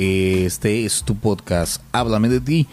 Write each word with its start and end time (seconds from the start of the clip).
Este 0.00 0.84
es 0.84 1.04
tu 1.04 1.14
podcast, 1.14 1.80
Háblame 1.92 2.28
de 2.28 2.40
ti. 2.42 2.66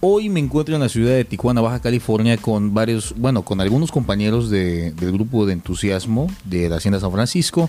Hoy 0.00 0.28
me 0.28 0.38
encuentro 0.38 0.76
en 0.76 0.80
la 0.80 0.88
ciudad 0.88 1.10
de 1.10 1.24
Tijuana, 1.24 1.60
Baja 1.60 1.80
California, 1.80 2.36
con 2.36 2.72
varios, 2.72 3.14
bueno, 3.16 3.42
con 3.42 3.60
algunos 3.60 3.90
compañeros 3.90 4.48
de- 4.48 4.92
del 4.92 5.10
grupo 5.10 5.44
de 5.44 5.54
entusiasmo 5.54 6.28
de 6.44 6.68
la 6.68 6.76
Hacienda 6.76 7.00
San 7.00 7.10
Francisco. 7.10 7.68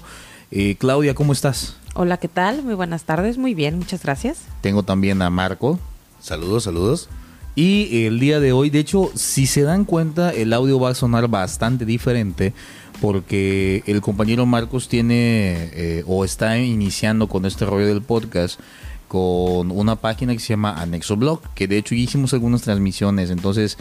Eh, 0.51 0.75
Claudia, 0.77 1.15
¿cómo 1.15 1.33
estás? 1.33 1.75
Hola, 1.95 2.17
¿qué 2.17 2.27
tal? 2.27 2.61
Muy 2.61 2.75
buenas 2.75 3.03
tardes, 3.05 3.39
muy 3.39 3.55
bien, 3.55 3.79
muchas 3.79 4.03
gracias. 4.03 4.41
Tengo 4.61 4.83
también 4.83 5.23
a 5.23 5.31
Marco. 5.31 5.79
Saludos, 6.21 6.65
saludos. 6.65 7.09
Y 7.55 8.05
el 8.05 8.19
día 8.19 8.39
de 8.39 8.51
hoy, 8.51 8.69
de 8.69 8.77
hecho, 8.77 9.09
si 9.15 9.47
se 9.47 9.63
dan 9.63 9.85
cuenta, 9.85 10.29
el 10.31 10.53
audio 10.53 10.79
va 10.79 10.91
a 10.91 10.95
sonar 10.95 11.27
bastante 11.29 11.83
diferente 11.83 12.53
porque 13.01 13.81
el 13.87 14.01
compañero 14.01 14.45
Marcos 14.45 14.87
tiene 14.87 15.71
eh, 15.73 16.03
o 16.05 16.23
está 16.25 16.59
iniciando 16.59 17.27
con 17.27 17.45
este 17.47 17.65
rollo 17.65 17.87
del 17.87 18.03
podcast 18.03 18.59
con 19.09 19.71
una 19.71 19.97
página 19.97 20.33
que 20.33 20.39
se 20.39 20.49
llama 20.49 20.81
Anexo 20.81 21.17
Blog, 21.17 21.41
que 21.55 21.67
de 21.67 21.77
hecho 21.77 21.95
hicimos 21.95 22.31
algunas 22.33 22.61
transmisiones, 22.61 23.31
entonces 23.31 23.77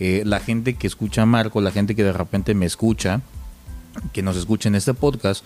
eh, 0.00 0.22
la 0.24 0.40
gente 0.40 0.74
que 0.74 0.88
escucha 0.88 1.22
a 1.22 1.26
Marco, 1.26 1.60
la 1.60 1.70
gente 1.70 1.94
que 1.94 2.02
de 2.02 2.12
repente 2.12 2.54
me 2.54 2.66
escucha, 2.66 3.20
que 4.12 4.22
nos 4.22 4.36
escucha 4.36 4.68
en 4.68 4.74
este 4.74 4.94
podcast, 4.94 5.44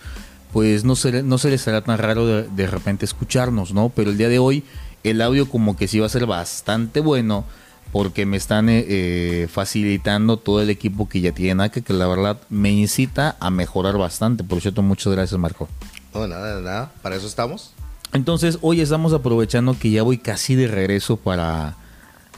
pues 0.53 0.85
no 0.85 0.95
se, 0.95 1.21
no 1.21 1.37
se 1.37 1.49
les 1.49 1.67
hará 1.67 1.81
tan 1.81 1.97
raro 1.97 2.25
de, 2.25 2.43
de 2.43 2.65
repente 2.65 3.05
escucharnos, 3.05 3.73
¿no? 3.73 3.89
Pero 3.89 4.09
el 4.09 4.17
día 4.17 4.29
de 4.29 4.39
hoy 4.39 4.63
el 5.03 5.21
audio 5.21 5.49
como 5.49 5.77
que 5.77 5.87
sí 5.87 5.99
va 5.99 6.07
a 6.07 6.09
ser 6.09 6.25
bastante 6.25 6.99
bueno 6.99 7.45
porque 7.91 8.25
me 8.25 8.37
están 8.37 8.69
eh, 8.69 8.85
eh, 8.87 9.47
facilitando 9.51 10.37
todo 10.37 10.61
el 10.61 10.69
equipo 10.69 11.07
que 11.07 11.21
ya 11.21 11.31
tienen 11.31 11.61
acá, 11.61 11.81
que 11.81 11.93
la 11.93 12.07
verdad 12.07 12.39
me 12.49 12.71
incita 12.71 13.37
a 13.39 13.49
mejorar 13.49 13.97
bastante. 13.97 14.43
Por 14.43 14.61
cierto, 14.61 14.81
muchas 14.81 15.13
gracias 15.13 15.39
Marco. 15.39 15.69
No, 16.13 16.27
nada, 16.27 16.61
nada. 16.61 16.91
Para 17.01 17.15
eso 17.15 17.27
estamos. 17.27 17.74
Entonces 18.15 18.59
hoy 18.61 18.79
estamos 18.79 19.11
aprovechando 19.11 19.77
que 19.77 19.91
ya 19.91 20.01
voy 20.01 20.17
casi 20.17 20.55
de 20.55 20.67
regreso 20.67 21.17
para 21.17 21.75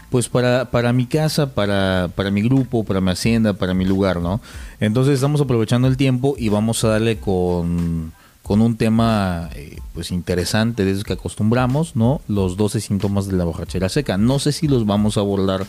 pues 0.10 0.30
para, 0.30 0.72
para 0.72 0.92
mi 0.94 1.06
casa, 1.06 1.54
para, 1.54 2.10
para 2.16 2.32
mi 2.32 2.42
grupo, 2.42 2.84
para 2.84 3.00
mi 3.00 3.12
hacienda, 3.12 3.54
para 3.54 3.74
mi 3.74 3.86
lugar, 3.86 4.22
¿no? 4.22 4.42
Entonces 4.80 5.16
estamos 5.16 5.42
aprovechando 5.42 5.88
el 5.88 5.98
tiempo 5.98 6.36
y 6.38 6.50
vamos 6.50 6.84
a 6.84 6.90
darle 6.90 7.18
con, 7.18 8.14
con 8.42 8.62
un 8.62 8.78
tema 8.78 9.50
eh, 9.54 9.80
pues 9.94 10.12
interesante 10.12 10.86
de 10.86 10.92
esos 10.92 11.04
que 11.04 11.14
acostumbramos, 11.14 11.96
¿no? 11.96 12.22
Los 12.28 12.58
12 12.58 12.80
síntomas 12.80 13.28
de 13.28 13.36
la 13.36 13.44
borrachera 13.44 13.90
seca. 13.90 14.18
No 14.18 14.40
sé 14.40 14.54
si 14.54 14.68
los 14.68 14.86
vamos 14.86 15.18
a 15.18 15.20
abordar 15.20 15.68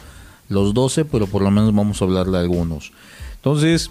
los 0.48 0.72
12, 0.72 1.04
pero 1.04 1.26
por 1.26 1.42
lo 1.42 1.50
menos 1.50 1.74
vamos 1.74 2.00
a 2.00 2.04
hablar 2.04 2.28
de 2.28 2.38
algunos. 2.38 2.92
Entonces, 3.34 3.90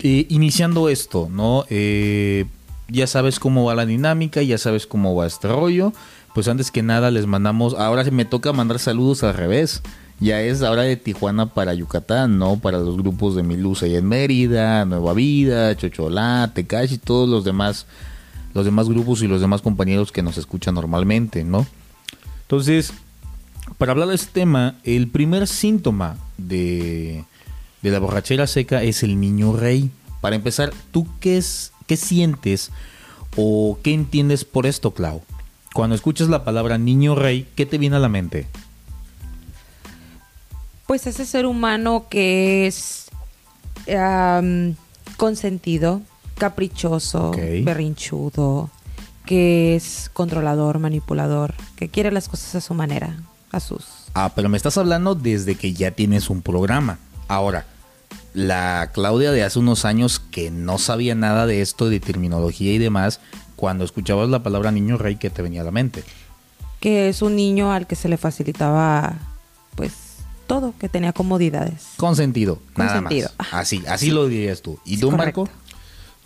eh, 0.00 0.26
iniciando 0.28 0.90
esto, 0.90 1.28
¿no? 1.30 1.64
Eh, 1.70 2.44
ya 2.88 3.06
sabes 3.06 3.38
cómo 3.40 3.64
va 3.64 3.74
la 3.74 3.86
dinámica, 3.86 4.42
ya 4.42 4.58
sabes 4.58 4.86
cómo 4.86 5.14
va 5.14 5.26
este 5.26 5.48
rollo. 5.48 5.92
Pues 6.34 6.48
antes 6.48 6.70
que 6.70 6.82
nada 6.82 7.10
les 7.10 7.26
mandamos, 7.26 7.74
ahora 7.74 8.04
me 8.10 8.24
toca 8.24 8.52
mandar 8.52 8.78
saludos 8.78 9.22
al 9.22 9.34
revés. 9.34 9.82
Ya 10.18 10.40
es 10.40 10.62
ahora 10.62 10.82
de 10.82 10.96
Tijuana 10.96 11.46
para 11.52 11.74
Yucatán, 11.74 12.38
¿no? 12.38 12.58
Para 12.58 12.78
los 12.78 12.96
grupos 12.96 13.36
de 13.36 13.42
Milusa 13.42 13.86
y 13.86 13.96
en 13.96 14.06
Mérida, 14.06 14.84
Nueva 14.84 15.12
Vida, 15.12 15.76
Chocholate, 15.76 16.66
Cash 16.66 16.92
y 16.94 16.98
todos 16.98 17.28
los 17.28 17.44
demás, 17.44 17.86
los 18.54 18.64
demás 18.64 18.88
grupos 18.88 19.22
y 19.22 19.28
los 19.28 19.40
demás 19.40 19.60
compañeros 19.60 20.12
que 20.12 20.22
nos 20.22 20.38
escuchan 20.38 20.74
normalmente, 20.74 21.44
¿no? 21.44 21.66
Entonces, 22.42 22.94
para 23.78 23.92
hablar 23.92 24.08
de 24.08 24.14
este 24.14 24.32
tema, 24.32 24.76
el 24.84 25.08
primer 25.08 25.46
síntoma 25.46 26.16
de, 26.38 27.24
de 27.82 27.90
la 27.90 27.98
borrachera 27.98 28.46
seca 28.46 28.82
es 28.82 29.02
el 29.02 29.20
niño 29.20 29.54
rey. 29.54 29.90
Para 30.22 30.36
empezar, 30.36 30.72
¿tú 30.92 31.06
qué, 31.20 31.36
es, 31.36 31.72
qué 31.86 31.96
sientes 31.96 32.70
o 33.36 33.78
qué 33.82 33.92
entiendes 33.94 34.44
por 34.44 34.66
esto, 34.66 34.92
Clau? 34.92 35.22
Cuando 35.74 35.94
escuchas 35.94 36.28
la 36.28 36.44
palabra 36.44 36.78
niño 36.78 37.14
rey, 37.14 37.46
¿qué 37.54 37.66
te 37.66 37.78
viene 37.78 37.96
a 37.96 38.00
la 38.00 38.08
mente? 38.08 38.46
Pues 40.86 41.06
ese 41.06 41.26
ser 41.26 41.46
humano 41.46 42.06
que 42.08 42.66
es 42.66 43.06
consentido, 45.16 46.02
caprichoso, 46.38 47.30
Ok. 47.30 47.38
berrinchudo, 47.62 48.70
que 49.24 49.76
es 49.76 50.10
controlador, 50.12 50.78
manipulador, 50.78 51.54
que 51.76 51.88
quiere 51.88 52.12
las 52.12 52.28
cosas 52.28 52.54
a 52.54 52.60
su 52.60 52.74
manera, 52.74 53.16
a 53.52 53.60
sus... 53.60 53.84
Ah, 54.14 54.32
pero 54.34 54.48
me 54.48 54.56
estás 54.56 54.78
hablando 54.78 55.14
desde 55.14 55.56
que 55.56 55.72
ya 55.72 55.90
tienes 55.90 56.30
un 56.30 56.42
programa. 56.42 56.98
Ahora, 57.28 57.66
la 58.36 58.90
Claudia 58.92 59.32
de 59.32 59.42
hace 59.42 59.58
unos 59.58 59.86
años 59.86 60.20
que 60.20 60.50
no 60.50 60.76
sabía 60.76 61.14
nada 61.14 61.46
de 61.46 61.62
esto, 61.62 61.88
de 61.88 62.00
terminología 62.00 62.72
y 62.72 62.78
demás, 62.78 63.18
cuando 63.56 63.82
escuchabas 63.82 64.28
la 64.28 64.42
palabra 64.42 64.70
niño 64.70 64.98
rey, 64.98 65.16
¿qué 65.16 65.30
te 65.30 65.40
venía 65.42 65.62
a 65.62 65.64
la 65.64 65.70
mente? 65.70 66.04
que 66.80 67.08
es 67.08 67.22
un 67.22 67.34
niño 67.34 67.72
al 67.72 67.86
que 67.86 67.96
se 67.96 68.08
le 68.08 68.16
facilitaba 68.16 69.14
pues 69.74 69.92
todo, 70.46 70.74
que 70.78 70.88
tenía 70.88 71.12
comodidades. 71.12 71.86
Consentido, 71.96 72.60
nada 72.76 73.00
Consentido. 73.00 73.30
más. 73.38 73.48
Así, 73.52 73.82
así 73.88 74.10
lo 74.10 74.28
dirías 74.28 74.62
tú. 74.62 74.78
¿Y 74.84 74.98
tú, 74.98 75.10
correcto. 75.10 75.46
Marco? 75.46 75.58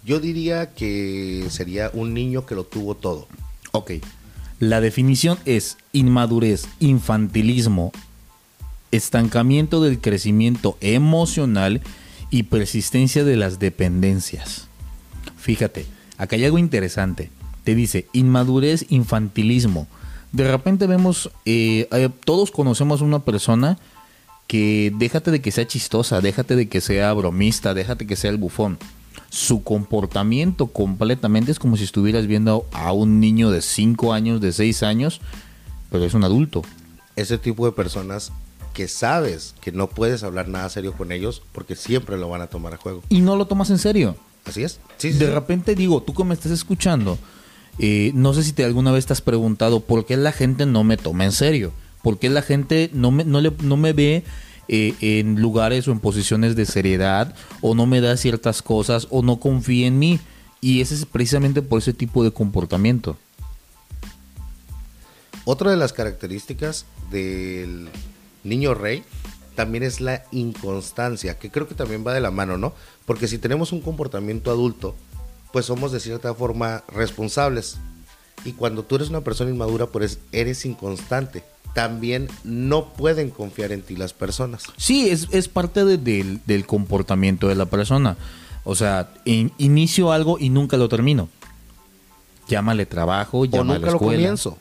Yo 0.04 0.20
diría 0.20 0.74
que 0.74 1.46
sería 1.50 1.90
un 1.94 2.12
niño 2.12 2.44
que 2.44 2.54
lo 2.54 2.64
tuvo 2.64 2.94
todo. 2.94 3.28
Ok. 3.72 3.92
La 4.58 4.80
definición 4.80 5.38
es 5.46 5.78
inmadurez, 5.92 6.66
infantilismo, 6.80 7.92
estancamiento 8.90 9.80
del 9.82 10.00
crecimiento 10.00 10.76
emocional 10.80 11.80
y 12.30 12.44
persistencia 12.44 13.24
de 13.24 13.36
las 13.36 13.58
dependencias. 13.58 14.68
Fíjate, 15.36 15.86
acá 16.16 16.36
hay 16.36 16.44
algo 16.44 16.58
interesante. 16.58 17.30
Te 17.64 17.74
dice 17.74 18.06
inmadurez, 18.12 18.86
infantilismo. 18.88 19.86
De 20.32 20.50
repente 20.50 20.86
vemos, 20.86 21.30
eh, 21.44 21.88
eh, 21.90 22.08
todos 22.24 22.50
conocemos 22.50 23.02
a 23.02 23.04
una 23.04 23.20
persona 23.20 23.78
que 24.46 24.92
déjate 24.96 25.30
de 25.30 25.40
que 25.40 25.50
sea 25.50 25.66
chistosa, 25.66 26.20
déjate 26.20 26.56
de 26.56 26.68
que 26.68 26.80
sea 26.80 27.12
bromista, 27.12 27.74
déjate 27.74 28.06
que 28.06 28.16
sea 28.16 28.30
el 28.30 28.36
bufón. 28.36 28.78
Su 29.28 29.62
comportamiento 29.62 30.68
completamente 30.68 31.52
es 31.52 31.58
como 31.58 31.76
si 31.76 31.84
estuvieras 31.84 32.26
viendo 32.26 32.66
a 32.72 32.92
un 32.92 33.20
niño 33.20 33.50
de 33.50 33.62
5 33.62 34.12
años, 34.12 34.40
de 34.40 34.52
6 34.52 34.82
años, 34.82 35.20
pero 35.90 36.04
es 36.04 36.14
un 36.14 36.24
adulto. 36.24 36.62
Ese 37.16 37.38
tipo 37.38 37.64
de 37.66 37.72
personas 37.72 38.32
que 38.80 38.88
sabes 38.88 39.54
que 39.60 39.72
no 39.72 39.90
puedes 39.90 40.22
hablar 40.22 40.48
nada 40.48 40.66
serio 40.70 40.94
con 40.94 41.12
ellos 41.12 41.42
porque 41.52 41.76
siempre 41.76 42.16
lo 42.16 42.30
van 42.30 42.40
a 42.40 42.46
tomar 42.46 42.72
a 42.72 42.78
juego. 42.78 43.02
Y 43.10 43.20
no 43.20 43.36
lo 43.36 43.46
tomas 43.46 43.68
en 43.68 43.76
serio. 43.76 44.16
Así 44.46 44.62
es. 44.62 44.80
Sí, 44.96 45.10
de 45.10 45.26
sí. 45.26 45.30
repente 45.30 45.74
digo, 45.74 46.02
tú 46.02 46.14
que 46.14 46.24
me 46.24 46.32
estás 46.32 46.50
escuchando, 46.50 47.18
eh, 47.78 48.10
no 48.14 48.32
sé 48.32 48.42
si 48.42 48.54
te 48.54 48.64
alguna 48.64 48.90
vez 48.90 49.04
te 49.04 49.12
has 49.12 49.20
preguntado 49.20 49.80
por 49.80 50.06
qué 50.06 50.16
la 50.16 50.32
gente 50.32 50.64
no 50.64 50.82
me 50.82 50.96
toma 50.96 51.26
en 51.26 51.32
serio, 51.32 51.74
por 52.02 52.18
qué 52.18 52.30
la 52.30 52.40
gente 52.40 52.88
no 52.94 53.10
me, 53.10 53.22
no 53.22 53.42
le, 53.42 53.52
no 53.62 53.76
me 53.76 53.92
ve 53.92 54.24
eh, 54.68 54.94
en 55.02 55.42
lugares 55.42 55.86
o 55.86 55.92
en 55.92 56.00
posiciones 56.00 56.56
de 56.56 56.64
seriedad, 56.64 57.34
o 57.60 57.74
no 57.74 57.84
me 57.84 58.00
da 58.00 58.16
ciertas 58.16 58.62
cosas, 58.62 59.08
o 59.10 59.20
no 59.20 59.40
confía 59.40 59.88
en 59.88 59.98
mí. 59.98 60.20
Y 60.62 60.80
ese 60.80 60.94
es 60.94 61.04
precisamente 61.04 61.60
por 61.60 61.80
ese 61.80 61.92
tipo 61.92 62.24
de 62.24 62.30
comportamiento. 62.30 63.18
Otra 65.44 65.70
de 65.70 65.76
las 65.76 65.92
características 65.92 66.86
del 67.10 67.90
niño 68.44 68.74
rey 68.74 69.02
también 69.54 69.82
es 69.84 70.00
la 70.00 70.22
inconstancia, 70.30 71.38
que 71.38 71.50
creo 71.50 71.68
que 71.68 71.74
también 71.74 72.04
va 72.06 72.14
de 72.14 72.20
la 72.20 72.30
mano, 72.30 72.56
¿no? 72.56 72.72
Porque 73.04 73.28
si 73.28 73.38
tenemos 73.38 73.72
un 73.72 73.80
comportamiento 73.80 74.50
adulto, 74.50 74.94
pues 75.52 75.66
somos 75.66 75.92
de 75.92 76.00
cierta 76.00 76.32
forma 76.34 76.82
responsables. 76.88 77.76
Y 78.44 78.52
cuando 78.52 78.84
tú 78.84 78.96
eres 78.96 79.10
una 79.10 79.20
persona 79.20 79.50
inmadura, 79.50 79.86
pues 79.86 80.18
eres 80.32 80.64
inconstante. 80.64 81.44
También 81.74 82.28
no 82.42 82.86
pueden 82.94 83.30
confiar 83.30 83.70
en 83.72 83.82
ti 83.82 83.96
las 83.96 84.12
personas. 84.14 84.62
Sí, 84.78 85.10
es, 85.10 85.28
es 85.30 85.48
parte 85.48 85.84
de- 85.84 85.98
del, 85.98 86.40
del 86.46 86.66
comportamiento 86.66 87.48
de 87.48 87.54
la 87.54 87.66
persona. 87.66 88.16
O 88.64 88.74
sea, 88.74 89.12
in- 89.24 89.52
inicio 89.58 90.10
algo 90.12 90.38
y 90.38 90.48
nunca 90.48 90.76
lo 90.78 90.88
termino. 90.88 91.28
Llámale 92.48 92.86
trabajo, 92.86 93.40
O 93.40 93.44
llámale 93.44 93.78
nunca 93.80 93.90
lo 93.90 93.96
escuela. 93.98 94.16
comienzo. 94.22 94.58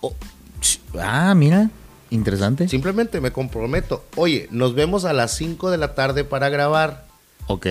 O- 0.00 0.14
ch- 0.60 0.80
ah, 1.00 1.34
mira, 1.34 1.70
interesante. 2.10 2.68
Simplemente 2.68 3.20
me 3.20 3.32
comprometo. 3.32 4.04
Oye, 4.16 4.48
nos 4.50 4.74
vemos 4.74 5.04
a 5.04 5.12
las 5.12 5.36
5 5.36 5.70
de 5.70 5.78
la 5.78 5.94
tarde 5.94 6.24
para 6.24 6.48
grabar. 6.48 7.06
Ok. 7.46 7.66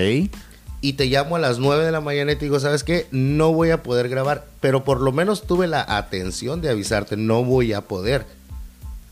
y 0.80 0.94
te 0.94 1.06
llamo 1.06 1.36
a 1.36 1.40
las 1.40 1.60
9 1.60 1.86
de 1.86 1.92
la 1.92 2.02
mañana 2.02 2.32
y 2.32 2.36
te 2.36 2.46
digo, 2.46 2.60
¿sabes 2.60 2.84
qué? 2.84 3.08
No 3.12 3.52
voy 3.52 3.72
a 3.72 3.84
poder 3.84 4.10
grabar, 4.10 4.48
pero 4.60 4.84
por 4.84 5.02
lo 5.02 5.12
menos 5.12 5.48
tuve 5.48 5.68
la 5.68 5.84
atención 5.88 6.62
de 6.62 6.70
avisarte, 6.70 7.18
no 7.18 7.44
voy 7.44 7.74
a 7.74 7.82
poder. 7.82 8.26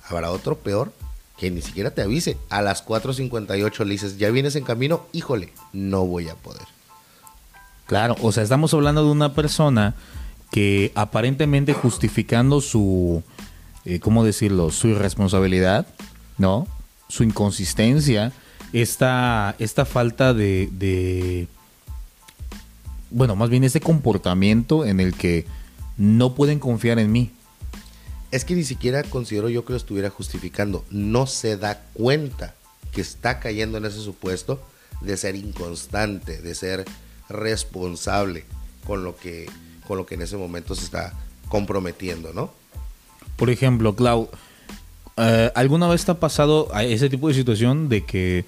Habrá 0.07 0.31
otro 0.31 0.57
peor 0.57 0.91
que 1.37 1.51
ni 1.51 1.61
siquiera 1.61 1.91
te 1.91 2.01
avise. 2.01 2.37
A 2.49 2.61
las 2.61 2.85
4.58 2.85 3.83
le 3.83 3.91
dices, 3.91 4.17
¿ya 4.17 4.29
vienes 4.29 4.55
en 4.55 4.63
camino? 4.63 5.07
Híjole, 5.11 5.51
no 5.73 6.05
voy 6.05 6.29
a 6.29 6.35
poder. 6.35 6.63
Claro, 7.87 8.15
o 8.21 8.31
sea, 8.31 8.43
estamos 8.43 8.73
hablando 8.73 9.03
de 9.03 9.11
una 9.11 9.33
persona 9.33 9.95
que 10.51 10.91
aparentemente 10.95 11.73
justificando 11.73 12.61
su, 12.61 13.23
eh, 13.85 13.99
¿cómo 13.99 14.23
decirlo? 14.23 14.71
Su 14.71 14.87
irresponsabilidad, 14.87 15.87
¿no? 16.37 16.67
Su 17.07 17.23
inconsistencia, 17.23 18.33
esta, 18.73 19.55
esta 19.59 19.85
falta 19.85 20.33
de, 20.33 20.69
de, 20.71 21.47
bueno, 23.11 23.35
más 23.35 23.49
bien 23.49 23.63
ese 23.63 23.79
comportamiento 23.79 24.85
en 24.85 24.99
el 24.99 25.13
que 25.13 25.45
no 25.97 26.35
pueden 26.35 26.59
confiar 26.59 26.99
en 26.99 27.11
mí. 27.11 27.31
Es 28.31 28.43
que 28.43 28.55
ni 28.55 28.63
siquiera 28.63 29.03
considero 29.03 29.49
yo 29.49 29.63
que 29.63 29.73
lo 29.73 29.77
estuviera 29.77 30.09
justificando. 30.09 30.83
No 30.89 31.27
se 31.27 31.55
da 31.55 31.83
cuenta 31.93 32.55
que 32.91 33.01
está 33.01 33.39
cayendo 33.39 33.77
en 33.77 33.85
ese 33.85 34.01
supuesto 34.01 34.61
de 35.01 35.15
ser 35.15 35.35
inconstante, 35.35 36.41
de 36.41 36.55
ser 36.55 36.85
responsable 37.29 38.45
con 38.85 39.03
lo 39.03 39.15
que, 39.15 39.49
con 39.87 39.97
lo 39.97 40.05
que 40.05 40.15
en 40.15 40.23
ese 40.23 40.37
momento 40.37 40.75
se 40.75 40.85
está 40.85 41.13
comprometiendo, 41.47 42.33
¿no? 42.33 42.51
Por 43.35 43.49
ejemplo, 43.49 43.95
Clau, 43.95 44.29
eh, 45.17 45.51
¿alguna 45.55 45.87
vez 45.87 46.05
te 46.05 46.11
ha 46.11 46.19
pasado 46.19 46.69
ese 46.79 47.09
tipo 47.09 47.27
de 47.27 47.33
situación 47.33 47.89
de 47.89 48.05
que 48.05 48.45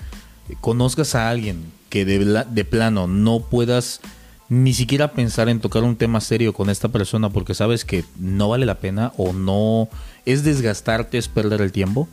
conozcas 0.61 1.15
a 1.15 1.29
alguien 1.29 1.71
que 1.89 2.05
de, 2.05 2.43
de 2.49 2.65
plano 2.65 3.07
no 3.07 3.41
puedas 3.41 4.01
ni 4.49 4.73
siquiera 4.73 5.11
pensar 5.11 5.49
en 5.49 5.59
tocar 5.59 5.83
un 5.83 5.97
tema 5.97 6.21
serio 6.21 6.53
con 6.53 6.69
esta 6.69 6.87
persona 6.87 7.29
porque 7.29 7.53
sabes 7.53 7.83
que 7.83 8.05
no 8.17 8.49
vale 8.49 8.65
la 8.65 8.79
pena 8.79 9.11
o 9.17 9.33
no 9.33 9.89
es 10.25 10.43
desgastarte, 10.43 11.17
es 11.17 11.27
perder 11.27 11.61
el 11.61 11.71
tiempo? 11.71 12.07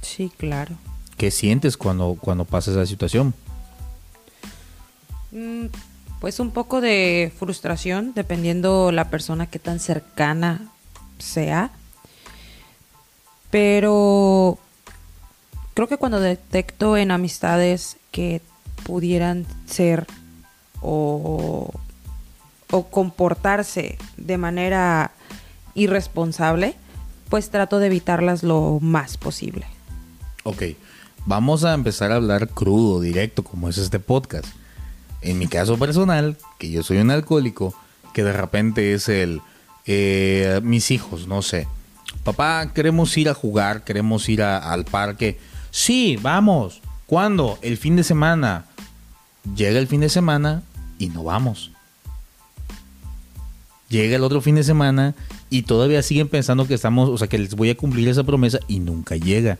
Sí, 0.00 0.30
claro. 0.36 0.76
¿Qué 1.16 1.30
sientes 1.30 1.76
cuando, 1.76 2.16
cuando 2.20 2.44
pasa 2.44 2.70
esa 2.70 2.86
situación? 2.86 3.34
Mm, 5.32 5.66
pues 6.20 6.38
un 6.40 6.50
poco 6.52 6.80
de 6.80 7.32
frustración, 7.36 8.12
dependiendo 8.14 8.92
la 8.92 9.10
persona 9.10 9.46
que 9.46 9.58
tan 9.58 9.80
cercana 9.80 10.70
sea. 11.18 11.70
Pero 13.52 14.58
creo 15.74 15.86
que 15.86 15.98
cuando 15.98 16.20
detecto 16.20 16.96
en 16.96 17.10
amistades 17.10 17.98
que 18.10 18.40
pudieran 18.84 19.44
ser 19.66 20.06
o, 20.80 21.70
o 22.70 22.86
comportarse 22.86 23.98
de 24.16 24.38
manera 24.38 25.12
irresponsable, 25.74 26.76
pues 27.28 27.50
trato 27.50 27.78
de 27.78 27.88
evitarlas 27.88 28.42
lo 28.42 28.78
más 28.80 29.18
posible. 29.18 29.66
Ok, 30.44 30.62
vamos 31.26 31.62
a 31.64 31.74
empezar 31.74 32.10
a 32.10 32.16
hablar 32.16 32.48
crudo, 32.48 33.02
directo, 33.02 33.44
como 33.44 33.68
es 33.68 33.76
este 33.76 34.00
podcast. 34.00 34.46
En 35.20 35.38
mi 35.38 35.46
caso 35.46 35.78
personal, 35.78 36.38
que 36.58 36.70
yo 36.70 36.82
soy 36.82 36.96
un 36.98 37.10
alcohólico, 37.10 37.74
que 38.14 38.24
de 38.24 38.32
repente 38.32 38.94
es 38.94 39.10
el, 39.10 39.42
eh, 39.84 40.60
mis 40.64 40.90
hijos, 40.90 41.26
no 41.26 41.42
sé, 41.42 41.68
papá, 42.24 42.72
queremos 42.72 43.16
ir 43.16 43.28
a 43.28 43.34
jugar, 43.34 43.84
queremos 43.84 44.28
ir 44.28 44.42
al 44.42 44.84
parque. 44.84 45.38
Sí, 45.70 46.18
vamos. 46.20 46.80
¿Cuándo? 47.06 47.58
El 47.62 47.76
fin 47.76 47.96
de 47.96 48.04
semana. 48.04 48.66
Llega 49.56 49.78
el 49.78 49.88
fin 49.88 50.00
de 50.00 50.08
semana 50.08 50.62
y 50.98 51.08
no 51.08 51.24
vamos. 51.24 51.72
Llega 53.88 54.16
el 54.16 54.24
otro 54.24 54.40
fin 54.40 54.54
de 54.54 54.64
semana 54.64 55.14
y 55.50 55.62
todavía 55.62 56.02
siguen 56.02 56.28
pensando 56.28 56.66
que 56.66 56.74
estamos, 56.74 57.10
o 57.10 57.18
sea, 57.18 57.28
que 57.28 57.38
les 57.38 57.54
voy 57.54 57.68
a 57.68 57.76
cumplir 57.76 58.08
esa 58.08 58.24
promesa 58.24 58.58
y 58.68 58.78
nunca 58.78 59.16
llega. 59.16 59.58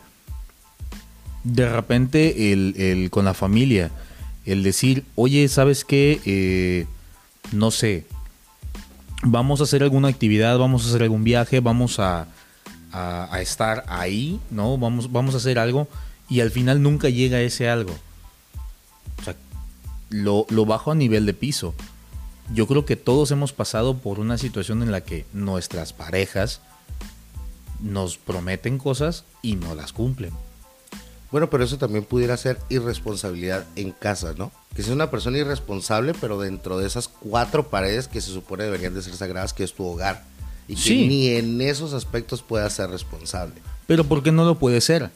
De 1.45 1.69
repente, 1.69 2.53
el, 2.53 3.11
con 3.11 3.27
la 3.27 3.35
familia, 3.35 3.91
el 4.47 4.63
decir, 4.63 5.05
oye, 5.17 5.47
¿sabes 5.49 5.85
qué? 5.85 6.21
Eh, 6.25 6.87
no 7.51 7.71
sé, 7.71 8.07
vamos 9.23 9.61
a 9.61 9.65
hacer 9.65 9.83
alguna 9.83 10.09
actividad, 10.09 10.59
vamos 10.59 10.85
a 10.85 10.89
hacer 10.89 11.03
algún 11.03 11.25
viaje, 11.25 11.61
vamos 11.61 11.99
a, 11.99 12.27
a, 12.93 13.41
estar 13.41 13.85
ahí, 13.89 14.41
¿no? 14.51 14.79
Vamos, 14.79 15.11
vamos 15.11 15.35
a 15.35 15.39
hacer 15.39 15.59
algo 15.59 15.89
y 16.29 16.41
al 16.41 16.51
final 16.51 16.83
nunca 16.83 17.09
llega 17.09 17.41
ese 17.41 17.69
algo. 17.69 17.95
O 19.21 19.25
sea, 19.25 19.35
lo, 20.11 20.47
lo 20.51 20.67
bajo 20.67 20.93
a 20.93 20.95
nivel 20.95 21.27
de 21.27 21.35
piso. 21.35 21.75
Yo 22.53 22.67
creo 22.67 22.85
que 22.85 22.97
todos 22.97 23.31
hemos 23.31 23.53
pasado 23.53 23.99
por 23.99 24.21
una 24.21 24.37
situación 24.37 24.83
en 24.83 24.93
la 24.93 25.03
que 25.03 25.25
nuestras 25.33 25.93
parejas 25.93 26.61
nos 27.81 28.19
prometen 28.19 28.79
cosas 28.79 29.25
y 29.43 29.57
no 29.57 29.75
las 29.75 29.93
cumplen. 29.93 30.33
Bueno, 31.31 31.49
pero 31.49 31.65
eso 31.65 31.79
también 31.79 32.05
pudiera 32.05 32.37
ser 32.37 32.59
irresponsabilidad 32.69 33.65
en 33.75 33.93
casa, 33.93 34.35
¿no? 34.37 34.53
Que 34.77 34.83
sea 34.83 34.93
una 34.93 35.11
persona 35.11 35.39
irresponsable, 35.39 36.13
pero 36.21 36.39
dentro 36.39 36.79
de 36.79 36.87
esas 36.87 37.09
cuatro 37.09 37.71
paredes 37.71 38.07
que 38.07 38.21
se 38.21 38.31
supone 38.31 38.65
deberían 38.65 38.95
de 38.95 39.01
ser 39.01 39.15
sagradas, 39.15 39.55
que 39.55 39.65
es 39.65 39.73
tu 39.73 39.85
hogar 39.87 40.25
y 40.73 40.77
que 40.77 41.07
ni 41.07 41.29
en 41.29 41.61
esos 41.61 41.93
aspectos 41.93 42.43
pueda 42.43 42.69
ser 42.71 42.91
responsable. 42.91 43.55
Pero 43.87 44.05
¿por 44.05 44.23
qué 44.23 44.33
no 44.33 44.45
lo 44.45 44.59
puede 44.59 44.81
ser? 44.81 45.11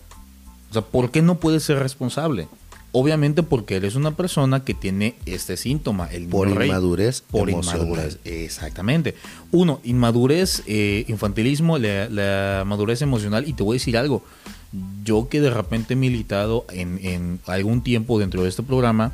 O 0.70 0.72
sea, 0.72 0.82
¿por 0.82 1.10
qué 1.10 1.22
no 1.22 1.38
puede 1.38 1.60
ser 1.60 1.78
responsable? 1.78 2.48
Obviamente 2.92 3.42
porque 3.42 3.76
eres 3.76 3.94
una 3.94 4.16
persona 4.16 4.64
que 4.64 4.72
tiene 4.72 5.16
este 5.26 5.56
síntoma, 5.56 6.06
el 6.12 6.28
por 6.28 6.48
inmadurez, 6.48 7.20
por 7.20 7.50
inmadurez, 7.50 8.18
exactamente. 8.24 9.14
Uno, 9.52 9.80
inmadurez, 9.84 10.62
eh, 10.66 11.04
infantilismo, 11.08 11.78
la, 11.78 12.64
madurez 12.66 13.02
emocional 13.02 13.46
y 13.46 13.52
te 13.52 13.62
voy 13.62 13.76
a 13.76 13.78
decir 13.78 13.98
algo. 13.98 14.24
Yo 15.04 15.28
que 15.28 15.40
de 15.40 15.50
repente 15.50 15.94
he 15.94 15.96
militado 15.96 16.64
en, 16.70 16.98
en 17.02 17.40
algún 17.46 17.82
tiempo 17.82 18.18
dentro 18.18 18.42
de 18.42 18.48
este 18.48 18.62
programa, 18.62 19.12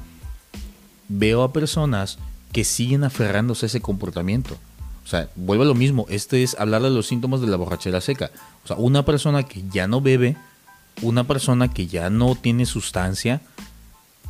veo 1.09 1.43
a 1.43 1.53
personas 1.53 2.19
que 2.53 2.65
siguen 2.65 3.05
aferrándose 3.05 3.67
a 3.67 3.69
ese 3.69 3.81
comportamiento. 3.81 4.57
O 5.05 5.09
sea, 5.09 5.29
vuelve 5.37 5.65
a 5.65 5.69
lo 5.69 5.75
mismo. 5.75 6.07
Este 6.09 6.43
es 6.43 6.57
hablar 6.59 6.83
de 6.83 6.91
los 6.91 7.07
síntomas 7.07 7.41
de 7.41 7.47
la 7.49 7.57
borrachera 7.57 8.01
seca. 8.01 8.31
O 8.65 8.69
sea, 8.69 8.77
una 8.77 9.05
persona 9.05 9.43
que 9.43 9.65
ya 9.71 9.87
no 9.87 10.01
bebe, 10.01 10.37
una 11.03 11.25
persona 11.25 11.73
que 11.73 11.87
ya 11.87 12.11
no 12.11 12.35
tiene 12.35 12.67
sustancia, 12.67 13.41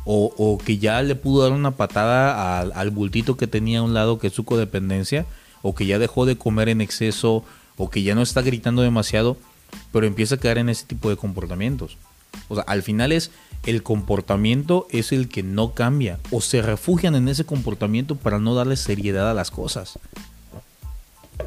o, 0.05 0.57
que 0.63 0.79
ya 0.79 1.01
le 1.01 1.15
pudo 1.15 1.43
dar 1.43 1.53
una 1.53 1.71
patada 1.71 2.59
al, 2.59 2.73
al, 2.75 2.89
bultito 2.89 3.37
que 3.37 3.47
tenía 3.47 3.79
a 3.79 3.83
un 3.83 3.93
lado, 3.93 4.19
que 4.19 4.27
es 4.27 4.33
su 4.33 4.43
codependencia, 4.43 5.25
o 5.61 5.75
que 5.75 5.85
ya 5.85 5.97
dejó 5.97 6.25
de 6.25 6.37
comer 6.37 6.67
en 6.67 6.81
exceso, 6.81 7.45
o 7.77 7.89
que 7.89 8.03
ya 8.03 8.13
no 8.15 8.21
está 8.21 8.41
gritando 8.41 8.81
demasiado, 8.81 9.37
pero 9.91 10.05
empieza 10.05 10.35
a 10.35 10.39
caer 10.39 10.57
en 10.57 10.69
ese 10.69 10.85
tipo 10.85 11.09
de 11.09 11.15
comportamientos. 11.15 11.97
O 12.49 12.55
sea, 12.55 12.63
al 12.67 12.83
final 12.83 13.11
es 13.11 13.31
el 13.65 13.81
comportamiento 13.81 14.87
es 14.89 15.11
el 15.11 15.29
que 15.29 15.43
no 15.43 15.73
cambia, 15.73 16.19
o 16.31 16.41
se 16.41 16.61
refugian 16.61 17.15
en 17.15 17.29
ese 17.29 17.45
comportamiento 17.45 18.15
para 18.15 18.39
no 18.39 18.55
darle 18.55 18.75
seriedad 18.75 19.29
a 19.29 19.33
las 19.33 19.51
cosas. 19.51 19.99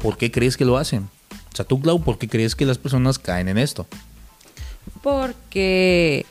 ¿Por 0.01 0.17
qué 0.17 0.31
crees 0.31 0.57
que 0.57 0.65
lo 0.65 0.77
hacen? 0.77 1.09
O 1.51 1.55
sea, 1.55 1.65
tú, 1.65 1.79
Clau, 1.81 2.01
¿por 2.01 2.17
qué 2.17 2.27
crees 2.27 2.55
que 2.55 2.65
las 2.65 2.77
personas 2.77 3.17
caen 3.17 3.47
en 3.47 3.57
esto? 3.57 3.87
Porque 5.01 6.25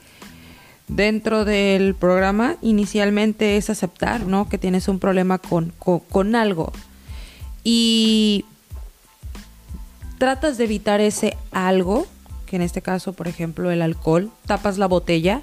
dentro 0.89 1.45
del 1.45 1.95
programa 1.95 2.57
inicialmente 2.63 3.57
es 3.57 3.71
aceptar, 3.71 4.27
¿no? 4.27 4.49
Que 4.49 4.59
tienes 4.59 4.89
un 4.89 4.99
problema 4.99 5.39
con, 5.39 5.73
con, 5.79 6.35
algo. 6.37 6.73
Y 7.65 8.45
tratas 10.19 10.59
de 10.59 10.65
evitar 10.65 11.01
ese 11.01 11.37
algo, 11.51 12.07
que 12.47 12.57
en 12.57 12.63
este 12.63 12.83
caso, 12.83 13.13
por 13.13 13.27
ejemplo, 13.27 13.71
el 13.71 13.83
alcohol, 13.83 14.31
tapas 14.47 14.79
la 14.79 14.87
botella, 14.87 15.43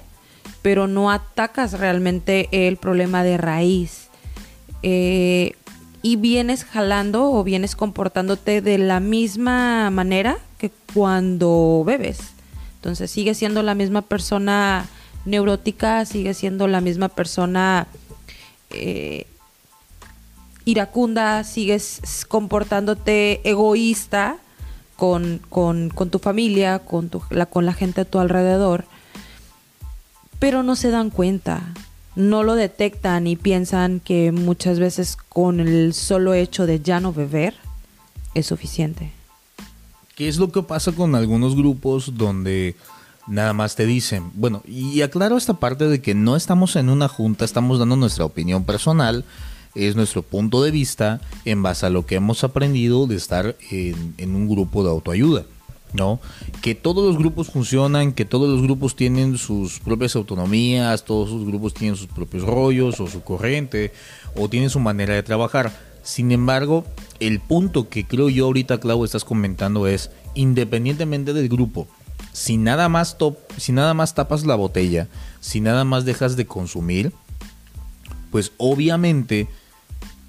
pero 0.62 0.86
no 0.86 1.10
atacas 1.10 1.78
realmente 1.78 2.48
el 2.50 2.78
problema 2.78 3.22
de 3.22 3.36
raíz. 3.36 4.08
Eh, 4.82 5.54
y 6.04 6.16
vienes 6.16 6.64
jalando 6.64 7.32
o 7.32 7.42
vienes 7.44 7.74
comportándote 7.74 8.60
de 8.60 8.76
la 8.76 9.00
misma 9.00 9.88
manera 9.88 10.36
que 10.58 10.70
cuando 10.92 11.82
bebes. 11.86 12.18
Entonces 12.74 13.10
sigue 13.10 13.32
siendo 13.32 13.62
la 13.62 13.74
misma 13.74 14.02
persona 14.02 14.84
neurótica, 15.24 16.04
sigue 16.04 16.34
siendo 16.34 16.68
la 16.68 16.82
misma 16.82 17.08
persona 17.08 17.86
eh, 18.68 19.26
iracunda, 20.66 21.42
sigues 21.42 22.26
comportándote 22.28 23.40
egoísta 23.48 24.36
con, 24.96 25.40
tu 26.10 26.18
familia, 26.18 26.80
con, 26.80 27.10
la, 27.30 27.46
con 27.46 27.64
la 27.64 27.72
gente 27.72 28.02
a 28.02 28.04
tu 28.04 28.18
alrededor, 28.18 28.84
pero 30.38 30.62
no 30.62 30.76
se 30.76 30.90
dan 30.90 31.08
cuenta 31.08 31.62
no 32.16 32.42
lo 32.42 32.54
detectan 32.54 33.26
y 33.26 33.36
piensan 33.36 34.00
que 34.00 34.32
muchas 34.32 34.78
veces 34.78 35.16
con 35.16 35.60
el 35.60 35.94
solo 35.94 36.34
hecho 36.34 36.66
de 36.66 36.80
ya 36.80 37.00
no 37.00 37.12
beber 37.12 37.54
es 38.34 38.46
suficiente. 38.46 39.12
¿Qué 40.14 40.28
es 40.28 40.36
lo 40.36 40.52
que 40.52 40.62
pasa 40.62 40.92
con 40.92 41.14
algunos 41.14 41.56
grupos 41.56 42.16
donde 42.16 42.76
nada 43.26 43.52
más 43.52 43.74
te 43.74 43.86
dicen, 43.86 44.30
bueno, 44.34 44.62
y 44.66 45.00
aclaro 45.02 45.36
esta 45.36 45.54
parte 45.54 45.88
de 45.88 46.00
que 46.00 46.14
no 46.14 46.36
estamos 46.36 46.76
en 46.76 46.88
una 46.88 47.08
junta, 47.08 47.44
estamos 47.44 47.78
dando 47.78 47.96
nuestra 47.96 48.24
opinión 48.24 48.64
personal, 48.64 49.24
es 49.74 49.96
nuestro 49.96 50.22
punto 50.22 50.62
de 50.62 50.70
vista 50.70 51.20
en 51.44 51.62
base 51.62 51.86
a 51.86 51.90
lo 51.90 52.06
que 52.06 52.16
hemos 52.16 52.44
aprendido 52.44 53.06
de 53.06 53.16
estar 53.16 53.56
en, 53.70 54.34
un 54.34 54.48
grupo 54.48 54.84
de 54.84 54.90
autoayuda. 54.90 55.46
¿No? 55.94 56.20
Que 56.60 56.74
todos 56.74 57.06
los 57.06 57.16
grupos 57.16 57.48
funcionan, 57.48 58.12
que 58.12 58.24
todos 58.24 58.50
los 58.50 58.60
grupos 58.60 58.96
tienen 58.96 59.38
sus 59.38 59.78
propias 59.78 60.16
autonomías, 60.16 61.04
todos 61.04 61.30
sus 61.30 61.46
grupos 61.46 61.72
tienen 61.72 61.96
sus 61.96 62.08
propios 62.08 62.42
rollos 62.42 63.00
o 63.00 63.06
su 63.06 63.22
corriente 63.22 63.92
o 64.36 64.48
tienen 64.50 64.68
su 64.68 64.80
manera 64.80 65.14
de 65.14 65.22
trabajar. 65.22 65.72
Sin 66.02 66.32
embargo, 66.32 66.84
el 67.20 67.40
punto 67.40 67.88
que 67.88 68.04
creo 68.06 68.28
yo 68.28 68.46
ahorita, 68.46 68.78
Clau, 68.78 69.04
estás 69.04 69.24
comentando 69.24 69.86
es, 69.86 70.10
independientemente 70.34 71.32
del 71.32 71.48
grupo, 71.48 71.86
si 72.32 72.56
nada 72.56 72.88
más, 72.88 73.16
si 73.56 73.72
nada 73.72 73.94
más 73.94 74.14
tapas 74.14 74.44
la 74.44 74.56
botella, 74.56 75.08
si 75.40 75.60
nada 75.60 75.84
más 75.84 76.04
dejas 76.04 76.36
de 76.36 76.46
consumir, 76.46 77.12
pues 78.32 78.52
obviamente 78.58 79.48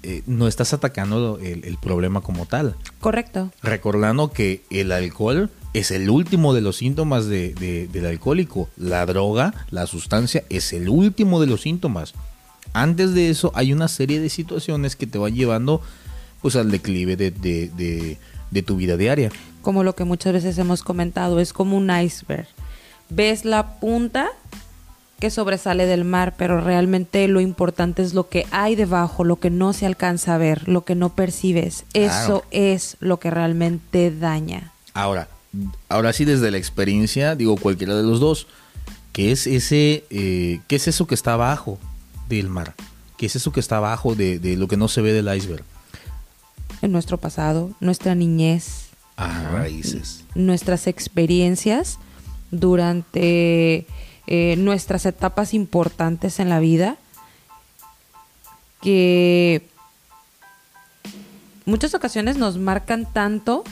eh, 0.06 0.22
no 0.26 0.46
estás 0.48 0.72
atacando 0.72 1.38
el, 1.42 1.64
el 1.64 1.76
problema 1.78 2.20
como 2.20 2.46
tal. 2.46 2.76
Correcto. 3.00 3.50
Recordando 3.62 4.30
que 4.32 4.62
el 4.70 4.92
alcohol 4.92 5.50
es 5.74 5.90
el 5.90 6.08
último 6.08 6.54
de 6.54 6.60
los 6.62 6.76
síntomas 6.76 7.26
de- 7.26 7.52
de- 7.54 7.88
del 7.88 8.06
alcohólico. 8.06 8.68
La 8.76 9.04
droga, 9.04 9.52
la 9.70 9.86
sustancia, 9.86 10.44
es 10.48 10.72
el 10.72 10.88
último 10.88 11.40
de 11.40 11.46
los 11.48 11.62
síntomas. 11.62 12.14
Antes 12.72 13.14
de 13.14 13.30
eso 13.30 13.52
hay 13.54 13.72
una 13.72 13.88
serie 13.88 14.20
de 14.20 14.28
situaciones 14.30 14.96
que 14.96 15.06
te 15.06 15.18
van 15.18 15.34
llevando 15.34 15.80
pues 16.42 16.54
al 16.56 16.70
declive 16.70 17.16
de, 17.16 17.30
de- 17.30 17.70
de- 17.76 18.18
de 18.50 18.62
tu 18.62 18.76
vida 18.76 18.96
diaria. 18.96 19.30
Como 19.62 19.82
lo 19.82 19.96
que 19.96 20.04
muchas 20.04 20.32
veces 20.32 20.56
hemos 20.58 20.82
comentado, 20.84 21.40
es 21.40 21.52
como 21.52 21.76
un 21.76 21.90
iceberg. 21.90 22.46
Ves 23.10 23.44
la 23.44 23.80
punta 23.80 24.28
que 25.18 25.30
sobresale 25.30 25.86
del 25.86 26.04
mar, 26.04 26.34
pero 26.36 26.60
realmente 26.60 27.26
lo 27.28 27.40
importante 27.40 28.02
es 28.02 28.12
lo 28.12 28.28
que 28.28 28.46
hay 28.50 28.74
debajo, 28.74 29.24
lo 29.24 29.36
que 29.36 29.50
no 29.50 29.72
se 29.72 29.86
alcanza 29.86 30.34
a 30.34 30.38
ver, 30.38 30.68
lo 30.68 30.84
que 30.84 30.94
no 30.94 31.14
percibes. 31.14 31.84
Claro. 31.92 32.24
Eso 32.24 32.44
es 32.50 32.96
lo 33.00 33.18
que 33.18 33.30
realmente 33.30 34.10
daña. 34.10 34.72
Ahora, 34.92 35.28
ahora 35.88 36.12
sí 36.12 36.24
desde 36.24 36.50
la 36.50 36.58
experiencia, 36.58 37.34
digo 37.34 37.56
cualquiera 37.56 37.94
de 37.94 38.02
los 38.02 38.20
dos, 38.20 38.46
¿qué 39.12 39.32
es 39.32 39.46
ese, 39.46 40.04
eh, 40.10 40.60
qué 40.68 40.76
es 40.76 40.88
eso 40.88 41.06
que 41.06 41.14
está 41.14 41.32
abajo 41.32 41.78
del 42.28 42.48
mar? 42.48 42.74
¿Qué 43.16 43.26
es 43.26 43.36
eso 43.36 43.52
que 43.52 43.60
está 43.60 43.78
abajo 43.78 44.14
de, 44.14 44.38
de 44.38 44.56
lo 44.56 44.68
que 44.68 44.76
no 44.76 44.88
se 44.88 45.00
ve 45.00 45.14
del 45.14 45.34
iceberg? 45.34 45.64
En 46.82 46.92
nuestro 46.92 47.16
pasado, 47.16 47.70
nuestra 47.80 48.14
niñez, 48.14 48.88
Ajá. 49.16 49.48
Raíces. 49.50 50.24
nuestras 50.34 50.86
experiencias 50.86 51.98
durante 52.50 53.86
eh, 54.26 54.56
nuestras 54.56 55.06
etapas 55.06 55.54
importantes 55.54 56.40
en 56.40 56.48
la 56.48 56.60
vida 56.60 56.96
que 58.82 59.68
muchas 61.64 61.94
ocasiones 61.94 62.36
nos 62.36 62.58
marcan 62.58 63.06
tanto 63.12 63.64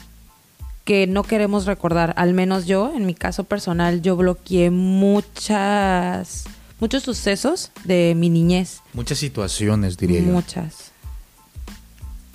que 0.85 1.07
no 1.07 1.23
queremos 1.23 1.67
recordar. 1.67 2.15
Al 2.17 2.35
menos 2.35 2.67
yo, 2.67 2.93
en 2.95 3.07
mi 3.07 3.15
caso 3.15 3.45
personal, 3.45 4.03
yo 4.03 4.17
bloqueé 4.17 4.71
muchas 4.71 6.45
muchos 6.81 7.03
sucesos 7.03 7.71
de 7.85 8.15
mi 8.17 8.29
niñez. 8.29 8.81
Muchas 8.93 9.19
situaciones, 9.19 9.97
diría 9.97 10.21
yo. 10.21 10.27
Muchas. 10.27 10.93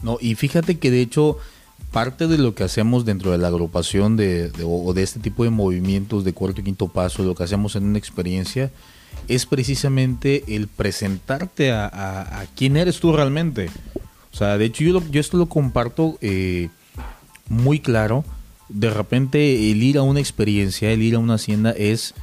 No, 0.02 0.18
y 0.20 0.36
fíjate 0.36 0.80
que 0.80 0.90
de 0.92 1.02
hecho 1.02 1.38
parte 1.92 2.28
de 2.28 2.38
lo 2.38 2.54
que 2.56 2.64
hacemos 2.64 3.06
dentro 3.06 3.32
de 3.32 3.38
la 3.38 3.48
agrupación 3.48 4.16
de, 4.18 4.50
de- 4.52 4.64
o 4.66 4.94
de 4.94 5.04
este 5.04 5.20
tipo 5.20 5.44
de 5.44 5.50
movimientos 5.50 6.24
de 6.24 6.34
cuarto 6.34 6.62
y 6.62 6.64
quinto 6.64 6.88
paso, 6.88 7.24
lo 7.24 7.36
que 7.36 7.44
hacemos 7.44 7.76
en 7.76 7.84
una 7.86 7.98
experiencia, 7.98 8.72
es 9.28 9.46
precisamente 9.46 10.44
el 10.56 10.68
presentarte 10.68 11.72
a, 11.72 11.86
a- 11.88 12.42
a 12.42 12.46
quién 12.56 12.78
eres 12.78 13.00
tú 13.00 13.12
realmente. 13.14 13.70
O 14.32 14.38
sea, 14.38 14.58
de 14.58 14.66
hecho 14.66 14.84
yo, 14.84 14.94
lo- 14.94 15.10
yo 15.12 15.20
esto 15.20 15.38
lo 15.38 15.48
comparto 15.48 16.18
eh, 16.22 16.70
muy 17.48 17.80
claro. 17.80 18.24
De 18.70 18.90
repente 18.92 19.72
el 19.72 19.82
ir 19.82 19.98
a 19.98 20.04
una 20.04 20.20
experiencia, 20.20 20.92
el 20.92 21.02
ir 21.02 21.16
a 21.16 21.20
una 21.20 21.36
hacienda 21.36 21.72
es 21.72 22.14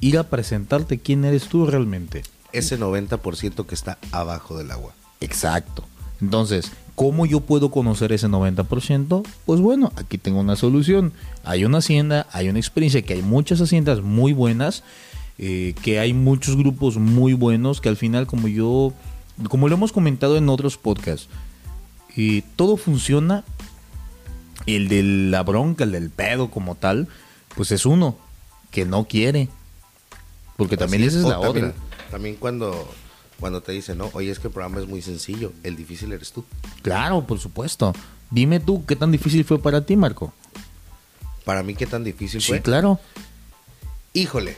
ir 0.00 0.16
a 0.16 0.24
presentarte 0.30 0.98
quién 0.98 1.24
eres 1.26 1.44
tú 1.48 1.66
realmente. 1.66 2.22
Ese 2.52 2.78
90% 2.78 3.66
que 3.66 3.74
está 3.74 3.98
abajo 4.10 4.56
del 4.56 4.70
agua. 4.70 4.94
Exacto. 5.20 5.84
Entonces, 6.22 6.72
¿cómo 7.00 7.24
yo 7.24 7.40
puedo 7.40 7.70
conocer 7.70 8.12
ese 8.12 8.28
90%? 8.28 9.26
Pues 9.46 9.58
bueno, 9.58 9.90
aquí 9.96 10.18
tengo 10.18 10.38
una 10.38 10.54
solución. 10.54 11.14
Hay 11.44 11.64
una 11.64 11.78
hacienda, 11.78 12.26
hay 12.30 12.50
una 12.50 12.58
experiencia, 12.58 13.00
que 13.00 13.14
hay 13.14 13.22
muchas 13.22 13.58
haciendas 13.62 14.02
muy 14.02 14.34
buenas, 14.34 14.84
eh, 15.38 15.74
que 15.82 15.98
hay 15.98 16.12
muchos 16.12 16.58
grupos 16.58 16.98
muy 16.98 17.32
buenos, 17.32 17.80
que 17.80 17.88
al 17.88 17.96
final, 17.96 18.26
como 18.26 18.48
yo, 18.48 18.92
como 19.48 19.68
lo 19.68 19.76
hemos 19.76 19.92
comentado 19.92 20.36
en 20.36 20.50
otros 20.50 20.76
podcasts, 20.76 21.30
y 22.14 22.42
todo 22.42 22.76
funciona. 22.76 23.44
El 24.66 24.88
de 24.88 25.02
la 25.02 25.42
bronca, 25.42 25.84
el 25.84 25.92
del 25.92 26.10
pedo 26.10 26.50
como 26.50 26.74
tal, 26.74 27.08
pues 27.56 27.72
es 27.72 27.86
uno 27.86 28.18
que 28.70 28.84
no 28.84 29.04
quiere. 29.04 29.48
Porque 30.58 30.76
también 30.76 31.04
Así 31.04 31.16
esa 31.16 31.20
es 31.20 31.24
la 31.24 31.40
también, 31.40 31.64
otra. 31.64 31.80
También 32.10 32.36
cuando, 32.36 32.92
cuando 33.40 33.62
te 33.62 33.72
dicen, 33.72 33.98
no, 33.98 34.10
oye, 34.12 34.30
es 34.30 34.38
que 34.38 34.48
el 34.48 34.52
programa 34.52 34.80
es 34.80 34.86
muy 34.86 35.02
sencillo, 35.02 35.52
el 35.64 35.74
difícil 35.76 36.12
eres 36.12 36.30
tú. 36.32 36.44
Claro, 36.82 37.26
por 37.26 37.38
supuesto. 37.40 37.92
Dime 38.30 38.60
tú, 38.60 38.84
¿qué 38.86 38.94
tan 38.94 39.10
difícil 39.10 39.44
fue 39.44 39.60
para 39.60 39.84
ti, 39.84 39.96
Marco? 39.96 40.32
Para 41.44 41.62
mí, 41.62 41.74
¿qué 41.74 41.86
tan 41.86 42.04
difícil 42.04 42.40
Sí, 42.40 42.48
fue? 42.48 42.60
claro. 42.62 43.00
Híjole, 44.12 44.56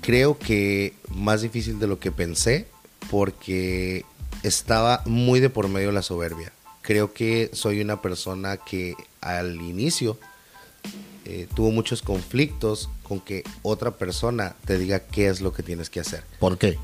creo 0.00 0.38
que 0.38 0.94
más 1.14 1.42
difícil 1.42 1.78
de 1.78 1.86
lo 1.86 1.98
que 1.98 2.12
pensé 2.12 2.68
porque 3.10 4.04
estaba 4.42 5.02
muy 5.06 5.40
de 5.40 5.50
por 5.50 5.68
medio 5.68 5.90
la 5.92 6.02
soberbia. 6.02 6.52
Creo 6.82 7.12
que 7.14 7.50
soy 7.54 7.80
una 7.80 8.02
persona 8.02 8.58
que 8.58 8.94
al 9.20 9.56
inicio 9.62 10.18
eh, 11.24 11.48
tuvo 11.54 11.70
muchos 11.70 12.02
conflictos 12.02 12.90
con 13.02 13.20
que 13.20 13.42
otra 13.62 13.92
persona 13.92 14.54
te 14.66 14.76
diga 14.76 15.00
qué 15.00 15.28
es 15.28 15.40
lo 15.40 15.52
que 15.52 15.62
tienes 15.62 15.88
que 15.88 16.00
hacer. 16.00 16.24
¿Por 16.38 16.58
qué? 16.58 16.78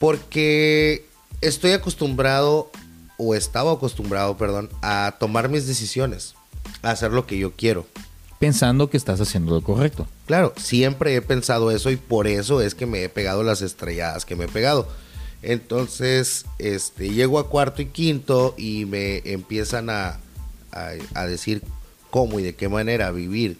Porque 0.00 1.06
estoy 1.42 1.72
acostumbrado, 1.72 2.72
o 3.18 3.34
estaba 3.34 3.72
acostumbrado, 3.72 4.36
perdón, 4.38 4.70
a 4.80 5.16
tomar 5.20 5.50
mis 5.50 5.66
decisiones, 5.66 6.34
a 6.82 6.90
hacer 6.90 7.12
lo 7.12 7.26
que 7.26 7.38
yo 7.38 7.52
quiero. 7.52 7.86
Pensando 8.38 8.88
que 8.88 8.96
estás 8.96 9.20
haciendo 9.20 9.54
lo 9.54 9.62
correcto. 9.62 10.08
Claro, 10.26 10.54
siempre 10.56 11.14
he 11.14 11.20
pensado 11.20 11.70
eso 11.70 11.90
y 11.90 11.96
por 11.96 12.26
eso 12.26 12.62
es 12.62 12.74
que 12.74 12.86
me 12.86 13.04
he 13.04 13.10
pegado 13.10 13.42
las 13.42 13.60
estrelladas 13.60 14.24
que 14.24 14.36
me 14.36 14.46
he 14.46 14.48
pegado. 14.48 14.88
Entonces, 15.42 16.46
este, 16.58 17.10
llego 17.10 17.38
a 17.38 17.50
cuarto 17.50 17.82
y 17.82 17.86
quinto 17.86 18.54
y 18.56 18.86
me 18.86 19.18
empiezan 19.26 19.90
a, 19.90 20.18
a, 20.72 20.92
a 21.12 21.26
decir 21.26 21.62
cómo 22.08 22.40
y 22.40 22.42
de 22.42 22.54
qué 22.54 22.70
manera 22.70 23.10
vivir 23.10 23.58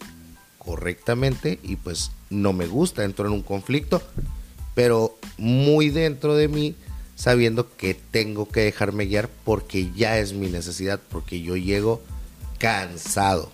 correctamente 0.59 1.59
y 1.62 1.76
pues 1.76 2.12
no 2.30 2.54
me 2.54 2.66
gusta, 2.66 3.04
entro 3.04 3.26
en 3.26 3.32
un 3.32 3.42
conflicto, 3.42 4.02
pero 4.74 5.18
muy 5.38 5.90
dentro 5.90 6.34
de 6.34 6.48
mí 6.48 6.74
sabiendo 7.20 7.68
que 7.76 7.94
tengo 7.94 8.48
que 8.48 8.60
dejarme 8.60 9.04
guiar 9.04 9.28
porque 9.44 9.90
ya 9.94 10.18
es 10.18 10.32
mi 10.32 10.48
necesidad, 10.48 10.98
porque 11.10 11.42
yo 11.42 11.54
llego 11.54 12.00
cansado, 12.58 13.50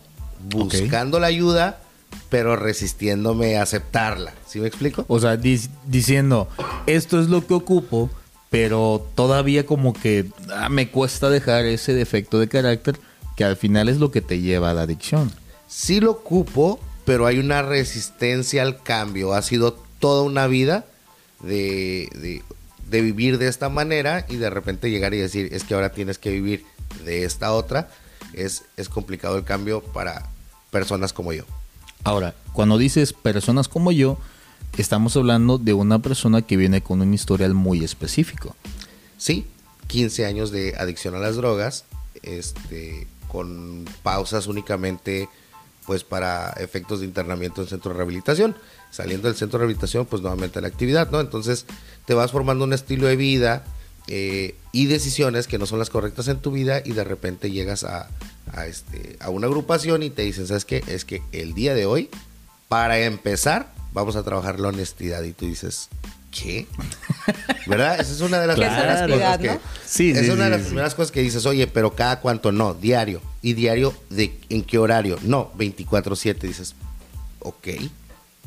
buscando 0.49 1.19
la 1.19 1.27
ayuda, 1.27 1.81
pero 2.29 2.55
resistiéndome 2.55 3.57
a 3.57 3.63
aceptarla. 3.63 4.35
¿Sí 4.47 4.61
me 4.61 4.69
explico? 4.69 5.05
O 5.09 5.19
sea, 5.19 5.37
diciendo, 5.37 6.49
esto 6.87 7.21
es 7.21 7.29
lo 7.29 7.45
que 7.45 7.55
ocupo, 7.55 8.09
pero 8.51 9.05
todavía 9.17 9.67
como 9.67 9.93
que 9.93 10.27
ah, 10.55 10.69
me 10.69 10.91
cuesta 10.91 11.29
dejar 11.29 11.65
ese 11.65 11.93
defecto 11.93 12.39
de 12.39 12.49
carácter 12.49 13.01
que 13.37 13.45
al 13.45 13.57
final 13.57 13.89
es 13.89 13.99
lo 13.99 14.13
que 14.13 14.23
te 14.23 14.41
lleva 14.41 14.71
a 14.71 14.75
la 14.75 14.83
adicción. 14.83 15.33
Sí 15.67 16.01
lo 16.01 16.13
ocupo, 16.13 16.79
pero 17.05 17.27
hay 17.27 17.41
una 17.41 17.63
resistencia 17.63 18.63
al 18.63 18.83
cambio. 18.83 19.35
Ha 19.35 19.43
sido 19.43 19.77
toda 19.99 20.23
una 20.23 20.47
vida 20.47 20.85
de, 21.41 22.09
de- 22.15 22.43
de 22.91 23.01
vivir 23.01 23.39
de 23.39 23.49
esta 23.49 23.69
manera 23.69 24.25
y 24.29 24.37
de 24.37 24.49
repente 24.49 24.91
llegar 24.91 25.13
y 25.13 25.19
decir, 25.19 25.49
es 25.53 25.65
que 25.65 25.75
ahora 25.75 25.91
tienes 25.91 26.19
que 26.19 26.31
vivir 26.31 26.65
de 27.05 27.25
esta 27.25 27.53
otra. 27.53 27.91
Es, 28.33 28.63
es 28.77 28.89
complicado 28.89 29.37
el 29.37 29.45
cambio 29.45 29.81
para 29.83 30.29
personas 30.71 31.13
como 31.13 31.33
yo. 31.33 31.43
Ahora, 32.05 32.35
cuando 32.53 32.79
dices 32.79 33.13
personas 33.13 33.67
como 33.67 33.91
yo, 33.91 34.19
estamos 34.79 35.17
hablando 35.17 35.59
de 35.59 35.73
una 35.73 35.99
persona 36.01 36.43
que 36.43 36.57
viene 36.57 36.81
con 36.81 37.01
un 37.01 37.13
historial 37.13 37.55
muy 37.55 37.83
específico. 37.83 38.55
Sí, 39.19 39.47
15 39.89 40.25
años 40.27 40.53
de 40.53 40.77
adicción 40.79 41.17
a 41.17 41.19
las 41.19 41.35
drogas, 41.35 41.85
este, 42.23 43.09
con 43.27 43.85
pausas 44.05 44.47
únicamente 44.47 45.29
pues 45.87 46.05
para 46.05 46.51
efectos 46.59 47.01
de 47.01 47.07
internamiento 47.07 47.63
en 47.63 47.69
centro 47.69 47.93
de 47.93 47.99
rehabilitación. 47.99 48.57
Saliendo 48.91 49.29
del 49.29 49.37
centro 49.37 49.59
de 49.59 49.65
rehabilitación, 49.65 50.07
pues 50.07 50.23
nuevamente 50.23 50.61
la 50.61 50.69
actividad, 50.69 51.11
¿no? 51.11 51.21
Entonces 51.21 51.67
te 52.05 52.15
vas 52.15 52.33
formando 52.33 52.65
un 52.65 52.73
estilo 52.73 53.07
de 53.07 53.17
vida 53.17 53.65
eh, 54.09 54.55
y 54.73 54.87
decisiones 54.87 55.47
que 55.47 55.59
no 55.59 55.67
son 55.67 55.79
las 55.79 55.91
correctas 55.91 56.29
en 56.29 56.39
tu 56.39 56.51
vida 56.51 56.81
y 56.85 56.93
de 56.93 57.05
repente 57.05 57.51
llegas 57.51 57.85
a, 57.85 58.09
a, 58.53 58.67
este, 58.67 59.17
a 59.21 59.31
una 59.31 59.47
agrupación 59.47 60.03
y 60.03 60.11
te 60.11 60.23
dicen, 60.23 60.47
¿sabes 60.47 60.65
qué? 60.65 60.83
Es 60.87 61.05
que 61.05 61.23
el 61.33 61.55
día 61.55 61.75
de 61.75 61.87
hoy, 61.87 62.11
para 62.69 62.99
empezar, 62.99 63.73
vamos 63.93 64.17
a 64.17 64.23
trabajar 64.23 64.61
la 64.61 64.69
honestidad. 64.69 65.23
Y 65.23 65.33
tú 65.33 65.47
dices, 65.47 65.89
¿qué? 66.43 66.67
¿Verdad? 67.67 68.01
Esa 68.01 68.13
es 68.13 68.21
una 68.21 68.39
de 68.41 68.47
las 68.47 68.57
primeras 68.59 69.09
cosas 69.09 69.39
que... 69.39 69.49
¿no? 69.49 69.61
Sí, 69.85 70.11
es 70.11 70.27
sí, 70.27 70.31
una 70.31 70.45
de 70.45 70.51
las 70.51 70.61
sí. 70.61 70.67
primeras 70.67 70.95
cosas 70.95 71.13
que 71.13 71.23
dices, 71.23 71.47
oye, 71.47 71.67
pero 71.67 71.95
cada 71.95 72.21
cuánto 72.21 72.53
no, 72.53 72.75
diario. 72.75 73.21
¿Y 73.43 73.55
diario 73.55 73.95
de 74.11 74.39
en 74.49 74.63
qué 74.63 74.79
horario? 74.79 75.19
No, 75.23 75.53
24-7. 75.57 76.39
Dices, 76.41 76.75
ok, 77.41 77.69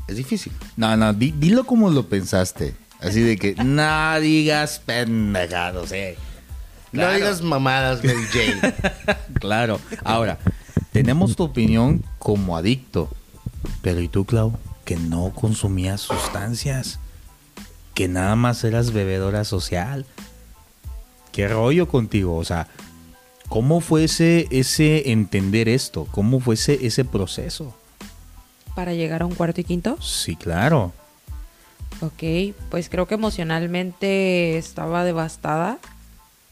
es 0.08 0.16
difícil. 0.16 0.52
No, 0.78 0.96
no, 0.98 1.14
di- 1.14 1.34
dilo 1.38 1.66
como 1.66 1.90
lo 1.90 2.08
pensaste. 2.08 2.76
Así 3.00 3.22
de 3.22 3.38
que, 3.38 3.56
no 3.56 4.20
digas 4.20 4.82
pendejados, 4.86 5.92
eh. 5.94 6.18
No 6.92 7.10
digas 7.12 7.42
mamadas, 7.42 8.04
Mary 8.04 8.26
Jane. 8.32 8.74
Claro. 9.40 9.80
Ahora, 10.04 10.38
tenemos 10.92 11.36
tu 11.36 11.44
opinión 11.44 12.04
como 12.18 12.58
adicto. 12.58 13.10
Pero 13.82 14.02
¿y 14.02 14.08
tú, 14.08 14.26
Clau? 14.26 14.58
Que 14.84 14.98
no 14.98 15.32
consumías 15.34 16.02
sustancias. 16.02 17.00
Que 18.00 18.08
nada 18.08 18.38
más 18.38 18.64
eras 18.64 18.94
bebedora 18.94 19.44
social. 19.44 20.06
¿Qué 21.34 21.50
rollo 21.50 21.90
contigo? 21.90 22.38
O 22.38 22.46
sea, 22.46 22.70
¿cómo 23.50 23.82
fue 23.82 24.06
ese, 24.06 24.48
ese 24.52 25.12
entender 25.12 25.68
esto? 25.68 26.08
¿Cómo 26.10 26.40
fue 26.40 26.56
ese, 26.56 26.88
ese 26.88 27.04
proceso? 27.04 27.76
Para 28.74 28.94
llegar 28.94 29.22
a 29.22 29.26
un 29.26 29.36
cuarto 29.36 29.60
y 29.60 29.66
quinto. 29.66 30.02
Sí, 30.02 30.38
claro. 30.38 30.94
Ok, 32.00 32.56
pues 32.70 32.88
creo 32.88 33.06
que 33.06 33.16
emocionalmente 33.16 34.58
estaba 34.58 35.04
devastada. 35.04 35.78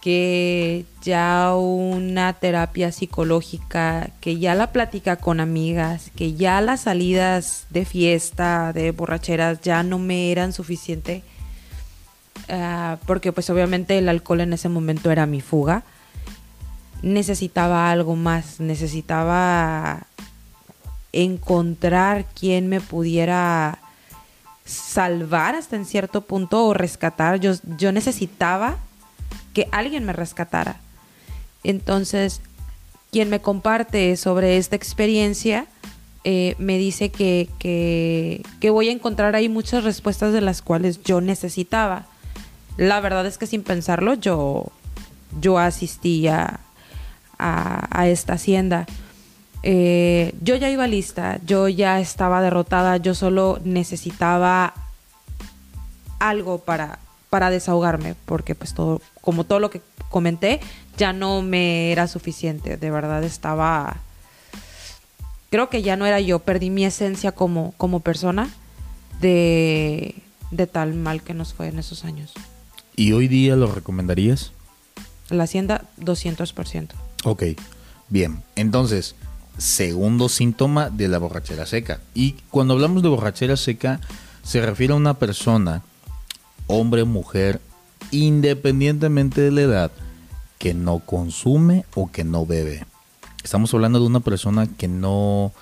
Que 0.01 0.83
ya 1.01 1.53
una 1.55 2.33
terapia 2.33 2.91
psicológica, 2.91 4.09
que 4.19 4.37
ya 4.37 4.53
la 4.53 4.73
plática 4.73 5.15
con 5.15 5.39
amigas, 5.39 6.11
que 6.13 6.33
ya 6.33 6.59
las 6.59 6.81
salidas 6.81 7.67
de 7.69 7.85
fiesta, 7.85 8.73
de 8.73 8.91
borracheras, 8.91 9.61
ya 9.61 9.81
no 9.83 9.97
me 9.97 10.33
eran 10.33 10.51
suficiente. 10.51 11.23
Ah, 12.49 12.97
porque 13.05 13.33
pues 13.33 13.49
obviamente 13.49 13.97
el 13.97 14.07
alcohol 14.07 14.41
en 14.41 14.53
ese 14.53 14.69
momento 14.69 15.11
era 15.11 15.25
mi 15.25 15.41
fuga. 15.41 15.83
Necesitaba 17.01 17.91
algo 17.91 18.15
más, 18.15 18.59
necesitaba 18.59 20.07
encontrar 21.11 22.25
quien 22.25 22.67
me 22.67 22.81
pudiera 22.81 23.79
salvar 24.65 25.55
hasta 25.55 25.75
en 25.75 25.85
cierto 25.85 26.21
punto 26.21 26.65
o 26.65 26.73
rescatar. 26.73 27.39
Yo, 27.39 27.53
yo 27.77 27.91
necesitaba 27.91 28.77
que 29.53 29.67
alguien 29.71 30.05
me 30.05 30.13
rescatara. 30.13 30.79
Entonces, 31.63 32.41
quien 33.11 33.29
me 33.29 33.41
comparte 33.41 34.15
sobre 34.17 34.57
esta 34.57 34.75
experiencia 34.75 35.67
eh, 36.23 36.55
me 36.57 36.77
dice 36.77 37.09
que, 37.09 37.49
que, 37.59 38.43
que 38.59 38.69
voy 38.69 38.89
a 38.89 38.91
encontrar 38.91 39.35
ahí 39.35 39.49
muchas 39.49 39.83
respuestas 39.83 40.33
de 40.33 40.41
las 40.41 40.61
cuales 40.61 41.01
yo 41.03 41.21
necesitaba. 41.21 42.05
La 42.77 42.99
verdad 43.01 43.25
es 43.25 43.37
que 43.37 43.47
sin 43.47 43.63
pensarlo 43.63 44.13
yo, 44.13 44.71
yo 45.41 45.57
asistí 45.57 46.27
a, 46.27 46.59
a, 47.39 48.07
esta 48.07 48.33
hacienda. 48.33 48.85
Eh, 49.63 50.33
yo 50.41 50.55
ya 50.55 50.69
iba 50.69 50.87
lista, 50.87 51.39
yo 51.45 51.67
ya 51.67 51.99
estaba 51.99 52.41
derrotada, 52.41 52.97
yo 52.97 53.15
solo 53.15 53.59
necesitaba 53.63 54.73
algo 56.19 56.59
para, 56.59 56.99
para 57.29 57.49
desahogarme, 57.49 58.15
porque 58.25 58.55
pues 58.55 58.73
todo, 58.73 59.01
como 59.21 59.43
todo 59.43 59.59
lo 59.59 59.69
que 59.69 59.81
comenté, 60.09 60.59
ya 60.97 61.13
no 61.13 61.41
me 61.41 61.91
era 61.91 62.07
suficiente, 62.07 62.77
de 62.77 62.91
verdad 62.91 63.23
estaba, 63.23 63.97
creo 65.49 65.69
que 65.69 65.81
ya 65.81 65.95
no 65.95 66.05
era 66.05 66.19
yo, 66.19 66.39
perdí 66.39 66.69
mi 66.69 66.85
esencia 66.85 67.31
como, 67.31 67.73
como 67.77 67.99
persona 67.99 68.49
de, 69.19 70.15
de 70.51 70.67
tal 70.67 70.93
mal 70.93 71.21
que 71.23 71.33
nos 71.33 71.53
fue 71.53 71.67
en 71.67 71.79
esos 71.79 72.05
años. 72.05 72.33
¿Y 72.99 73.11
hoy 73.11 73.27
día 73.27 73.55
lo 73.55 73.71
recomendarías? 73.71 74.51
La 75.29 75.43
hacienda, 75.43 75.83
200%. 75.99 76.89
Ok, 77.25 77.43
bien. 78.09 78.41
Entonces, 78.55 79.13
segundo 79.59 80.29
síntoma 80.29 80.89
de 80.89 81.07
la 81.07 81.19
borrachera 81.19 81.67
seca. 81.67 82.01
Y 82.15 82.31
cuando 82.49 82.73
hablamos 82.73 83.03
de 83.03 83.09
borrachera 83.09 83.55
seca, 83.55 84.01
se 84.41 84.65
refiere 84.65 84.93
a 84.93 84.97
una 84.97 85.13
persona, 85.13 85.83
hombre 86.65 87.03
o 87.03 87.05
mujer, 87.05 87.61
independientemente 88.09 89.41
de 89.41 89.51
la 89.51 89.61
edad, 89.61 89.91
que 90.57 90.73
no 90.73 90.97
consume 90.97 91.85
o 91.93 92.11
que 92.11 92.23
no 92.23 92.47
bebe. 92.47 92.83
Estamos 93.43 93.71
hablando 93.75 93.99
de 93.99 94.07
una 94.07 94.21
persona 94.21 94.65
que 94.65 94.87
no, 94.87 95.53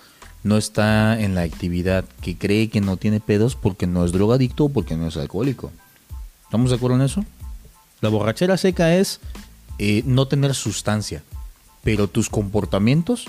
no 0.43 0.55
está 0.55 1.19
en 1.19 1.35
la 1.35 1.41
actividad, 1.41 2.05
que 2.21 2.37
cree 2.37 2.69
que 2.69 2.79
no 2.79 2.95
tiene 2.95 3.19
pedos 3.19 3.57
porque 3.57 3.87
no 3.87 4.05
es 4.05 4.13
drogadicto 4.13 4.65
o 4.65 4.69
porque 4.69 4.95
no 4.95 5.07
es 5.07 5.17
alcohólico. 5.17 5.73
¿Estamos 6.55 6.71
de 6.71 6.77
acuerdo 6.77 6.95
en 6.95 7.01
eso? 7.01 7.25
La 7.99 8.07
borrachera 8.07 8.55
seca 8.55 8.95
es 8.95 9.19
eh, 9.77 10.03
no 10.05 10.29
tener 10.29 10.55
sustancia, 10.55 11.21
pero 11.83 12.07
tus 12.07 12.29
comportamientos 12.29 13.25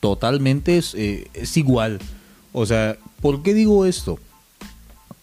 totalmente 0.00 0.76
es, 0.76 0.94
eh, 0.94 1.30
es 1.32 1.56
igual. 1.56 1.98
O 2.52 2.66
sea, 2.66 2.98
¿por 3.22 3.42
qué 3.42 3.54
digo 3.54 3.86
esto? 3.86 4.18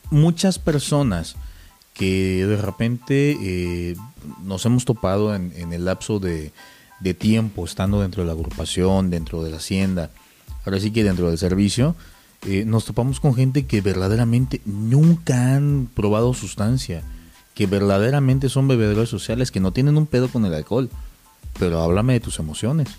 Muchas 0.10 0.58
personas 0.58 1.36
que 1.94 2.48
de 2.48 2.58
repente 2.58 3.38
eh, 3.40 3.96
nos 4.44 4.66
hemos 4.66 4.84
topado 4.84 5.36
en, 5.36 5.72
el 5.72 5.86
lapso 5.86 6.20
de, 6.20 6.52
tiempo, 7.20 7.64
estando 7.64 8.02
dentro 8.02 8.24
de 8.24 8.28
la 8.28 8.34
agrupación, 8.34 9.12
dentro 9.12 9.44
de 9.44 9.52
la 9.52 9.58
hacienda, 9.58 10.10
ahora 10.66 10.80
sí 10.80 10.90
que 10.90 11.04
dentro 11.04 11.30
del 11.30 11.38
servicio, 11.38 11.96
nos 12.66 12.86
topamos 12.86 13.20
con 13.20 13.36
gente 13.36 13.68
que 13.68 13.82
verdaderamente 13.82 14.62
nunca 14.66 15.56
han 15.56 15.88
probado 15.94 16.34
sustancia 16.34 17.04
que 17.56 17.66
verdaderamente 17.66 18.50
son 18.50 18.68
bebedores 18.68 19.10
sociales, 19.10 19.50
que 19.50 19.62
no 19.62 19.72
tienen 19.72 19.98
un 19.98 20.06
pedo 20.06 20.28
con 20.28 20.46
el 20.46 20.54
alcohol. 20.54 20.90
Pero 21.58 21.82
háblame 21.82 22.14
de 22.14 22.20
tus 22.20 22.38
emociones. 22.38 22.90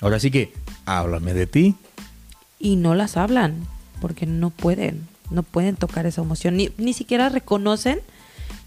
Ahora 0.00 0.20
sí 0.20 0.30
que, 0.30 0.52
háblame 0.86 1.34
de 1.34 1.46
ti. 1.48 1.74
Y 2.60 2.76
no 2.76 2.94
las 2.94 3.16
hablan, 3.16 3.66
porque 4.00 4.24
no 4.24 4.50
pueden, 4.50 5.08
no 5.30 5.42
pueden 5.42 5.74
tocar 5.74 6.06
esa 6.06 6.22
emoción, 6.22 6.56
ni, 6.56 6.70
ni 6.78 6.92
siquiera 6.92 7.28
reconocen 7.28 8.00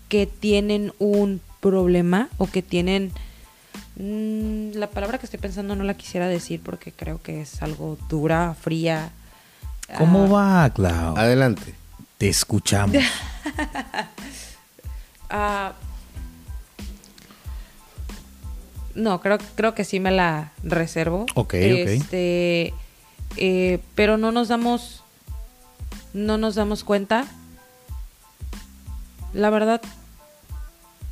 que 0.10 0.28
tienen 0.28 0.94
un 1.00 1.42
problema 1.62 2.28
o 2.38 2.48
que 2.48 2.62
tienen... 2.62 3.12
Mmm, 3.96 4.72
la 4.74 4.90
palabra 4.90 5.20
que 5.20 5.26
estoy 5.26 5.40
pensando 5.40 5.76
no 5.76 5.84
la 5.86 5.94
quisiera 5.94 6.28
decir 6.28 6.62
porque 6.62 6.92
creo 6.92 7.22
que 7.22 7.42
es 7.42 7.62
algo 7.62 7.98
dura, 8.10 8.56
fría. 8.60 9.12
¿Cómo 9.98 10.26
uh, 10.26 10.32
va, 10.32 10.70
Clau? 10.72 11.18
Adelante. 11.18 11.76
Te 12.18 12.28
escuchamos. 12.28 12.98
Uh, 15.32 15.74
no, 18.96 19.22
creo, 19.22 19.38
creo 19.56 19.76
que 19.76 19.84
sí 19.84 20.00
me 20.00 20.12
la 20.12 20.52
reservo. 20.64 21.26
Ok, 21.36 21.54
este, 21.54 22.74
eh, 23.38 23.80
pero 23.96 24.18
no 24.18 24.32
nos 24.32 24.48
damos. 24.48 25.04
No 26.14 26.38
nos 26.38 26.56
damos 26.56 26.84
cuenta. 26.84 27.26
La 29.34 29.50
verdad. 29.50 29.82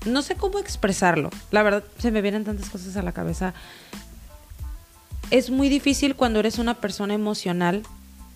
No 0.06 0.22
sé 0.22 0.36
cómo 0.36 0.60
expresarlo. 0.60 1.30
La 1.52 1.64
verdad, 1.64 1.84
se 1.98 2.12
me 2.12 2.22
vienen 2.22 2.46
tantas 2.46 2.70
cosas 2.70 2.96
a 2.98 3.02
la 3.02 3.12
cabeza. 3.12 3.54
Es 5.30 5.50
muy 5.50 5.70
difícil 5.70 6.16
cuando 6.16 6.40
eres 6.40 6.58
una 6.58 6.76
persona 6.76 7.14
emocional, 7.14 7.84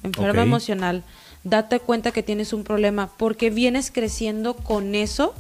enferma 0.03 0.31
okay. 0.31 0.43
emocional, 0.43 1.03
date 1.43 1.79
cuenta 1.79 2.11
que 2.11 2.21
tienes 2.21 2.51
un 2.51 2.65
problema 2.65 3.09
porque 3.17 3.49
vienes 3.49 3.91
creciendo 3.91 4.55
con 4.55 4.93
eso 4.93 5.33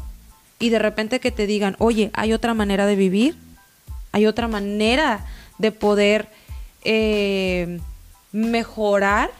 y 0.61 0.69
de 0.69 0.79
repente 0.79 1.19
que 1.19 1.31
te 1.31 1.47
digan, 1.47 1.75
oye, 1.79 2.11
hay 2.13 2.31
otra 2.31 2.53
manera 2.53 2.85
de 2.85 2.95
vivir, 2.95 3.35
hay 4.11 4.27
otra 4.27 4.47
manera 4.47 5.25
de 5.57 5.71
poder 5.71 6.29
eh, 6.83 7.79
mejorar, 8.31 9.31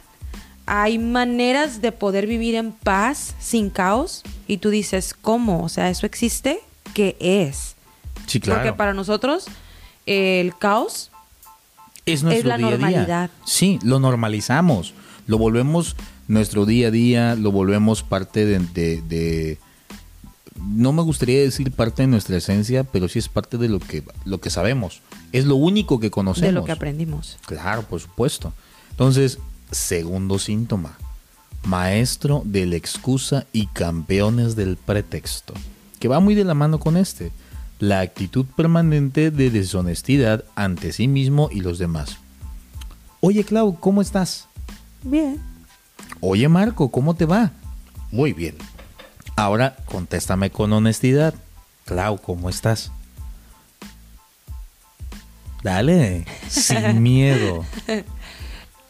hay 0.65 0.97
maneras 0.97 1.81
de 1.81 1.91
poder 1.91 2.27
vivir 2.27 2.55
en 2.55 2.71
paz, 2.71 3.35
sin 3.39 3.69
caos, 3.69 4.23
y 4.47 4.57
tú 4.57 4.69
dices, 4.69 5.13
¿cómo? 5.13 5.63
O 5.63 5.69
sea, 5.69 5.89
¿eso 5.89 6.05
existe? 6.05 6.59
¿Qué 6.93 7.15
es? 7.19 7.75
Sí, 8.25 8.39
claro. 8.39 8.61
Porque 8.61 8.75
para 8.75 8.93
nosotros 8.93 9.45
el 10.05 10.57
caos 10.57 11.11
es, 12.05 12.23
nuestro 12.23 12.39
es 12.39 12.45
la 12.45 12.57
día 12.57 12.67
a 12.67 12.69
día. 12.69 12.79
normalidad. 12.79 13.29
Sí, 13.45 13.79
lo 13.83 13.99
normalizamos, 13.99 14.95
lo 15.27 15.37
volvemos 15.37 15.95
nuestro 16.27 16.65
día 16.65 16.87
a 16.87 16.91
día, 16.91 17.35
lo 17.35 17.51
volvemos 17.51 18.01
parte 18.01 18.45
de, 18.45 18.59
de, 18.59 19.01
de 19.03 19.57
no 20.59 20.93
me 20.93 21.01
gustaría 21.01 21.41
decir 21.41 21.71
parte 21.71 22.03
de 22.03 22.07
nuestra 22.07 22.37
esencia, 22.37 22.83
pero 22.83 23.07
sí 23.07 23.19
es 23.19 23.29
parte 23.29 23.57
de 23.57 23.69
lo 23.69 23.79
que, 23.79 24.03
lo 24.25 24.39
que 24.39 24.49
sabemos. 24.49 25.01
Es 25.31 25.45
lo 25.45 25.55
único 25.55 25.99
que 25.99 26.11
conocemos. 26.11 26.47
De 26.47 26.51
lo 26.51 26.65
que 26.65 26.71
aprendimos. 26.71 27.37
Claro, 27.45 27.83
por 27.83 27.99
supuesto. 27.99 28.53
Entonces, 28.91 29.39
segundo 29.71 30.39
síntoma. 30.39 30.97
Maestro 31.63 32.41
de 32.45 32.65
la 32.65 32.75
excusa 32.75 33.45
y 33.53 33.67
campeones 33.67 34.55
del 34.55 34.77
pretexto. 34.77 35.53
Que 35.99 36.07
va 36.07 36.19
muy 36.19 36.35
de 36.35 36.43
la 36.43 36.53
mano 36.53 36.79
con 36.79 36.97
este. 36.97 37.31
La 37.79 38.01
actitud 38.01 38.45
permanente 38.45 39.31
de 39.31 39.49
deshonestidad 39.49 40.43
ante 40.55 40.91
sí 40.91 41.07
mismo 41.07 41.49
y 41.51 41.61
los 41.61 41.79
demás. 41.79 42.17
Oye, 43.21 43.43
Clau, 43.43 43.79
¿cómo 43.79 44.01
estás? 44.01 44.47
Bien. 45.03 45.39
Oye, 46.19 46.47
Marco, 46.49 46.91
¿cómo 46.91 47.15
te 47.15 47.25
va? 47.25 47.51
Muy 48.11 48.33
bien. 48.33 48.55
Ahora 49.35 49.75
contéstame 49.85 50.51
con 50.51 50.71
honestidad. 50.73 51.33
Clau, 51.85 52.19
¿cómo 52.21 52.49
estás? 52.49 52.91
Dale, 55.63 56.25
sin 56.49 57.01
miedo. 57.03 57.65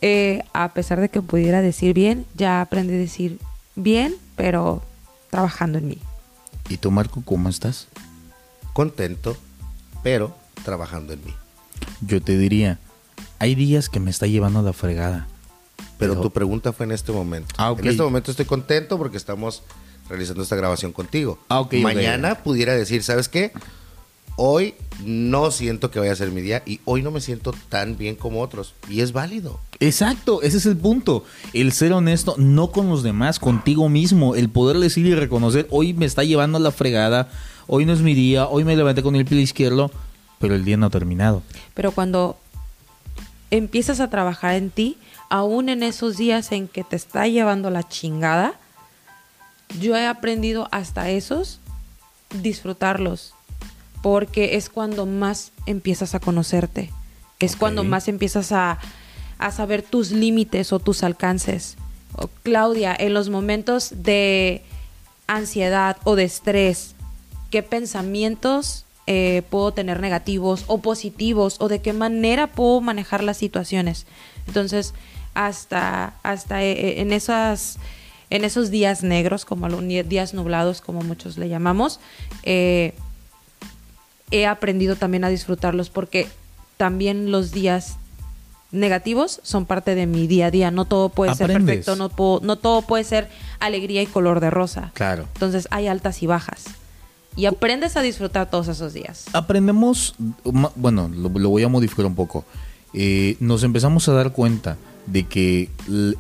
Eh, 0.01 0.43
a 0.54 0.73
pesar 0.73 0.99
de 0.99 1.10
que 1.10 1.21
pudiera 1.21 1.62
decir 1.62 1.93
bien, 1.93 2.25
ya 2.36 2.62
aprendí 2.62 2.93
a 2.93 2.97
decir 2.97 3.39
bien, 3.75 4.15
pero 4.36 4.82
trabajando 5.30 5.77
en 5.77 5.88
mí. 5.88 5.97
¿Y 6.69 6.77
tú, 6.77 6.91
Marco, 6.91 7.21
cómo 7.23 7.49
estás? 7.49 7.88
Contento, 8.73 9.38
pero 10.04 10.36
trabajando 10.63 11.13
en 11.13 11.23
mí. 11.25 11.34
Yo 12.01 12.21
te 12.21 12.38
diría, 12.38 12.80
hay 13.39 13.56
días 13.56 13.89
que 13.89 13.99
me 13.99 14.10
está 14.10 14.27
llevando 14.27 14.62
la 14.62 14.73
fregada. 14.73 15.27
Pero, 15.97 16.13
pero... 16.13 16.21
tu 16.21 16.32
pregunta 16.32 16.73
fue 16.73 16.86
en 16.86 16.93
este 16.93 17.12
momento. 17.12 17.54
Ah, 17.58 17.71
okay. 17.71 17.86
En 17.86 17.91
este 17.91 18.04
momento 18.04 18.32
estoy 18.32 18.45
contento 18.45 18.97
porque 18.97 19.17
estamos 19.17 19.63
realizando 20.12 20.43
esta 20.43 20.56
grabación 20.56 20.91
contigo. 20.91 21.39
Ah, 21.50 21.60
okay, 21.62 21.82
Mañana 21.82 22.34
okay. 22.34 22.43
pudiera 22.43 22.74
decir, 22.76 23.02
¿sabes 23.04 23.28
qué? 23.28 23.52
hoy 24.43 24.74
no 25.06 25.52
siento 25.52 25.91
que 25.91 26.00
vaya 26.00 26.12
a 26.12 26.15
ser 26.15 26.32
mi 26.32 26.41
día 26.41 26.63
y 26.65 26.80
hoy 26.86 27.04
no 27.04 27.12
me 27.12 27.21
siento 27.21 27.54
tan 27.69 27.95
bien 27.95 28.15
como 28.15 28.41
otros. 28.41 28.74
Y 28.89 29.02
es 29.02 29.13
válido. 29.13 29.60
Exacto, 29.80 30.41
ese 30.41 30.58
es 30.58 30.65
el 30.65 30.78
punto. 30.78 31.24
El 31.54 31.71
ser 31.71 31.93
honesto, 31.93 32.36
no 32.39 32.71
con 32.71 32.89
los 32.89 33.04
demás, 33.04 33.39
contigo 33.39 33.88
mismo. 33.88 34.36
El 34.36 34.50
poder 34.50 34.80
decir 34.80 35.06
y 35.06 35.13
reconocer, 35.13 35.67
hoy 35.69 35.93
me 35.93 36.06
está 36.06 36.24
llevando 36.24 36.58
a 36.58 36.62
la 36.62 36.71
fregada, 36.71 37.30
hoy 37.67 37.86
no 37.86 37.93
es 37.93 38.02
mi 38.02 38.15
día, 38.15 38.47
hoy 38.47 38.63
me 38.63 38.76
levanté 38.76 39.04
con 39.04 39.15
el 39.15 39.26
pie 39.26 39.41
izquierdo, 39.41 39.91
pero 40.39 40.56
el 40.56 40.65
día 40.65 40.78
no 40.78 40.88
ha 40.88 40.91
terminado. 40.91 41.43
Pero 41.76 41.91
cuando 41.91 42.38
empiezas 43.52 44.00
a 44.00 44.10
trabajar 44.10 44.56
en 44.56 44.71
ti, 44.71 44.97
aún 45.30 45.69
en 45.69 45.84
esos 45.84 46.17
días 46.17 46.52
en 46.52 46.67
que 46.67 46.84
te 46.84 46.95
está 46.95 47.28
llevando 47.28 47.69
la 47.69 47.88
chingada, 47.88 48.56
yo 49.79 49.95
he 49.95 50.05
aprendido 50.05 50.67
hasta 50.71 51.10
esos 51.10 51.60
disfrutarlos, 52.41 53.34
porque 54.01 54.55
es 54.55 54.69
cuando 54.69 55.05
más 55.05 55.51
empiezas 55.65 56.15
a 56.15 56.19
conocerte, 56.19 56.89
es 57.39 57.55
cuando 57.55 57.84
más 57.84 58.07
empiezas 58.07 58.51
a, 58.51 58.79
a 59.38 59.51
saber 59.51 59.81
tus 59.81 60.12
límites 60.12 60.71
o 60.73 60.79
tus 60.79 61.03
alcances. 61.03 61.77
O, 62.15 62.29
Claudia, 62.43 62.95
en 62.97 63.13
los 63.13 63.29
momentos 63.29 64.03
de 64.03 64.63
ansiedad 65.27 65.97
o 66.03 66.15
de 66.15 66.23
estrés, 66.23 66.95
¿qué 67.49 67.63
pensamientos 67.63 68.86
eh, 69.07 69.43
puedo 69.49 69.73
tener 69.73 69.99
negativos 69.99 70.63
o 70.67 70.79
positivos? 70.79 71.57
¿O 71.60 71.67
de 71.67 71.81
qué 71.81 71.93
manera 71.93 72.47
puedo 72.47 72.81
manejar 72.81 73.23
las 73.23 73.38
situaciones? 73.38 74.05
Entonces, 74.47 74.93
hasta, 75.34 76.13
hasta 76.23 76.63
eh, 76.63 77.01
en 77.01 77.13
esas 77.13 77.77
en 78.31 78.43
esos 78.43 78.71
días 78.71 79.03
negros, 79.03 79.45
como 79.45 79.67
días 79.69 80.33
nublados, 80.33 80.81
como 80.81 81.01
muchos 81.03 81.37
le 81.37 81.49
llamamos, 81.49 81.99
eh, 82.43 82.95
he 84.31 84.47
aprendido 84.47 84.95
también 84.95 85.23
a 85.23 85.29
disfrutarlos 85.29 85.89
porque 85.89 86.27
también 86.77 87.31
los 87.31 87.51
días 87.51 87.97
negativos 88.71 89.41
son 89.43 89.65
parte 89.65 89.95
de 89.95 90.07
mi 90.07 90.27
día 90.27 90.47
a 90.47 90.51
día. 90.51 90.71
No 90.71 90.85
todo 90.85 91.09
puede 91.09 91.35
ser 91.35 91.51
perfecto, 91.51 91.95
no, 91.97 92.07
puedo- 92.09 92.39
no 92.41 92.55
todo 92.55 92.81
puede 92.83 93.03
ser 93.03 93.29
alegría 93.59 94.01
y 94.01 94.05
color 94.07 94.39
de 94.39 94.49
rosa. 94.49 94.91
Claro. 94.93 95.27
Entonces 95.33 95.67
hay 95.69 95.87
altas 95.87 96.23
y 96.23 96.27
bajas. 96.27 96.63
Y 97.35 97.45
aprendes 97.45 97.95
a 97.97 98.01
disfrutar 98.01 98.49
todos 98.49 98.67
esos 98.69 98.93
días. 98.93 99.25
Aprendemos, 99.33 100.15
bueno, 100.75 101.09
lo, 101.13 101.29
lo 101.29 101.49
voy 101.49 101.63
a 101.63 101.69
modificar 101.69 102.05
un 102.05 102.15
poco. 102.15 102.43
Eh, 102.93 103.37
nos 103.39 103.63
empezamos 103.63 104.07
a 104.09 104.13
dar 104.13 104.31
cuenta 104.31 104.77
de 105.05 105.23
que 105.25 105.69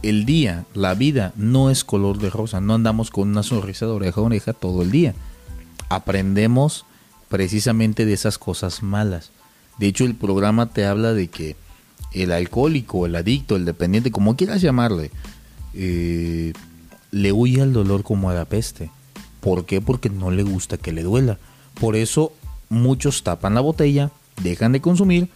el 0.01 0.25
día, 0.25 0.65
la 0.73 0.93
vida, 0.93 1.33
no 1.35 1.69
es 1.69 1.83
color 1.83 2.17
de 2.17 2.29
rosa. 2.29 2.61
No 2.61 2.73
andamos 2.73 3.09
con 3.09 3.29
una 3.29 3.43
sonrisa 3.43 3.85
de 3.85 3.91
oreja 3.91 4.21
a 4.21 4.23
oreja 4.23 4.53
todo 4.53 4.81
el 4.81 4.91
día. 4.91 5.13
Aprendemos 5.89 6.85
precisamente 7.29 8.05
de 8.05 8.13
esas 8.13 8.37
cosas 8.37 8.83
malas. 8.83 9.31
De 9.77 9.87
hecho, 9.87 10.05
el 10.05 10.15
programa 10.15 10.67
te 10.67 10.85
habla 10.85 11.13
de 11.13 11.27
que 11.27 11.55
el 12.13 12.31
alcohólico, 12.31 13.05
el 13.05 13.15
adicto, 13.15 13.55
el 13.55 13.65
dependiente, 13.65 14.11
como 14.11 14.35
quieras 14.35 14.61
llamarle, 14.61 15.11
eh, 15.73 16.53
le 17.11 17.31
huye 17.31 17.61
al 17.61 17.73
dolor 17.73 18.03
como 18.03 18.29
a 18.29 18.33
la 18.33 18.45
peste. 18.45 18.89
¿Por 19.39 19.65
qué? 19.65 19.81
Porque 19.81 20.09
no 20.09 20.31
le 20.31 20.43
gusta 20.43 20.77
que 20.77 20.91
le 20.91 21.03
duela. 21.03 21.37
Por 21.79 21.95
eso 21.95 22.33
muchos 22.69 23.23
tapan 23.23 23.55
la 23.55 23.61
botella, 23.61 24.11
dejan 24.43 24.71
de 24.71 24.81
consumir, 24.81 25.29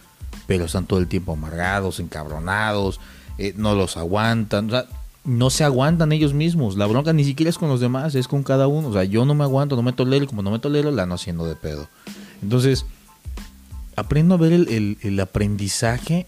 pero 0.46 0.66
están 0.66 0.86
todo 0.86 0.98
el 1.00 1.08
tiempo 1.08 1.32
amargados, 1.32 1.98
encabronados, 2.00 3.00
eh, 3.38 3.52
no 3.56 3.74
los 3.74 3.96
aguantan, 3.96 4.68
o 4.68 4.70
sea, 4.70 4.86
no 5.24 5.50
se 5.50 5.64
aguantan 5.64 6.12
ellos 6.12 6.34
mismos. 6.34 6.76
La 6.76 6.86
bronca 6.86 7.12
ni 7.12 7.24
siquiera 7.24 7.50
es 7.50 7.58
con 7.58 7.68
los 7.68 7.80
demás, 7.80 8.14
es 8.14 8.28
con 8.28 8.42
cada 8.44 8.68
uno. 8.68 8.88
O 8.88 8.92
sea, 8.92 9.04
yo 9.04 9.24
no 9.24 9.34
me 9.34 9.44
aguanto, 9.44 9.74
no 9.76 9.82
me 9.82 9.92
tolero, 9.92 10.26
como 10.26 10.42
no 10.42 10.50
me 10.52 10.58
tolero, 10.60 10.90
la 10.92 11.02
ando 11.02 11.16
haciendo 11.16 11.46
de 11.46 11.56
pedo. 11.56 11.88
Entonces, 12.42 12.84
aprendo 13.96 14.34
a 14.34 14.38
ver 14.38 14.52
el, 14.52 14.68
el- 14.68 14.98
el 15.02 15.18
aprendizaje, 15.20 16.26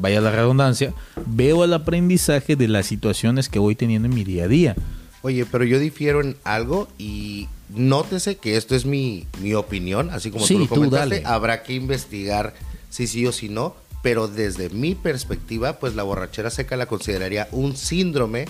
vaya 0.00 0.20
la 0.20 0.30
redundancia, 0.30 0.94
veo 1.26 1.64
el 1.64 1.72
aprendizaje 1.74 2.56
de 2.56 2.66
las 2.68 2.86
situaciones 2.86 3.48
que 3.48 3.58
voy 3.58 3.74
teniendo 3.74 4.08
en 4.08 4.14
mi 4.14 4.24
día 4.24 4.44
a 4.44 4.48
día. 4.48 4.76
Oye, 5.22 5.44
pero 5.46 5.64
yo 5.64 5.78
difiero 5.78 6.20
en 6.20 6.36
algo 6.44 6.88
y 6.98 7.48
nótese 7.74 8.36
que 8.36 8.56
esto 8.56 8.74
es 8.74 8.86
mi, 8.86 9.26
mi 9.42 9.52
opinión, 9.54 10.10
así 10.10 10.30
como 10.30 10.46
Sí, 10.46 10.54
tú 10.54 10.60
lo 10.60 10.68
comentaste, 10.68 11.16
dale. 11.16 11.26
habrá 11.26 11.62
que 11.62 11.74
investigar 11.74 12.54
si 12.88 13.06
sí 13.06 13.26
o 13.26 13.32
si 13.32 13.48
no, 13.48 13.74
pero 14.02 14.28
desde 14.28 14.70
mi 14.70 14.94
perspectiva, 14.94 15.78
pues 15.78 15.94
la 15.94 16.02
borrachera 16.02 16.50
seca 16.50 16.76
la 16.76 16.86
consideraría 16.86 17.48
un 17.52 17.76
síndrome 17.76 18.46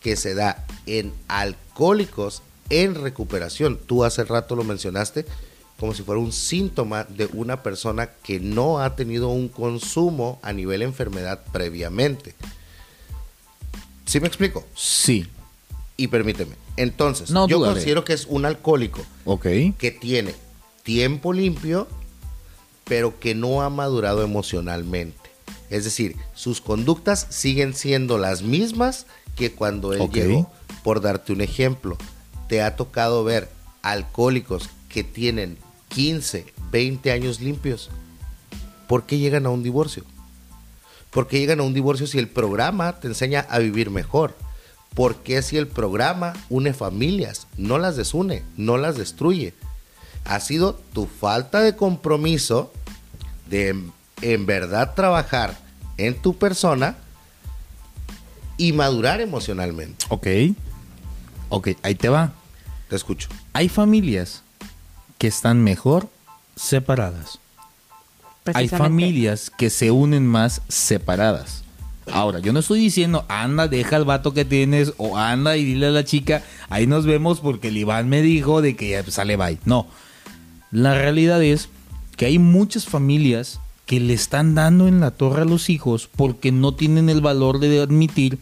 que 0.00 0.16
se 0.16 0.34
da 0.34 0.66
en 0.86 1.12
alcohólicos 1.28 2.42
en 2.70 2.94
recuperación. 2.94 3.78
Tú 3.86 4.04
hace 4.04 4.24
rato 4.24 4.56
lo 4.56 4.64
mencionaste 4.64 5.26
como 5.80 5.94
si 5.94 6.02
fuera 6.02 6.20
un 6.20 6.30
síntoma 6.30 7.04
de 7.04 7.24
una 7.32 7.62
persona 7.62 8.10
que 8.22 8.38
no 8.38 8.80
ha 8.80 8.96
tenido 8.96 9.28
un 9.28 9.48
consumo 9.48 10.38
a 10.42 10.52
nivel 10.52 10.82
enfermedad 10.82 11.40
previamente. 11.52 12.34
¿Sí 14.04 14.20
me 14.20 14.28
explico? 14.28 14.66
Sí, 14.74 15.26
Y 15.96 16.08
permíteme. 16.08 16.56
Entonces, 16.76 17.30
No, 17.30 17.48
yo 17.48 17.60
considero 17.60 18.04
que 18.04 18.12
es 18.12 18.26
un 18.26 18.44
alcohólico 18.44 19.04
que 19.78 19.90
tiene 19.90 20.34
tiempo 20.82 21.32
limpio, 21.32 21.88
pero 22.90 23.20
que 23.20 23.36
no 23.36 23.62
ha 23.62 23.70
madurado 23.70 24.24
emocionalmente. 24.24 25.30
Es 25.70 25.84
decir, 25.84 26.16
sus 26.34 26.60
conductas 26.60 27.24
siguen 27.30 27.72
siendo 27.72 28.18
las 28.18 28.42
mismas 28.42 29.06
que 29.36 29.52
cuando 29.52 29.92
él 29.92 30.00
Ok. 30.00 30.14
llegó. 30.14 30.50
Por 30.82 31.00
darte 31.00 31.32
un 31.32 31.40
ejemplo, 31.40 31.96
te 32.48 32.62
ha 32.62 32.74
tocado 32.74 33.22
ver 33.22 33.48
alcohólicos 33.82 34.70
que 34.88 35.04
tienen 35.04 35.56
15, 35.90 36.52
20 36.72 37.12
años 37.12 37.38
limpios. 37.40 37.90
¿Por 38.88 39.06
qué 39.06 39.18
llegan 39.18 39.46
a 39.46 39.50
un 39.50 39.62
divorcio? 39.62 40.02
¿Por 41.12 41.28
qué 41.28 41.38
llegan 41.38 41.60
a 41.60 41.62
un 41.62 41.74
divorcio 41.74 42.08
si 42.08 42.18
el 42.18 42.26
programa 42.26 42.98
te 42.98 43.06
enseña 43.06 43.46
a 43.50 43.60
vivir 43.60 43.90
mejor? 43.90 44.34
¿Por 44.94 45.18
qué 45.18 45.42
si 45.42 45.58
el 45.58 45.68
programa 45.68 46.32
une 46.48 46.74
familias, 46.74 47.46
no 47.56 47.78
las 47.78 47.94
desune, 47.94 48.42
no 48.56 48.78
las 48.78 48.96
destruye? 48.96 49.54
Ha 50.24 50.40
sido 50.40 50.74
tu 50.92 51.06
falta 51.06 51.60
de 51.60 51.76
compromiso 51.76 52.72
de 53.50 53.76
en, 54.22 54.46
verdad 54.46 54.94
trabajar 54.94 55.58
en 55.96 56.14
tu 56.20 56.36
persona 56.38 56.96
y 58.56 58.72
madurar 58.72 59.20
emocionalmente. 59.20 60.06
Ok. 60.08 60.26
Ok, 61.48 61.68
ahí 61.82 61.94
te 61.94 62.08
va. 62.08 62.32
Te 62.88 62.96
escucho. 62.96 63.28
Hay 63.52 63.68
familias 63.68 64.42
que 65.18 65.26
están 65.26 65.62
mejor 65.62 66.08
separadas. 66.56 67.40
Hay 68.54 68.68
familias 68.68 69.50
que 69.50 69.68
se 69.68 69.90
unen 69.90 70.26
más 70.26 70.62
separadas. 70.68 71.62
Ahora, 72.12 72.40
yo 72.40 72.52
no 72.52 72.60
estoy 72.60 72.80
diciendo, 72.80 73.24
anda, 73.28 73.68
deja 73.68 73.96
al 73.96 74.04
vato 74.04 74.32
que 74.32 74.44
tienes 74.44 74.94
o 74.96 75.16
anda 75.16 75.56
y 75.56 75.64
dile 75.64 75.88
a 75.88 75.90
la 75.90 76.04
chica, 76.04 76.42
ahí 76.68 76.86
nos 76.86 77.06
vemos 77.06 77.40
porque 77.40 77.68
el 77.68 77.76
Iván 77.76 78.08
me 78.08 78.22
dijo 78.22 78.62
de 78.62 78.74
que 78.74 78.88
ya 78.90 79.04
sale 79.10 79.36
bye. 79.36 79.58
No. 79.64 79.86
La 80.72 80.94
realidad 80.94 81.42
es 81.42 81.68
que 82.20 82.26
hay 82.26 82.38
muchas 82.38 82.84
familias 82.84 83.60
que 83.86 83.98
le 83.98 84.12
están 84.12 84.54
dando 84.54 84.88
en 84.88 85.00
la 85.00 85.10
torre 85.10 85.40
a 85.40 85.46
los 85.46 85.70
hijos 85.70 86.06
porque 86.14 86.52
no 86.52 86.74
tienen 86.74 87.08
el 87.08 87.22
valor 87.22 87.60
de 87.60 87.80
admitir 87.80 88.38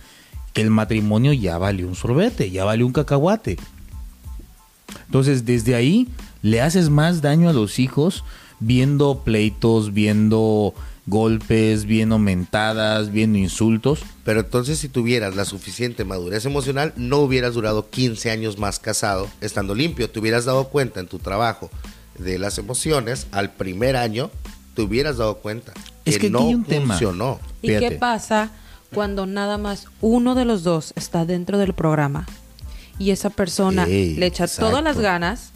que 0.52 0.62
el 0.62 0.70
matrimonio 0.70 1.32
ya 1.32 1.58
valió 1.58 1.86
un 1.86 1.94
sorbete, 1.94 2.50
ya 2.50 2.64
valió 2.64 2.84
un 2.84 2.92
cacahuate. 2.92 3.56
Entonces, 5.06 5.44
desde 5.44 5.76
ahí 5.76 6.08
le 6.42 6.60
haces 6.60 6.90
más 6.90 7.22
daño 7.22 7.48
a 7.48 7.52
los 7.52 7.78
hijos 7.78 8.24
viendo 8.58 9.22
pleitos, 9.22 9.94
viendo 9.94 10.74
golpes, 11.06 11.84
viendo 11.84 12.18
mentadas, 12.18 13.12
viendo 13.12 13.38
insultos. 13.38 14.00
Pero 14.24 14.40
entonces 14.40 14.80
si 14.80 14.88
tuvieras 14.88 15.36
la 15.36 15.44
suficiente 15.44 16.04
madurez 16.04 16.44
emocional, 16.46 16.94
no 16.96 17.18
hubieras 17.18 17.54
durado 17.54 17.90
15 17.90 18.32
años 18.32 18.58
más 18.58 18.80
casado 18.80 19.28
estando 19.40 19.76
limpio. 19.76 20.10
Te 20.10 20.18
hubieras 20.18 20.46
dado 20.46 20.64
cuenta 20.64 20.98
en 20.98 21.06
tu 21.06 21.20
trabajo 21.20 21.70
de 22.18 22.38
las 22.38 22.58
emociones 22.58 23.26
al 23.32 23.52
primer 23.52 23.96
año, 23.96 24.30
te 24.74 24.82
hubieras 24.82 25.16
dado 25.16 25.38
cuenta 25.38 25.72
Es 26.04 26.18
que 26.18 26.30
no 26.30 26.62
tema. 26.66 26.94
funcionó. 26.94 27.40
¿Y 27.62 27.76
qué 27.78 27.92
pasa 27.92 28.50
cuando 28.94 29.26
nada 29.26 29.58
más 29.58 29.86
uno 30.00 30.34
de 30.34 30.44
los 30.44 30.62
dos 30.62 30.92
está 30.96 31.24
dentro 31.24 31.58
del 31.58 31.74
programa 31.74 32.26
y 32.98 33.10
esa 33.10 33.30
persona 33.30 33.84
Ey, 33.84 34.14
le 34.14 34.26
echa 34.26 34.46
todas 34.46 34.82
las 34.82 34.98
ganas 34.98 35.52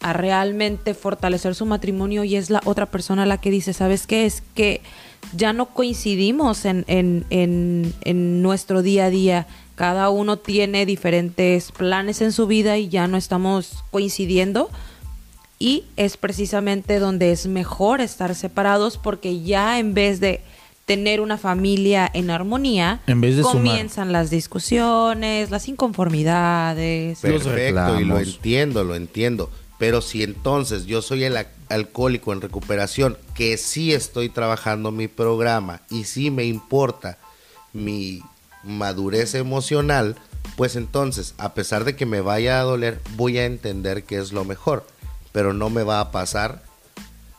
a 0.00 0.12
realmente 0.12 0.94
fortalecer 0.94 1.54
su 1.54 1.66
matrimonio 1.66 2.24
y 2.24 2.36
es 2.36 2.48
la 2.48 2.62
otra 2.64 2.86
persona 2.86 3.26
la 3.26 3.38
que 3.38 3.50
dice, 3.50 3.72
¿sabes 3.72 4.06
qué? 4.06 4.24
Es 4.24 4.42
que 4.54 4.80
ya 5.36 5.52
no 5.52 5.66
coincidimos 5.66 6.64
en, 6.64 6.84
en, 6.86 7.26
en, 7.28 7.92
en 8.02 8.40
nuestro 8.40 8.82
día 8.82 9.06
a 9.06 9.10
día. 9.10 9.46
Cada 9.74 10.08
uno 10.08 10.38
tiene 10.38 10.86
diferentes 10.86 11.72
planes 11.72 12.22
en 12.22 12.32
su 12.32 12.46
vida 12.46 12.78
y 12.78 12.88
ya 12.88 13.08
no 13.08 13.18
estamos 13.18 13.84
coincidiendo. 13.90 14.70
Y 15.62 15.84
es 15.96 16.16
precisamente 16.16 16.98
donde 16.98 17.32
es 17.32 17.46
mejor 17.46 18.00
estar 18.00 18.34
separados 18.34 18.96
porque 18.96 19.42
ya 19.42 19.78
en 19.78 19.92
vez 19.92 20.18
de 20.18 20.40
tener 20.86 21.20
una 21.20 21.36
familia 21.36 22.10
en 22.14 22.30
armonía, 22.30 23.02
En 23.06 23.20
vez 23.20 23.36
de 23.36 23.42
sumar. 23.42 23.58
comienzan 23.58 24.10
las 24.10 24.30
discusiones, 24.30 25.50
las 25.50 25.68
inconformidades. 25.68 27.20
Perfecto, 27.20 28.00
y 28.00 28.04
lo 28.04 28.18
entiendo, 28.18 28.84
lo 28.84 28.96
entiendo. 28.96 29.50
Pero 29.78 30.00
si 30.00 30.22
entonces 30.22 30.86
yo 30.86 31.02
soy 31.02 31.24
el 31.24 31.36
alcohólico 31.68 32.32
en 32.32 32.40
recuperación, 32.40 33.18
que 33.34 33.56
sí 33.56 33.92
estoy 33.92 34.30
trabajando 34.30 34.90
mi 34.90 35.08
programa 35.08 35.82
y 35.90 36.04
sí 36.04 36.30
me 36.30 36.44
importa 36.44 37.18
mi 37.72 38.22
madurez 38.64 39.34
emocional, 39.34 40.16
pues 40.56 40.74
entonces, 40.74 41.34
a 41.38 41.54
pesar 41.54 41.84
de 41.84 41.96
que 41.96 42.06
me 42.06 42.20
vaya 42.20 42.60
a 42.60 42.64
doler, 42.64 43.00
voy 43.16 43.38
a 43.38 43.44
entender 43.44 44.04
que 44.04 44.18
es 44.18 44.32
lo 44.32 44.44
mejor, 44.44 44.86
pero 45.32 45.52
no 45.52 45.70
me 45.70 45.82
va 45.82 46.00
a 46.00 46.10
pasar 46.10 46.62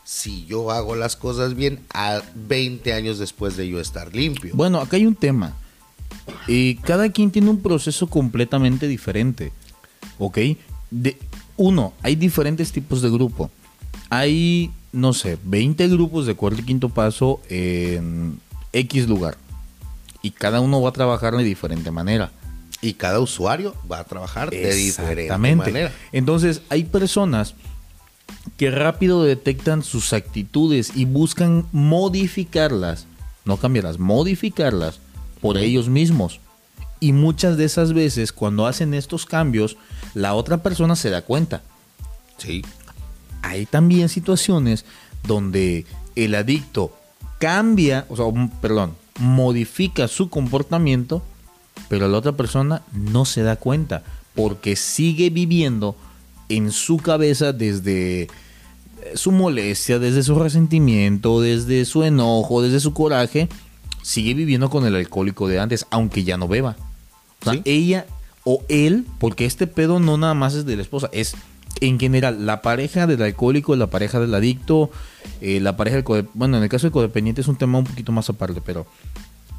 si 0.04 0.44
yo 0.46 0.70
hago 0.70 0.94
las 0.94 1.16
cosas 1.16 1.54
bien 1.54 1.80
a 1.94 2.20
20 2.34 2.92
años 2.92 3.18
después 3.18 3.56
de 3.56 3.68
yo 3.68 3.80
estar 3.80 4.14
limpio. 4.14 4.52
Bueno, 4.54 4.80
acá 4.80 4.96
hay 4.96 5.06
un 5.06 5.14
tema. 5.14 5.56
Y 6.46 6.76
cada 6.76 7.10
quien 7.10 7.30
tiene 7.30 7.50
un 7.50 7.60
proceso 7.60 8.06
completamente 8.08 8.88
diferente. 8.88 9.52
¿Ok? 10.18 10.38
De, 10.90 11.16
uno, 11.56 11.92
hay 12.02 12.16
diferentes 12.16 12.72
tipos 12.72 13.02
de 13.02 13.10
grupo. 13.10 13.50
Hay, 14.10 14.70
no 14.92 15.12
sé, 15.12 15.38
20 15.44 15.88
grupos 15.88 16.26
de 16.26 16.34
cuarto 16.34 16.60
y 16.60 16.64
quinto 16.64 16.88
paso 16.88 17.40
en 17.48 18.40
X 18.72 19.08
lugar. 19.08 19.36
Y 20.20 20.32
cada 20.32 20.60
uno 20.60 20.80
va 20.80 20.90
a 20.90 20.92
trabajar 20.92 21.36
de 21.36 21.44
diferente 21.44 21.90
manera. 21.90 22.30
Y 22.80 22.94
cada 22.94 23.20
usuario 23.20 23.74
va 23.90 24.00
a 24.00 24.04
trabajar 24.04 24.50
de 24.50 24.74
diferente 24.74 25.36
manera. 25.36 25.92
Entonces, 26.10 26.62
hay 26.68 26.84
personas 26.84 27.54
que 28.56 28.70
rápido 28.70 29.24
detectan 29.24 29.82
sus 29.82 30.12
actitudes 30.12 30.92
y 30.94 31.04
buscan 31.04 31.66
modificarlas, 31.72 33.06
no 33.44 33.56
cambiarlas, 33.56 33.98
modificarlas 33.98 35.00
por 35.40 35.58
ellos 35.58 35.88
mismos. 35.88 36.40
Y 37.00 37.12
muchas 37.12 37.56
de 37.56 37.64
esas 37.64 37.92
veces, 37.92 38.32
cuando 38.32 38.66
hacen 38.66 38.94
estos 38.94 39.26
cambios, 39.26 39.76
la 40.14 40.34
otra 40.34 40.62
persona 40.62 40.94
se 40.94 41.10
da 41.10 41.22
cuenta. 41.22 41.62
Sí. 42.38 42.64
Hay 43.42 43.66
también 43.66 44.08
situaciones 44.08 44.84
donde 45.26 45.84
el 46.14 46.34
adicto 46.34 46.96
cambia, 47.38 48.06
o 48.08 48.16
sea, 48.16 48.26
perdón, 48.60 48.94
modifica 49.18 50.06
su 50.06 50.30
comportamiento, 50.30 51.22
pero 51.88 52.06
la 52.08 52.18
otra 52.18 52.32
persona 52.32 52.82
no 52.92 53.24
se 53.24 53.42
da 53.42 53.56
cuenta 53.56 54.04
porque 54.34 54.76
sigue 54.76 55.30
viviendo 55.30 55.96
en 56.56 56.70
su 56.72 56.98
cabeza 56.98 57.52
desde 57.52 58.22
eh, 58.22 58.28
su 59.14 59.32
molestia, 59.32 59.98
desde 59.98 60.22
su 60.22 60.38
resentimiento, 60.38 61.40
desde 61.40 61.84
su 61.84 62.02
enojo, 62.04 62.62
desde 62.62 62.80
su 62.80 62.92
coraje, 62.92 63.48
sigue 64.02 64.34
viviendo 64.34 64.68
con 64.70 64.86
el 64.86 64.94
alcohólico 64.96 65.48
de 65.48 65.60
antes, 65.60 65.86
aunque 65.90 66.24
ya 66.24 66.36
no 66.36 66.48
beba. 66.48 66.76
O 67.40 67.44
sea, 67.44 67.54
Sí. 67.54 67.62
ella 67.64 68.06
o 68.44 68.62
él, 68.68 69.06
porque 69.18 69.44
este 69.46 69.66
pedo 69.66 70.00
no 70.00 70.16
nada 70.18 70.34
más 70.34 70.54
es 70.54 70.64
de 70.66 70.76
la 70.76 70.82
esposa, 70.82 71.08
es 71.12 71.34
en 71.80 71.98
general 71.98 72.44
la 72.46 72.60
pareja 72.62 73.06
del 73.06 73.22
alcohólico, 73.22 73.74
la 73.76 73.86
pareja 73.88 74.20
del 74.20 74.34
adicto, 74.34 74.90
eh, 75.40 75.58
la 75.60 75.76
pareja 75.76 75.96
del 76.00 76.28
bueno, 76.34 76.56
en 76.58 76.62
el 76.62 76.68
caso 76.68 76.86
del 76.86 76.92
codependiente 76.92 77.40
es 77.40 77.48
un 77.48 77.56
tema 77.56 77.78
un 77.78 77.84
poquito 77.84 78.12
más 78.12 78.28
aparte, 78.28 78.60
pero 78.64 78.86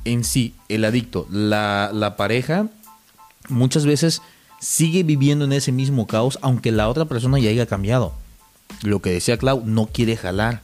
en 0.06 0.24
sí, 0.24 0.54
el 0.70 0.86
adicto, 0.86 1.28
la, 1.32 1.90
la 1.94 2.16
pareja, 2.18 2.68
muchas 3.50 3.86
veces 3.86 4.22
sigue 4.64 5.04
viviendo 5.04 5.44
en 5.44 5.52
ese 5.52 5.72
mismo 5.72 6.08
caos, 6.08 6.40
aunque 6.42 6.72
la 6.72 6.88
otra 6.88 7.06
persona 7.06 7.38
ya 7.38 7.50
haya 7.50 7.66
cambiado. 7.66 8.14
Lo 8.82 9.02
que 9.02 9.12
decía 9.12 9.38
Clau, 9.38 9.64
no 9.66 9.88
quiere 9.88 10.16
jalar, 10.16 10.62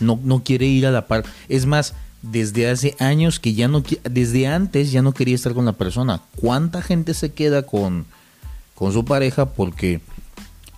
no, 0.00 0.18
no 0.22 0.44
quiere 0.44 0.66
ir 0.66 0.86
a 0.86 0.92
la 0.92 1.08
par. 1.08 1.24
Es 1.48 1.66
más, 1.66 1.94
desde 2.22 2.70
hace 2.70 2.94
años 3.00 3.40
que 3.40 3.54
ya 3.54 3.66
no, 3.66 3.82
desde 4.04 4.46
antes 4.46 4.92
ya 4.92 5.02
no 5.02 5.12
quería 5.12 5.34
estar 5.34 5.54
con 5.54 5.64
la 5.64 5.72
persona. 5.72 6.22
¿Cuánta 6.36 6.82
gente 6.82 7.14
se 7.14 7.32
queda 7.32 7.64
con, 7.64 8.06
con 8.76 8.92
su 8.92 9.04
pareja 9.04 9.46
porque 9.46 10.00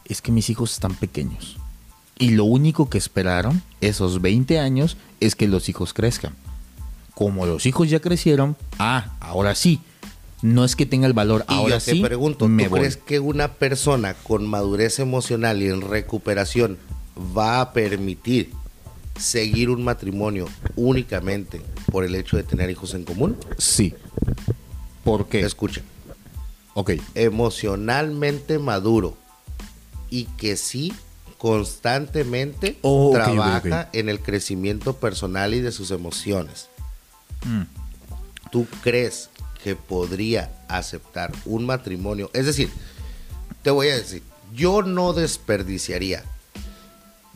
es 0.07 0.23
que 0.23 0.33
mis 0.33 0.49
hijos 0.49 0.73
están 0.73 0.95
pequeños? 0.95 1.59
Y 2.19 2.31
lo 2.31 2.45
único 2.45 2.89
que 2.89 2.99
esperaron 2.99 3.63
esos 3.83 4.23
20 4.23 4.59
años 4.59 4.97
es 5.21 5.37
que 5.37 5.49
los 5.49 5.69
hijos 5.69 5.93
crezcan. 5.93 6.35
Como 7.15 7.45
los 7.47 7.67
hijos 7.67 7.91
ya 7.91 8.01
crecieron, 8.01 8.57
ah, 8.79 9.17
ahora 9.21 9.55
sí. 9.55 9.81
No 10.43 10.65
es 10.65 10.77
que 10.77 10.87
tenga 10.87 11.07
el 11.07 11.13
valor, 11.15 11.45
Y 11.49 11.55
ahora 11.55 11.79
yo 11.79 11.85
te 11.85 11.93
sí. 11.93 12.01
pregunto, 12.01 12.47
me 12.49 12.65
¿tú 12.65 12.71
voy. 12.71 12.81
crees 12.81 12.97
que 12.97 13.19
una 13.19 13.55
persona 13.55 14.15
con 14.15 14.47
madurez 14.47 14.99
emocional 15.01 15.63
y 15.63 15.67
en 15.69 15.81
recuperación 15.81 16.79
va 17.37 17.61
a 17.61 17.73
permitir 17.73 18.53
seguir 19.19 19.69
un 19.69 19.83
matrimonio 19.83 20.47
únicamente 20.77 21.61
por 21.91 22.05
el 22.05 22.15
hecho 22.15 22.37
de 22.37 22.45
tener 22.45 22.71
hijos 22.71 22.95
en 22.95 23.03
común? 23.05 23.37
Sí. 23.57 23.95
¿Por 25.03 25.27
qué? 25.29 25.41
Escucha, 25.41 25.81
Ok. 26.75 26.93
emocionalmente 27.17 28.59
maduro 28.61 29.17
y 30.11 30.25
que 30.37 30.57
sí 30.57 30.93
constantemente 31.39 32.79
Oh, 32.83 33.11
trabaja 33.13 33.89
en 33.93 34.09
el 34.09 34.21
crecimiento 34.21 34.95
personal 34.95 35.55
y 35.55 35.61
de 35.61 35.73
sus 35.73 35.91
emociones. 35.91 36.69
Mm. 37.45 37.63
¿Tú 38.53 38.67
crees 38.83 39.31
que 39.63 39.77
podría 39.77 40.53
aceptar 40.69 41.33
un 41.45 41.67
matrimonio? 41.67 42.31
Es 42.33 42.47
decir, 42.47 42.71
te 43.63 43.71
voy 43.71 43.89
a 43.89 43.97
decir, 43.97 44.23
yo 44.55 44.83
no 44.83 45.13
desperdiciaría 45.13 46.25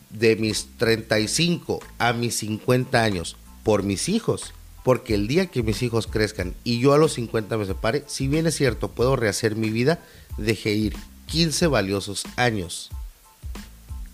de 0.09 0.35
mis 0.35 0.67
35 0.77 1.79
a 1.97 2.13
mis 2.13 2.35
50 2.37 3.03
años 3.03 3.35
por 3.63 3.83
mis 3.83 4.09
hijos, 4.09 4.53
porque 4.83 5.15
el 5.15 5.27
día 5.27 5.47
que 5.47 5.63
mis 5.63 5.81
hijos 5.81 6.07
crezcan 6.07 6.53
y 6.63 6.79
yo 6.79 6.93
a 6.93 6.97
los 6.97 7.13
50 7.13 7.57
me 7.57 7.65
separe, 7.65 8.03
si 8.07 8.27
bien 8.27 8.47
es 8.47 8.55
cierto, 8.55 8.91
puedo 8.91 9.15
rehacer 9.15 9.55
mi 9.55 9.69
vida, 9.69 9.99
dejé 10.37 10.73
ir 10.73 10.95
15 11.27 11.67
valiosos 11.67 12.25
años 12.35 12.89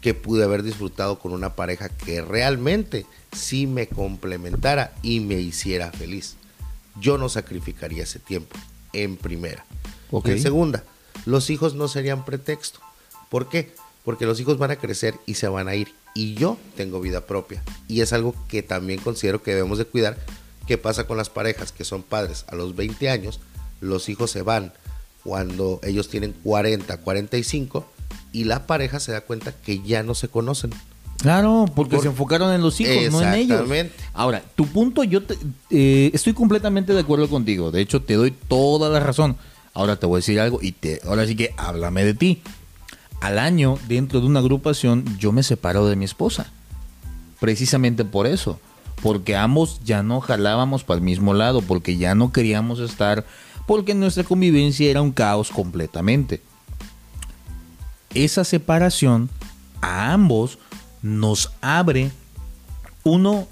que 0.02 0.13
pude 0.13 0.43
haber 0.43 0.63
disfrutado 0.63 1.19
con 1.19 1.34
una 1.34 1.56
pareja 1.56 1.89
que 1.89 2.22
realmente 2.22 3.06
sí 3.34 3.67
me 3.67 3.88
complementara 3.88 4.93
y 5.02 5.19
me 5.19 5.36
hiciera 5.36 5.91
feliz. 5.91 6.38
Yo 7.00 7.18
no 7.18 7.30
sacrificaría 7.30 8.04
ese 8.04 8.20
tiempo, 8.20 8.58
en 8.94 9.18
primera. 9.18 9.66
Ok. 10.12 10.28
Y 10.28 10.32
en 10.32 10.42
segunda, 10.42 10.84
los 11.26 11.50
hijos 11.50 11.76
no 11.76 11.88
serían 11.88 12.26
pretexto. 12.26 12.80
¿Por 13.30 13.50
qué? 13.50 13.74
Porque 14.04 14.26
los 14.26 14.40
hijos 14.40 14.58
van 14.58 14.72
a 14.72 14.78
crecer 14.78 15.16
y 15.26 15.36
se 15.36 15.48
van 15.48 15.68
a 15.68 15.76
ir. 15.76 15.94
Y 16.16 16.34
yo 16.34 16.58
tengo 16.76 17.00
vida 17.00 17.28
propia. 17.28 17.64
Y 17.88 18.02
es 18.02 18.14
algo 18.14 18.36
que 18.48 18.64
también 18.64 19.00
considero 19.00 19.44
que 19.44 19.54
debemos 19.54 19.78
de 19.78 19.86
cuidar. 19.86 20.18
¿Qué 20.68 20.78
pasa 20.78 21.06
con 21.08 21.18
las 21.18 21.30
parejas 21.30 21.72
que 21.72 21.84
son 21.84 22.04
padres 22.04 22.46
a 22.48 22.56
los 22.56 22.76
20 22.76 23.10
años? 23.10 23.40
Los 23.82 24.10
hijos 24.10 24.32
se 24.32 24.42
van 24.42 24.74
cuando 25.24 25.80
ellos 25.84 26.10
tienen 26.10 26.34
40, 26.44 26.98
45 26.98 27.86
y 28.32 28.44
la 28.46 28.68
pareja 28.68 29.00
se 29.00 29.12
da 29.12 29.22
cuenta 29.22 29.52
que 29.52 29.82
ya 29.82 30.04
no 30.04 30.16
se 30.16 30.28
conocen. 30.28 30.72
Claro, 31.22 31.66
porque 31.76 31.96
Por- 31.96 32.04
se 32.04 32.08
enfocaron 32.10 32.54
en 32.54 32.62
los 32.62 32.80
hijos, 32.80 33.12
no 33.12 33.22
en 33.22 33.34
ellos. 33.34 33.52
Exactamente. 33.62 33.94
Ahora, 34.14 34.42
tu 34.56 34.66
punto, 34.68 35.04
yo 35.04 35.22
te- 35.24 35.38
eh, 35.70 36.12
estoy 36.14 36.34
completamente 36.34 36.94
de 36.94 37.00
acuerdo 37.02 37.30
contigo. 37.30 37.72
De 37.72 37.82
hecho, 37.82 38.02
te 38.02 38.14
doy 38.14 38.32
toda 38.32 38.90
la 38.90 39.00
razón. 39.00 39.36
Ahora 39.74 39.98
te 39.98 40.06
voy 40.06 40.18
a 40.18 40.20
decir 40.20 40.40
algo 40.40 40.60
y 40.62 40.72
te, 40.72 41.02
ahora 41.06 41.26
sí 41.28 41.36
que 41.36 41.54
háblame 41.58 42.04
de 42.06 42.14
ti. 42.14 42.42
Al 43.22 43.38
año, 43.38 43.78
dentro 43.88 44.22
de 44.22 44.28
una 44.28 44.40
agrupación, 44.40 45.04
yo 45.18 45.32
me 45.32 45.44
separo 45.44 45.86
de 45.88 45.96
mi 45.98 46.06
esposa. 46.06 46.48
Precisamente 47.40 48.06
por 48.06 48.26
eso. 48.26 48.60
Porque 49.04 49.36
ambos 49.36 49.80
ya 49.84 50.04
no 50.04 50.22
jalábamos 50.22 50.84
para 50.84 50.98
el 51.00 51.04
mismo 51.04 51.34
lado, 51.34 51.62
porque 51.62 51.98
ya 51.98 52.16
no 52.16 52.32
queríamos 52.32 52.80
estar, 52.80 53.26
porque 53.68 53.94
nuestra 53.94 54.24
convivencia 54.24 54.90
era 54.90 55.02
un 55.02 55.12
caos 55.12 55.50
completamente 55.52 56.42
esa 58.14 58.44
separación 58.44 59.30
a 59.82 60.14
ambos 60.14 60.58
nos 61.02 61.52
abre, 61.62 62.12
uno, 63.04 63.48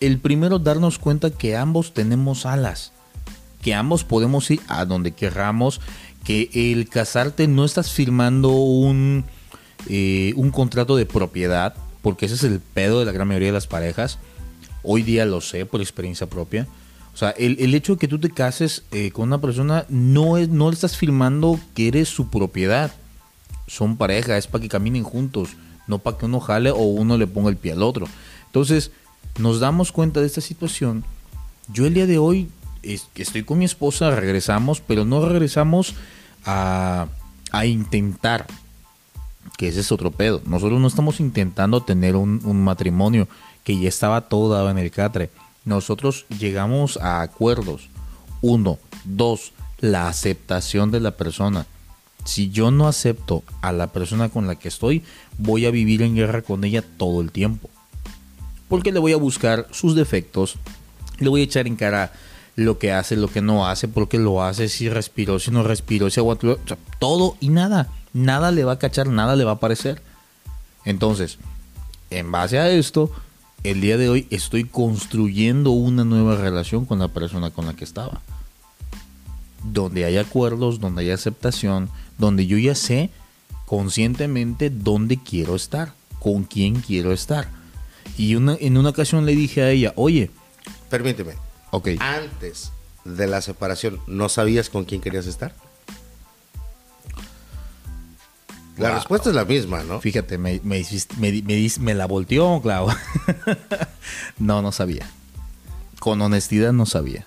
el 0.00 0.18
primero 0.18 0.58
darnos 0.58 0.98
cuenta 0.98 1.30
que 1.30 1.56
ambos 1.56 1.94
tenemos 1.94 2.46
alas, 2.46 2.92
que 3.60 3.74
ambos 3.74 4.04
podemos 4.04 4.50
ir 4.50 4.60
a 4.68 4.84
donde 4.84 5.12
querramos, 5.12 5.80
que 6.24 6.50
el 6.52 6.88
casarte 6.88 7.48
no 7.48 7.64
estás 7.64 7.90
firmando 7.90 8.50
un, 8.50 9.24
eh, 9.88 10.32
un 10.36 10.50
contrato 10.50 10.96
de 10.96 11.06
propiedad, 11.06 11.74
porque 12.02 12.26
ese 12.26 12.34
es 12.36 12.44
el 12.44 12.60
pedo 12.60 13.00
de 13.00 13.06
la 13.06 13.12
gran 13.12 13.28
mayoría 13.28 13.48
de 13.48 13.54
las 13.54 13.66
parejas. 13.66 14.18
Hoy 14.82 15.02
día 15.02 15.24
lo 15.24 15.40
sé 15.40 15.66
por 15.66 15.80
experiencia 15.80 16.28
propia. 16.28 16.66
O 17.14 17.16
sea, 17.16 17.30
el, 17.30 17.56
el 17.60 17.74
hecho 17.74 17.94
de 17.94 17.98
que 17.98 18.08
tú 18.08 18.18
te 18.18 18.30
cases 18.30 18.84
eh, 18.90 19.10
con 19.10 19.28
una 19.28 19.40
persona 19.40 19.84
no, 19.88 20.38
es, 20.38 20.48
no 20.48 20.70
le 20.70 20.74
estás 20.74 20.96
firmando 20.96 21.60
que 21.74 21.88
eres 21.88 22.08
su 22.08 22.30
propiedad 22.30 22.90
son 23.72 23.96
pareja, 23.96 24.36
es 24.36 24.46
para 24.46 24.60
que 24.60 24.68
caminen 24.68 25.02
juntos, 25.02 25.50
no 25.86 25.98
para 25.98 26.16
que 26.18 26.26
uno 26.26 26.40
jale 26.40 26.70
o 26.70 26.78
uno 26.82 27.16
le 27.16 27.26
ponga 27.26 27.50
el 27.50 27.56
pie 27.56 27.72
al 27.72 27.82
otro. 27.82 28.06
Entonces, 28.46 28.90
nos 29.38 29.60
damos 29.60 29.92
cuenta 29.92 30.20
de 30.20 30.26
esta 30.26 30.40
situación. 30.40 31.04
Yo 31.72 31.86
el 31.86 31.94
día 31.94 32.06
de 32.06 32.18
hoy 32.18 32.48
es- 32.82 33.08
estoy 33.14 33.44
con 33.44 33.58
mi 33.58 33.64
esposa, 33.64 34.10
regresamos, 34.10 34.80
pero 34.80 35.04
no 35.04 35.26
regresamos 35.26 35.94
a, 36.44 37.06
a 37.50 37.66
intentar, 37.66 38.46
que 39.56 39.68
ese 39.68 39.80
es 39.80 39.92
otro 39.92 40.10
pedo. 40.10 40.40
Nosotros 40.44 40.80
no 40.80 40.88
estamos 40.88 41.20
intentando 41.20 41.82
tener 41.82 42.16
un, 42.16 42.40
un 42.44 42.62
matrimonio 42.64 43.28
que 43.64 43.78
ya 43.78 43.88
estaba 43.88 44.22
todo 44.22 44.52
dado 44.52 44.70
en 44.70 44.78
el 44.78 44.90
catre. 44.90 45.30
Nosotros 45.64 46.26
llegamos 46.38 46.96
a 46.96 47.22
acuerdos. 47.22 47.88
Uno, 48.40 48.78
dos, 49.04 49.52
la 49.78 50.08
aceptación 50.08 50.90
de 50.90 51.00
la 51.00 51.12
persona 51.12 51.66
Si 52.24 52.50
yo 52.50 52.70
no 52.70 52.86
acepto 52.86 53.42
a 53.62 53.72
la 53.72 53.88
persona 53.88 54.28
con 54.28 54.46
la 54.46 54.54
que 54.56 54.68
estoy, 54.68 55.02
voy 55.38 55.66
a 55.66 55.70
vivir 55.70 56.02
en 56.02 56.14
guerra 56.14 56.42
con 56.42 56.64
ella 56.64 56.82
todo 56.82 57.20
el 57.20 57.32
tiempo. 57.32 57.70
Porque 58.68 58.92
le 58.92 58.98
voy 58.98 59.12
a 59.12 59.16
buscar 59.16 59.66
sus 59.70 59.94
defectos, 59.94 60.56
le 61.18 61.28
voy 61.28 61.42
a 61.42 61.44
echar 61.44 61.66
en 61.66 61.76
cara 61.76 62.12
lo 62.56 62.78
que 62.78 62.92
hace, 62.92 63.16
lo 63.16 63.28
que 63.28 63.42
no 63.42 63.66
hace, 63.66 63.88
porque 63.88 64.18
lo 64.18 64.42
hace, 64.42 64.68
si 64.68 64.88
respiró, 64.88 65.38
si 65.38 65.50
no 65.50 65.62
respiró, 65.62 66.10
si 66.10 66.20
aguantó, 66.20 66.58
todo 66.98 67.36
y 67.40 67.48
nada. 67.48 67.90
Nada 68.12 68.50
le 68.50 68.64
va 68.64 68.72
a 68.72 68.78
cachar, 68.78 69.08
nada 69.08 69.36
le 69.36 69.44
va 69.44 69.52
a 69.52 69.60
parecer. 69.60 70.02
Entonces, 70.84 71.38
en 72.10 72.30
base 72.30 72.58
a 72.58 72.70
esto, 72.70 73.10
el 73.64 73.80
día 73.80 73.96
de 73.96 74.08
hoy 74.08 74.26
estoy 74.30 74.64
construyendo 74.64 75.70
una 75.70 76.04
nueva 76.04 76.36
relación 76.36 76.84
con 76.84 76.98
la 76.98 77.08
persona 77.08 77.50
con 77.50 77.66
la 77.66 77.74
que 77.74 77.84
estaba. 77.84 78.20
Donde 79.64 80.04
hay 80.04 80.18
acuerdos, 80.18 80.80
donde 80.80 81.02
hay 81.02 81.10
aceptación, 81.10 81.88
donde 82.18 82.46
yo 82.46 82.58
ya 82.58 82.74
sé 82.74 83.10
conscientemente 83.72 84.68
dónde 84.68 85.16
quiero 85.16 85.56
estar, 85.56 85.94
con 86.20 86.44
quién 86.44 86.82
quiero 86.82 87.10
estar. 87.10 87.48
Y 88.18 88.34
una, 88.34 88.54
en 88.60 88.76
una 88.76 88.90
ocasión 88.90 89.24
le 89.24 89.34
dije 89.34 89.62
a 89.62 89.70
ella, 89.70 89.94
oye, 89.96 90.30
Permíteme. 90.90 91.36
Antes 91.98 92.70
de 93.06 93.26
la 93.26 93.40
separación, 93.40 93.98
¿no 94.06 94.28
sabías 94.28 94.68
con 94.68 94.84
quién 94.84 95.00
querías 95.00 95.26
estar? 95.26 95.54
La 98.76 98.88
Wow. 98.90 98.98
respuesta 98.98 99.30
es 99.30 99.34
la 99.36 99.46
misma, 99.46 99.82
¿no? 99.84 100.00
fíjate, 100.02 100.36
me, 100.36 100.60
me, 100.62 100.84
me, 101.16 101.70
me 101.80 101.94
la 101.94 102.04
volteó, 102.06 102.60
claro. 102.60 102.88
no, 104.38 104.60
no 104.60 104.70
sabía. 104.70 105.08
Con 105.98 106.20
honestidad 106.20 106.74
no 106.74 106.84
sabía. 106.84 107.24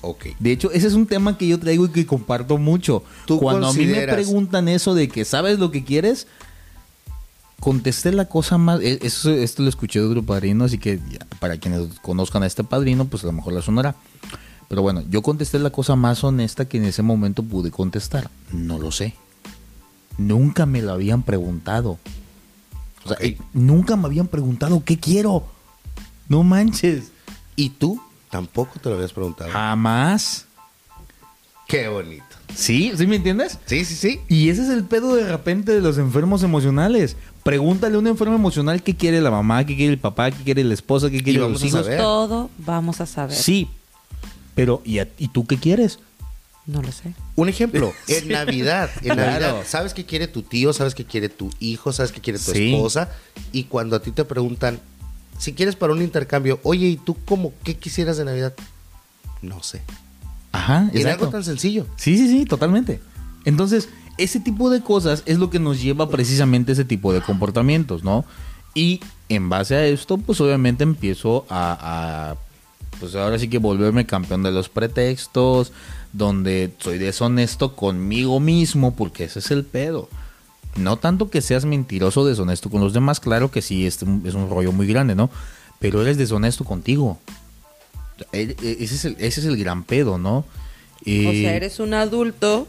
Ok. 0.00 0.26
De 0.38 0.52
hecho, 0.52 0.70
ese 0.70 0.86
es 0.86 0.94
un 0.94 1.06
tema 1.06 1.36
que 1.36 1.48
yo 1.48 1.58
traigo 1.58 1.86
y 1.86 1.88
que 1.90 2.06
comparto 2.06 2.56
mucho. 2.58 3.02
¿Tú 3.26 3.38
Cuando 3.38 3.68
a 3.68 3.72
mí 3.72 3.84
me 3.86 4.06
preguntan 4.06 4.68
eso 4.68 4.94
de 4.94 5.08
que 5.08 5.24
sabes 5.24 5.58
lo 5.58 5.70
que 5.70 5.84
quieres, 5.84 6.26
contesté 7.60 8.12
la 8.12 8.26
cosa 8.26 8.58
más. 8.58 8.80
e- 8.80 9.00
Eso, 9.02 9.30
esto 9.30 9.62
lo 9.62 9.68
escuché 9.68 9.98
de 10.00 10.06
otro 10.06 10.22
padrino, 10.22 10.64
así 10.64 10.78
que 10.78 11.00
para 11.40 11.56
quienes 11.56 11.98
conozcan 12.00 12.42
a 12.42 12.46
este 12.46 12.64
padrino, 12.64 13.06
pues 13.06 13.24
a 13.24 13.26
lo 13.26 13.32
mejor 13.32 13.52
la 13.52 13.62
sonará. 13.62 13.96
Pero 14.68 14.82
bueno, 14.82 15.02
yo 15.08 15.22
contesté 15.22 15.58
la 15.58 15.70
cosa 15.70 15.96
más 15.96 16.22
honesta 16.24 16.66
que 16.68 16.76
en 16.76 16.84
ese 16.84 17.02
momento 17.02 17.42
pude 17.42 17.70
contestar. 17.70 18.30
No 18.52 18.78
lo 18.78 18.92
sé. 18.92 19.14
Nunca 20.18 20.66
me 20.66 20.82
lo 20.82 20.92
habían 20.92 21.22
preguntado. 21.22 21.98
O 23.04 23.08
sea, 23.08 23.16
nunca 23.54 23.96
me 23.96 24.06
habían 24.06 24.26
preguntado 24.26 24.84
qué 24.84 24.98
quiero. 24.98 25.46
No 26.28 26.42
manches. 26.42 27.12
¿Y 27.56 27.70
tú? 27.70 28.00
Tampoco 28.30 28.78
te 28.80 28.88
lo 28.88 28.96
habías 28.96 29.12
preguntado. 29.12 29.50
Jamás. 29.50 30.46
Qué 31.66 31.88
bonito. 31.88 32.24
¿Sí? 32.54 32.92
¿Sí 32.96 33.06
me 33.06 33.16
entiendes? 33.16 33.58
Sí, 33.66 33.84
sí, 33.84 33.94
sí. 33.94 34.20
Y 34.28 34.48
ese 34.48 34.62
es 34.62 34.68
el 34.70 34.84
pedo 34.84 35.14
de 35.14 35.28
repente 35.30 35.72
de 35.72 35.80
los 35.82 35.98
enfermos 35.98 36.42
emocionales. 36.42 37.16
Pregúntale 37.42 37.96
a 37.96 37.98
un 37.98 38.06
enfermo 38.06 38.34
emocional 38.34 38.82
qué 38.82 38.96
quiere 38.96 39.20
la 39.20 39.30
mamá, 39.30 39.64
qué 39.66 39.76
quiere 39.76 39.92
el 39.92 39.98
papá, 39.98 40.30
qué 40.30 40.42
quiere 40.44 40.64
la 40.64 40.74
esposa, 40.74 41.10
qué 41.10 41.22
quiere 41.22 41.40
vamos 41.40 41.54
los 41.54 41.62
a 41.62 41.66
hijos. 41.66 41.84
saber. 41.84 41.98
Todo 41.98 42.50
vamos 42.58 43.00
a 43.02 43.06
saber. 43.06 43.36
Sí. 43.36 43.68
Pero, 44.54 44.80
¿y, 44.84 44.98
a- 44.98 45.08
¿y 45.18 45.28
tú 45.28 45.46
qué 45.46 45.58
quieres? 45.58 45.98
No 46.66 46.82
lo 46.82 46.90
sé. 46.90 47.12
Un 47.36 47.48
ejemplo, 47.48 47.92
en 48.08 48.28
Navidad, 48.28 48.90
en 49.02 49.14
Claro. 49.14 49.30
Navidad, 49.30 49.56
sabes 49.66 49.92
qué 49.94 50.04
quiere 50.06 50.26
tu 50.26 50.42
tío, 50.42 50.72
sabes 50.72 50.94
qué 50.94 51.04
quiere 51.04 51.28
tu 51.28 51.50
hijo, 51.60 51.92
sabes 51.92 52.12
qué 52.12 52.20
quiere 52.20 52.38
tu 52.38 52.52
Sí. 52.52 52.74
esposa, 52.74 53.10
y 53.52 53.64
cuando 53.64 53.94
a 53.96 54.00
ti 54.02 54.10
te 54.10 54.24
preguntan, 54.24 54.80
si 55.38 55.54
quieres 55.54 55.76
para 55.76 55.92
un 55.92 56.02
intercambio, 56.02 56.60
oye, 56.62 56.88
¿y 56.88 56.96
tú 56.96 57.16
cómo, 57.24 57.52
qué 57.64 57.76
quisieras 57.76 58.16
de 58.16 58.24
Navidad? 58.24 58.54
No 59.40 59.62
sé. 59.62 59.82
Ajá, 60.52 60.90
exacto. 60.92 61.24
algo 61.24 61.28
tan 61.28 61.44
sencillo. 61.44 61.86
Sí, 61.96 62.18
sí, 62.18 62.28
sí, 62.28 62.44
totalmente. 62.44 63.00
Entonces, 63.44 63.88
ese 64.18 64.40
tipo 64.40 64.68
de 64.68 64.82
cosas 64.82 65.22
es 65.26 65.38
lo 65.38 65.48
que 65.48 65.60
nos 65.60 65.80
lleva 65.80 66.10
precisamente 66.10 66.72
a 66.72 66.74
ese 66.74 66.84
tipo 66.84 67.12
de 67.12 67.20
comportamientos, 67.20 68.02
¿no? 68.02 68.24
Y 68.74 69.00
en 69.28 69.48
base 69.48 69.76
a 69.76 69.86
esto, 69.86 70.18
pues 70.18 70.40
obviamente 70.40 70.82
empiezo 70.82 71.46
a, 71.48 72.32
a, 72.32 72.36
pues 72.98 73.14
ahora 73.14 73.38
sí 73.38 73.48
que 73.48 73.58
volverme 73.58 74.06
campeón 74.06 74.42
de 74.42 74.50
los 74.50 74.68
pretextos, 74.68 75.72
donde 76.12 76.74
soy 76.78 76.98
deshonesto 76.98 77.76
conmigo 77.76 78.40
mismo, 78.40 78.94
porque 78.94 79.24
ese 79.24 79.38
es 79.38 79.50
el 79.50 79.64
pedo. 79.64 80.08
No 80.76 80.96
tanto 80.96 81.30
que 81.30 81.40
seas 81.40 81.64
mentiroso 81.64 82.20
o 82.20 82.24
deshonesto 82.26 82.70
con 82.70 82.80
los 82.80 82.92
demás, 82.92 83.20
claro 83.20 83.50
que 83.50 83.62
sí, 83.62 83.86
es 83.86 84.00
un, 84.02 84.22
es 84.26 84.34
un 84.34 84.48
rollo 84.48 84.72
muy 84.72 84.86
grande, 84.86 85.14
¿no? 85.14 85.30
Pero 85.80 86.02
eres 86.02 86.16
deshonesto 86.18 86.64
contigo. 86.64 87.18
E- 88.32 88.56
e- 88.62 88.76
Ese 88.80 88.94
es 88.96 89.04
el, 89.04 89.16
ese 89.18 89.40
es 89.40 89.46
el 89.46 89.56
gran 89.56 89.84
pedo, 89.84 90.18
¿no? 90.18 90.38
O 90.38 90.44
Eh, 91.06 91.40
sea, 91.42 91.54
eres 91.54 91.78
un 91.80 91.94
adulto 91.94 92.66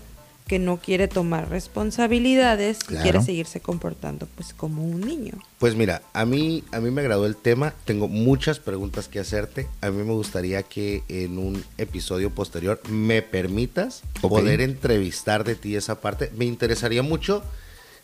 que 0.47 0.57
no 0.59 0.77
quiere 0.77 1.07
tomar 1.07 1.47
responsabilidades 1.49 2.79
Claro. 2.79 2.99
y 2.99 3.03
quiere 3.03 3.21
seguirse 3.23 3.59
comportando 3.59 4.27
pues 4.35 4.53
como 4.55 4.83
un 4.83 5.01
niño. 5.01 5.33
Pues 5.59 5.75
mira, 5.75 6.01
a 6.13 6.25
mí, 6.25 6.63
a 6.71 6.79
mí 6.79 6.89
me 6.89 7.01
agradó 7.01 7.27
el 7.27 7.35
tema, 7.35 7.73
tengo 7.85 8.07
muchas 8.07 8.59
preguntas 8.59 9.07
que 9.07 9.19
hacerte, 9.19 9.67
a 9.81 9.91
mí 9.91 10.03
me 10.03 10.13
gustaría 10.13 10.63
que 10.63 11.03
en 11.07 11.37
un 11.37 11.63
episodio 11.77 12.31
posterior 12.31 12.81
me 12.89 13.21
permitas 13.21 14.01
poder 14.21 14.61
entrevistar 14.61 15.43
de 15.43 15.53
ti 15.55 15.75
esa 15.75 16.01
parte. 16.01 16.31
Me 16.35 16.45
interesaría 16.45 17.03
mucho 17.03 17.43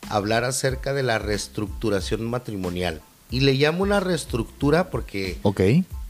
hablar 0.09 0.43
acerca 0.43 0.93
de 0.93 1.03
la 1.03 1.19
reestructuración 1.19 2.25
matrimonial. 2.29 3.01
Y 3.31 3.39
le 3.41 3.53
llamo 3.53 3.83
una 3.83 3.99
reestructura 3.99 4.89
porque, 4.91 5.39
Ok. 5.43 5.61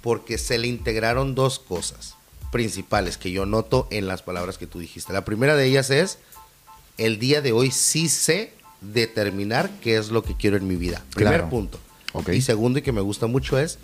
porque 0.02 0.38
se 0.38 0.58
le 0.58 0.68
integraron 0.68 1.34
dos 1.36 1.60
cosas 1.60 2.16
principales 2.52 3.18
que 3.18 3.32
yo 3.32 3.46
noto 3.46 3.88
en 3.92 4.08
las 4.08 4.22
palabras 4.22 4.58
que 4.58 4.68
tú 4.68 4.80
dijiste. 4.80 5.12
La 5.14 5.26
primera 5.26 5.56
de 5.56 5.66
ellas 5.66 5.90
es, 5.90 6.20
el 6.98 7.20
día 7.20 7.42
de 7.42 7.52
hoy 7.52 7.72
sí 7.72 8.08
sé 8.10 8.54
determinar 8.82 9.70
qué 9.82 9.98
es 9.98 10.10
lo 10.10 10.24
que 10.24 10.36
quiero 10.36 10.56
en 10.58 10.68
mi 10.68 10.76
vida. 10.76 11.04
Primer 11.14 11.34
Claro. 11.36 11.50
punto. 11.50 11.80
Ok. 12.14 12.30
Y 12.30 12.42
segundo, 12.42 12.80
y 12.80 12.82
que 12.82 12.92
me 12.92 13.02
gusta 13.02 13.28
mucho, 13.28 13.58
es 13.60 13.78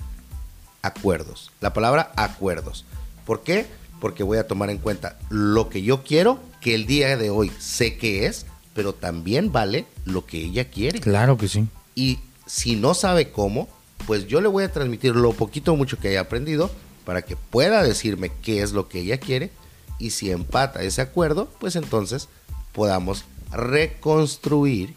acuerdos. 0.81 1.51
La 1.59 1.73
palabra 1.73 2.11
acuerdos. 2.15 2.85
¿Por 3.25 3.43
qué? 3.43 3.65
Porque 3.99 4.23
voy 4.23 4.37
a 4.37 4.47
tomar 4.47 4.69
en 4.69 4.77
cuenta 4.77 5.17
lo 5.29 5.69
que 5.69 5.81
yo 5.83 6.03
quiero, 6.03 6.39
que 6.59 6.73
el 6.75 6.85
día 6.85 7.17
de 7.17 7.29
hoy 7.29 7.51
sé 7.59 7.97
que 7.97 8.25
es, 8.25 8.45
pero 8.73 8.93
también 8.93 9.51
vale 9.51 9.85
lo 10.05 10.25
que 10.25 10.43
ella 10.43 10.65
quiere. 10.65 10.99
Claro 10.99 11.37
que 11.37 11.47
sí. 11.47 11.67
Y 11.95 12.19
si 12.45 12.75
no 12.75 12.93
sabe 12.93 13.31
cómo, 13.31 13.67
pues 14.07 14.27
yo 14.27 14.41
le 14.41 14.47
voy 14.47 14.63
a 14.63 14.71
transmitir 14.71 15.15
lo 15.15 15.33
poquito 15.33 15.73
o 15.73 15.75
mucho 15.75 15.97
que 15.97 16.09
haya 16.09 16.21
aprendido 16.21 16.71
para 17.05 17.21
que 17.21 17.35
pueda 17.35 17.83
decirme 17.83 18.31
qué 18.41 18.61
es 18.61 18.71
lo 18.71 18.87
que 18.87 18.99
ella 18.99 19.17
quiere. 19.17 19.51
Y 19.99 20.11
si 20.11 20.31
empata 20.31 20.81
ese 20.81 21.01
acuerdo, 21.01 21.49
pues 21.59 21.75
entonces 21.75 22.27
podamos 22.71 23.25
reconstruir, 23.51 24.95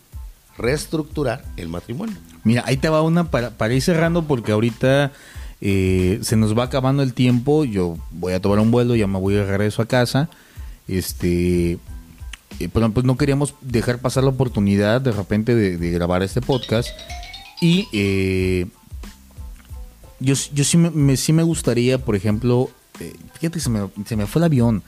reestructurar 0.57 1.45
el 1.57 1.69
matrimonio. 1.69 2.17
Mira, 2.45 2.63
ahí 2.67 2.77
te 2.77 2.89
va 2.89 3.03
una 3.03 3.31
para, 3.31 3.51
para 3.51 3.75
ir 3.75 3.83
cerrando 3.83 4.25
porque 4.25 4.53
ahorita 4.53 5.13
eh, 5.61 6.19
se 6.23 6.37
nos 6.37 6.57
va 6.57 6.65
acabando 6.65 7.03
el 7.03 7.15
tiempo. 7.15 7.65
Yo 7.65 7.99
voy 8.11 8.33
a 8.33 8.41
tomar 8.41 8.59
un 8.59 8.71
vuelo, 8.71 8.95
ya 8.95 9.07
me 9.07 9.19
voy 9.19 9.35
de 9.35 9.45
regreso 9.45 9.83
a 9.83 9.87
casa. 9.87 10.29
Este, 10.87 11.79
eh, 12.61 12.69
pero 12.73 12.91
pues 12.91 13.05
no 13.07 13.17
queríamos 13.17 13.55
dejar 13.61 13.99
pasar 13.99 14.25
la 14.25 14.31
oportunidad 14.31 15.01
de 15.01 15.13
repente 15.13 15.55
de, 15.55 15.91
grabar 15.91 16.23
este 16.23 16.41
podcast. 16.41 16.89
Y 17.61 17.89
eh, 17.93 18.67
yo, 20.21 20.35
sí, 20.37 20.77
me, 20.77 21.17
sí 21.17 21.33
me 21.33 21.43
gustaría, 21.43 21.99
por 21.99 22.17
ejemplo, 22.17 22.71
eh, 23.01 23.13
fíjate, 23.35 23.61
se 23.61 23.71
me, 23.71 23.89
se 24.07 24.17
me 24.17 24.27
fue 24.27 24.41
el 24.41 24.45
avión. 24.45 24.83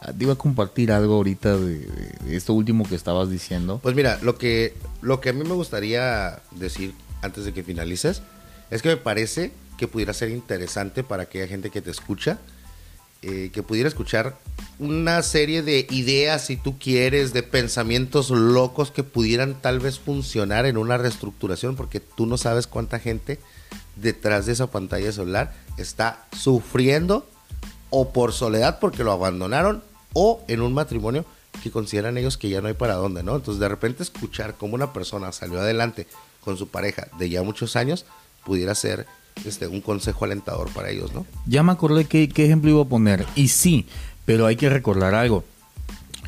Ah, 0.00 0.12
Te 0.12 0.24
iba 0.24 0.32
a 0.32 0.36
compartir 0.36 0.90
algo 0.92 1.14
ahorita 1.14 1.56
de- 1.56 1.86
de 2.24 2.36
esto 2.36 2.52
último 2.54 2.84
que 2.88 2.94
estabas 2.96 3.30
diciendo. 3.30 3.78
Pues 3.82 3.94
mira, 3.94 4.18
lo 4.22 4.36
que, 4.36 4.74
lo 5.00 5.20
que 5.20 5.30
a 5.30 5.32
mí 5.32 5.44
me 5.44 5.54
gustaría 5.54 6.40
decir 6.52 6.92
antes 7.22 7.44
de 7.44 7.52
que 7.52 7.62
finalices 7.62 8.22
es 8.70 8.82
que 8.82 8.88
me 8.88 8.96
parece 8.96 9.52
que 9.78 9.86
pudiera 9.88 10.12
ser 10.12 10.30
interesante 10.30 11.04
para 11.04 11.24
aquella 11.24 11.46
gente 11.46 11.70
que 11.70 11.80
te 11.82 11.90
escucha, 11.90 12.38
eh, 13.22 13.50
que 13.52 13.62
pudiera 13.62 13.88
escuchar 13.88 14.38
una 14.78 15.22
serie 15.22 15.62
de 15.62 15.86
ideas, 15.90 16.46
si 16.46 16.56
tú 16.56 16.78
quieres, 16.78 17.32
de 17.32 17.42
pensamientos 17.42 18.30
locos 18.30 18.90
que 18.90 19.04
pudieran 19.04 19.54
tal 19.60 19.78
vez 19.78 19.98
funcionar 19.98 20.66
en 20.66 20.76
una 20.76 20.98
reestructuración, 20.98 21.76
porque 21.76 22.00
tú 22.00 22.26
no 22.26 22.36
sabes 22.36 22.66
cuánta 22.66 22.98
gente 22.98 23.38
detrás 23.96 24.46
de 24.46 24.52
esa 24.52 24.70
pantalla 24.70 25.12
celular 25.12 25.54
está 25.76 26.26
sufriendo 26.36 27.26
o 27.90 28.12
por 28.12 28.32
soledad 28.32 28.78
porque 28.80 29.04
lo 29.04 29.12
abandonaron 29.12 29.82
o 30.14 30.42
en 30.48 30.62
un 30.62 30.72
matrimonio 30.72 31.24
que 31.62 31.70
consideran 31.70 32.18
ellos 32.18 32.36
que 32.36 32.48
ya 32.48 32.60
no 32.60 32.68
hay 32.68 32.74
para 32.74 32.94
dónde, 32.94 33.22
¿no? 33.22 33.36
Entonces 33.36 33.60
de 33.60 33.68
repente 33.68 34.02
escuchar 34.02 34.56
cómo 34.56 34.74
una 34.74 34.92
persona 34.92 35.30
salió 35.32 35.60
adelante 35.60 36.06
con 36.40 36.56
su 36.56 36.68
pareja 36.68 37.08
de 37.18 37.28
ya 37.28 37.42
muchos 37.42 37.76
años 37.76 38.04
pudiera 38.44 38.74
ser 38.74 39.06
este, 39.44 39.66
un 39.66 39.80
consejo 39.80 40.24
alentador 40.24 40.70
para 40.70 40.90
ellos, 40.90 41.12
¿no? 41.12 41.26
Ya 41.46 41.62
me 41.62 41.72
acordé 41.72 42.04
qué, 42.04 42.24
ejemplo 42.24 42.70
iba 42.70 42.82
a 42.82 42.86
poner. 42.86 43.26
Y 43.34 43.48
sí, 43.48 43.86
pero 44.24 44.46
hay 44.46 44.56
que 44.56 44.68
recordar 44.68 45.14
algo. 45.14 45.44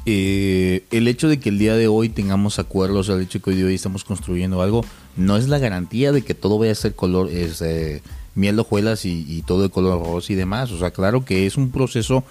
Eh, 0.07 0.84
el 0.90 1.09
hecho 1.09 1.28
de 1.28 1.40
que 1.40 1.48
el 1.48 1.59
día 1.59 1.76
de 1.76 1.88
hoy 1.88 2.09
tengamos 2.09 2.59
acuerdos, 2.59 3.09
el 3.09 3.22
hecho 3.22 3.38
de 3.38 3.42
que 3.44 3.50
hoy 3.50 3.57
de 3.57 3.64
hoy 3.64 3.74
estamos 3.74 4.05
construyendo 4.05 4.61
algo, 4.61 4.84
no 5.16 5.36
es 5.36 5.48
la 5.48 5.59
garantía 5.59 6.12
de 6.12 6.22
que 6.22 6.34
todo 6.34 6.59
vaya 6.59 6.72
a 6.72 6.76
ser 6.76 6.94
color, 6.94 7.30
es, 7.30 7.62
eh, 7.62 8.02
miel 8.34 8.57
de 8.57 8.62
hojuelas 8.62 9.05
y, 9.05 9.24
y 9.28 9.42
todo 9.42 9.62
de 9.62 9.70
color 9.70 10.05
rosa 10.05 10.32
y 10.32 10.36
demás. 10.36 10.70
O 10.72 10.78
sea, 10.78 10.90
claro 10.90 11.24
que 11.24 11.46
es 11.46 11.57
un 11.57 11.70
proceso 11.70 12.24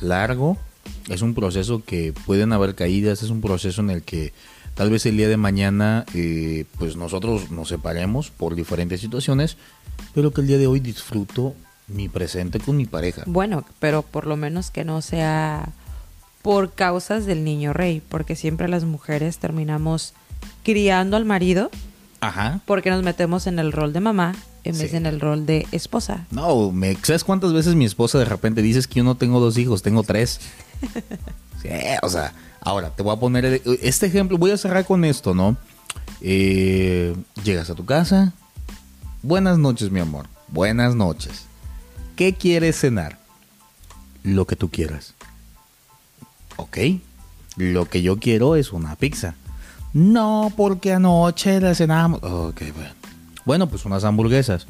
largo, 0.00 0.58
es 1.08 1.22
un 1.22 1.34
proceso 1.34 1.82
que 1.84 2.12
pueden 2.26 2.52
haber 2.52 2.74
caídas, 2.74 3.22
es 3.22 3.30
un 3.30 3.40
proceso 3.40 3.80
en 3.80 3.90
el 3.90 4.02
que 4.02 4.32
tal 4.74 4.90
vez 4.90 5.06
el 5.06 5.16
día 5.16 5.28
de 5.28 5.36
mañana 5.36 6.04
eh, 6.14 6.64
pues 6.78 6.96
nosotros 6.96 7.50
nos 7.50 7.68
separemos 7.68 8.30
por 8.30 8.54
diferentes 8.54 9.00
situaciones, 9.00 9.56
pero 10.14 10.32
que 10.32 10.40
el 10.40 10.46
día 10.46 10.58
de 10.58 10.66
hoy 10.66 10.80
disfruto 10.80 11.54
mi 11.88 12.08
presente 12.08 12.60
con 12.60 12.76
mi 12.76 12.86
pareja. 12.86 13.22
Bueno, 13.26 13.64
pero 13.80 14.02
por 14.02 14.26
lo 14.26 14.36
menos 14.36 14.70
que 14.70 14.84
no 14.84 15.02
sea 15.02 15.68
por 16.42 16.72
causas 16.72 17.26
del 17.26 17.44
niño 17.44 17.72
rey, 17.72 18.02
porque 18.08 18.36
siempre 18.36 18.68
las 18.68 18.84
mujeres 18.84 19.38
terminamos 19.38 20.12
criando 20.62 21.16
al 21.16 21.24
marido 21.24 21.70
Ajá. 22.20 22.60
porque 22.66 22.90
nos 22.90 23.02
metemos 23.02 23.46
en 23.46 23.58
el 23.58 23.72
rol 23.72 23.92
de 23.92 24.00
mamá 24.00 24.34
en 24.62 24.72
vez 24.78 24.86
Sí. 24.86 24.92
de 24.92 24.96
en 24.98 25.06
el 25.06 25.20
rol 25.20 25.44
de 25.46 25.66
esposa. 25.72 26.26
No, 26.30 26.70
me, 26.70 26.96
¿sabes 27.02 27.22
cuántas 27.24 27.52
veces 27.52 27.74
mi 27.74 27.84
esposa 27.84 28.18
de 28.18 28.24
repente 28.24 28.62
dices 28.62 28.86
que 28.86 28.94
yo 28.96 29.04
no 29.04 29.14
tengo 29.16 29.40
dos 29.40 29.58
hijos, 29.58 29.82
tengo 29.82 30.02
tres? 30.02 30.40
Sí, 31.62 31.70
o 32.02 32.10
sea, 32.10 32.34
ahora 32.60 32.90
te 32.90 33.02
voy 33.02 33.16
a 33.16 33.18
poner 33.20 33.44
el- 33.46 33.62
este 33.80 34.04
ejemplo, 34.06 34.36
voy 34.36 34.50
a 34.50 34.58
cerrar 34.58 34.84
con 34.84 35.02
esto, 35.04 35.32
¿no? 35.34 35.56
Eh, 36.20 37.14
llegas 37.42 37.70
a 37.70 37.74
tu 37.74 37.86
casa, 37.86 38.34
buenas 39.24 39.58
noches, 39.58 39.90
mi 39.90 40.00
amor, 40.00 40.26
buenas 40.48 40.94
noches. 40.94 41.46
¿Qué 42.14 42.34
quieres 42.34 42.78
cenar? 42.78 43.18
Lo 44.22 44.46
que 44.46 44.54
tú 44.54 44.70
quieras. 44.70 45.14
Ok, 46.56 46.78
lo 47.56 47.86
que 47.86 48.02
yo 48.02 48.18
quiero 48.18 48.54
es 48.54 48.72
una 48.72 48.96
pizza. 48.96 49.34
No, 49.92 50.52
porque 50.56 50.92
anoche 50.92 51.60
la 51.60 51.74
cenamos. 51.74 52.22
Ok, 52.22 52.62
bueno. 52.74 52.94
Bueno, 53.44 53.68
pues 53.68 53.84
unas 53.84 54.04
hamburguesas. 54.04 54.66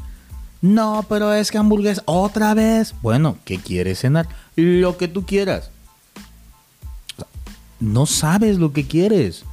No, 0.63 1.05
pero 1.09 1.33
es 1.33 1.51
que 1.51 1.59
hamburguesa 1.59 2.03
otra 2.07 2.55
vez. 2.55 2.95
Bueno, 3.03 3.37
¿qué 3.45 3.59
quieres 3.59 4.01
cenar? 4.01 4.29
Lo 4.57 4.97
que 4.97 5.09
tú 5.09 5.27
quieras. 5.27 5.71
O 7.15 7.17
sea, 7.17 7.27
No 7.81 8.07
sabes 8.07 8.59
lo 8.59 8.73
que 8.73 8.87
quieres. 8.87 9.45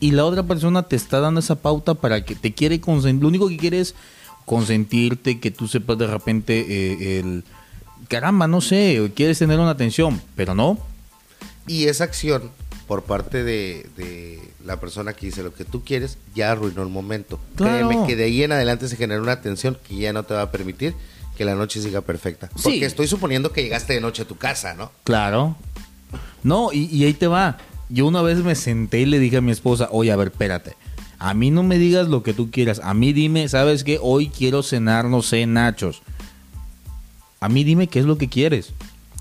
Y 0.00 0.10
la 0.10 0.24
otra 0.24 0.42
persona 0.42 0.82
te 0.82 0.96
está 0.96 1.20
dando 1.20 1.40
esa 1.40 1.56
pauta 1.56 1.94
para 1.94 2.24
que 2.24 2.34
te 2.34 2.52
quiere 2.52 2.80
consentir. 2.80 3.22
Lo 3.22 3.28
único 3.28 3.48
que 3.48 3.56
quiere 3.56 3.80
es 3.80 3.94
consentirte, 4.44 5.40
que 5.40 5.50
tú 5.50 5.68
sepas 5.68 5.98
de 5.98 6.06
repente 6.06 6.66
eh, 6.68 7.20
el... 7.20 7.44
Caramba, 8.08 8.46
no 8.46 8.60
sé, 8.60 9.10
quieres 9.14 9.38
tener 9.38 9.58
una 9.58 9.70
atención, 9.70 10.20
pero 10.36 10.54
no. 10.54 10.78
Y 11.66 11.84
esa 11.84 12.04
acción 12.04 12.50
por 12.86 13.04
parte 13.04 13.42
de, 13.44 13.88
de 13.96 14.52
la 14.62 14.78
persona 14.78 15.14
que 15.14 15.26
dice 15.26 15.42
lo 15.42 15.54
que 15.54 15.64
tú 15.64 15.82
quieres 15.84 16.18
ya 16.34 16.52
arruinó 16.52 16.82
el 16.82 16.90
momento. 16.90 17.40
Claro. 17.56 17.88
Créeme 17.88 18.06
que 18.06 18.14
de 18.14 18.24
ahí 18.24 18.42
en 18.42 18.52
adelante 18.52 18.88
se 18.88 18.96
genera 18.96 19.22
una 19.22 19.40
tensión 19.40 19.78
que 19.88 19.96
ya 19.96 20.12
no 20.12 20.24
te 20.24 20.34
va 20.34 20.42
a 20.42 20.50
permitir 20.50 20.94
que 21.36 21.44
la 21.44 21.54
noche 21.54 21.80
siga 21.80 22.02
perfecta. 22.02 22.48
Sí. 22.56 22.62
Porque 22.62 22.84
estoy 22.84 23.08
suponiendo 23.08 23.52
que 23.52 23.62
llegaste 23.62 23.94
de 23.94 24.00
noche 24.00 24.22
a 24.22 24.28
tu 24.28 24.36
casa, 24.36 24.74
¿no? 24.74 24.92
Claro. 25.04 25.56
No, 26.42 26.72
y, 26.72 26.84
y 26.94 27.04
ahí 27.04 27.14
te 27.14 27.26
va. 27.26 27.58
Yo 27.88 28.06
una 28.06 28.22
vez 28.22 28.38
me 28.38 28.54
senté 28.54 29.00
y 29.00 29.06
le 29.06 29.18
dije 29.18 29.38
a 29.38 29.40
mi 29.40 29.52
esposa, 29.52 29.88
oye, 29.90 30.10
a 30.12 30.16
ver, 30.16 30.28
espérate. 30.28 30.76
A 31.18 31.34
mí 31.34 31.50
no 31.50 31.62
me 31.62 31.78
digas 31.78 32.08
lo 32.08 32.22
que 32.22 32.34
tú 32.34 32.50
quieras. 32.50 32.80
A 32.82 32.94
mí 32.94 33.12
dime, 33.12 33.48
¿sabes 33.48 33.84
qué? 33.84 33.98
Hoy 34.02 34.28
quiero 34.28 34.62
cenar, 34.62 35.06
no 35.06 35.22
sé, 35.22 35.46
nachos. 35.46 36.02
A 37.40 37.48
mí 37.48 37.64
dime 37.64 37.86
qué 37.86 38.00
es 38.00 38.04
lo 38.04 38.18
que 38.18 38.28
quieres. 38.28 38.72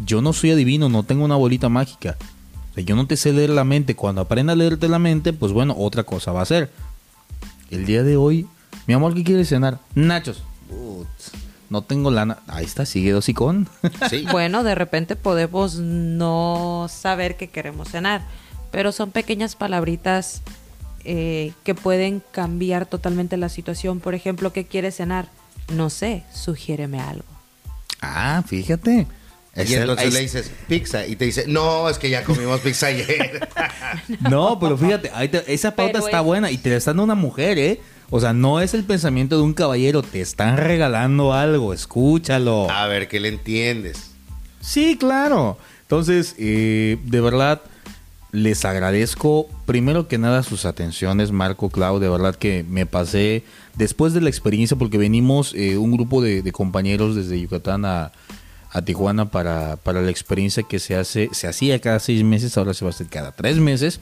Yo 0.05 0.21
no 0.21 0.33
soy 0.33 0.51
adivino, 0.51 0.89
no 0.89 1.03
tengo 1.03 1.25
una 1.25 1.35
bolita 1.35 1.69
mágica. 1.69 2.17
O 2.71 2.73
sea, 2.73 2.83
yo 2.83 2.95
no 2.95 3.05
te 3.05 3.17
sé 3.17 3.31
leer 3.31 3.51
la 3.51 3.63
mente. 3.63 3.95
Cuando 3.95 4.21
aprenda 4.21 4.53
a 4.53 4.55
leerte 4.55 4.87
la 4.87 4.99
mente, 4.99 5.33
pues 5.33 5.51
bueno, 5.51 5.75
otra 5.77 6.03
cosa 6.03 6.31
va 6.31 6.41
a 6.41 6.45
ser. 6.45 6.71
El 7.69 7.85
día 7.85 8.03
de 8.03 8.17
hoy, 8.17 8.47
mi 8.87 8.93
amor, 8.93 9.13
¿qué 9.13 9.23
quieres 9.23 9.49
cenar? 9.49 9.79
Nachos. 9.93 10.43
No 11.69 11.81
tengo 11.81 12.11
lana. 12.11 12.39
Ahí 12.47 12.65
está, 12.65 12.85
sigue 12.85 13.11
dosicón. 13.11 13.67
Sí. 14.09 14.25
Bueno, 14.31 14.63
de 14.63 14.75
repente 14.75 15.15
podemos 15.15 15.75
no 15.75 16.87
saber 16.89 17.35
qué 17.35 17.49
queremos 17.49 17.89
cenar, 17.89 18.21
pero 18.73 18.91
son 18.91 19.11
pequeñas 19.11 19.55
palabritas 19.55 20.41
eh, 21.05 21.53
que 21.63 21.75
pueden 21.75 22.21
cambiar 22.31 22.85
totalmente 22.85 23.37
la 23.37 23.47
situación. 23.49 23.99
Por 23.99 24.15
ejemplo, 24.15 24.51
¿qué 24.51 24.65
quieres 24.65 24.95
cenar? 24.97 25.27
No 25.73 25.89
sé, 25.89 26.23
sugiéreme 26.33 26.99
algo. 26.99 27.23
Ah, 28.01 28.43
fíjate. 28.45 29.07
Y 29.55 29.73
el- 29.73 29.81
entonces 29.81 30.11
le 30.13 30.19
dices 30.21 30.51
pizza 30.67 31.05
y 31.05 31.15
te 31.15 31.25
dice, 31.25 31.45
no, 31.47 31.87
es 31.87 31.99
que 31.99 32.09
ya 32.09 32.23
comimos 32.23 32.59
pizza 32.61 32.87
ayer. 32.87 33.47
No, 34.29 34.57
pero 34.59 34.75
fíjate, 34.77 35.11
ahí 35.13 35.27
te- 35.29 35.53
esa 35.53 35.75
pauta 35.75 35.93
Pero 35.93 36.05
está 36.05 36.19
es- 36.19 36.25
buena 36.25 36.49
y 36.51 36.57
te 36.57 36.71
la 36.71 36.77
está 36.77 36.89
dando 36.91 37.03
una 37.03 37.15
mujer, 37.15 37.59
¿eh? 37.59 37.79
O 38.09 38.19
sea, 38.19 38.33
no 38.33 38.59
es 38.59 38.73
el 38.73 38.83
pensamiento 38.83 39.37
de 39.37 39.43
un 39.43 39.53
caballero, 39.53 40.01
te 40.01 40.19
están 40.21 40.57
regalando 40.57 41.33
algo, 41.33 41.73
escúchalo. 41.73 42.69
a 42.71 42.87
ver, 42.87 43.07
¿qué 43.07 43.19
le 43.19 43.27
entiendes? 43.29 44.11
Sí, 44.61 44.97
claro. 44.99 45.57
Entonces, 45.83 46.35
eh, 46.39 46.97
de 47.03 47.21
verdad, 47.21 47.61
les 48.33 48.65
agradezco 48.65 49.47
primero 49.65 50.07
que 50.09 50.17
nada 50.17 50.43
sus 50.43 50.65
atenciones, 50.65 51.31
Marco, 51.31 51.69
Clau, 51.69 51.99
de 51.99 52.09
verdad 52.09 52.35
que 52.35 52.65
me 52.67 52.85
pasé 52.85 53.43
después 53.75 54.13
de 54.13 54.21
la 54.21 54.29
experiencia, 54.29 54.75
porque 54.75 54.97
venimos 54.97 55.53
eh, 55.55 55.77
un 55.77 55.91
grupo 55.91 56.21
de, 56.21 56.41
de 56.41 56.51
compañeros 56.51 57.15
desde 57.15 57.39
Yucatán 57.39 57.85
a, 57.85 58.11
a 58.71 58.81
Tijuana 58.81 59.29
para, 59.29 59.77
para 59.77 60.01
la 60.01 60.09
experiencia 60.09 60.63
que 60.63 60.79
se 60.79 60.95
hace, 60.95 61.29
se 61.31 61.47
hacía 61.47 61.79
cada 61.79 61.99
seis 61.99 62.23
meses, 62.23 62.57
ahora 62.57 62.73
se 62.73 62.83
va 62.83 62.89
a 62.89 62.93
hacer 62.93 63.07
cada 63.07 63.31
tres 63.31 63.57
meses. 63.57 63.99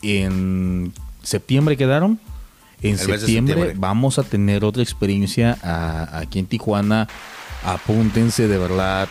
En 0.00 0.92
septiembre 1.22 1.76
quedaron. 1.76 2.18
En 2.82 2.98
septiembre. 2.98 3.74
vamos 3.76 4.18
a 4.18 4.22
tener 4.24 4.64
otra 4.64 4.82
experiencia 4.82 5.58
a- 5.62 6.18
aquí 6.20 6.38
en 6.38 6.46
Tijuana. 6.46 7.08
Apúntense 7.64 8.48
de 8.48 8.58
verdad 8.58 9.08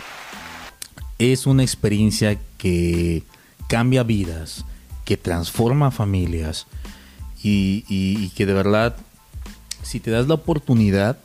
es 1.20 1.46
una 1.46 1.62
experiencia 1.64 2.38
que 2.58 3.24
cambia 3.72 4.04
vidas, 4.04 4.66
que 5.06 5.16
transforma 5.16 5.92
familias 5.92 6.68
y, 7.42 7.86
y- 7.88 8.30
que 8.36 8.46
de 8.46 8.54
verdad, 8.54 8.98
si 9.82 10.02
te 10.02 10.12
das 10.12 10.28
la 10.28 10.34
oportunidad, 10.34 11.18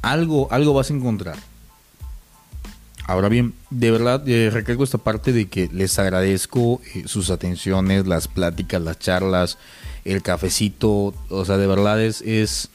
algo, 0.00 0.48
algo 0.50 0.72
vas 0.72 0.90
a 0.90 0.94
encontrar. 0.94 1.36
Ahora 3.06 3.28
bien, 3.28 3.52
de 3.68 3.90
verdad 3.90 4.26
eh, 4.26 4.48
recalco 4.50 4.82
esta 4.82 4.96
parte 4.96 5.32
de 5.34 5.48
que 5.48 5.68
les 5.70 5.98
agradezco 5.98 6.80
eh, 6.94 7.02
sus 7.06 7.28
atenciones, 7.28 8.06
las 8.06 8.28
pláticas, 8.28 8.80
las 8.80 8.98
charlas, 8.98 9.58
el 10.06 10.22
cafecito, 10.22 11.12
o 11.28 11.44
sea, 11.44 11.58
de 11.58 11.66
verdad 11.66 12.02
es, 12.02 12.22
es, 12.22 12.70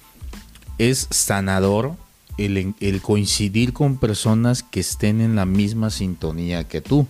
es 0.78 1.08
sanador 1.10 1.96
el, 2.38 2.76
el 2.80 3.02
coincidir 3.02 3.74
con 3.74 3.98
personas 3.98 4.62
que 4.62 4.82
estén 4.82 5.20
en 5.20 5.36
la 5.36 5.46
misma 5.46 5.90
sintonía 5.90 6.68
que 6.68 6.82
tú. 6.82 7.08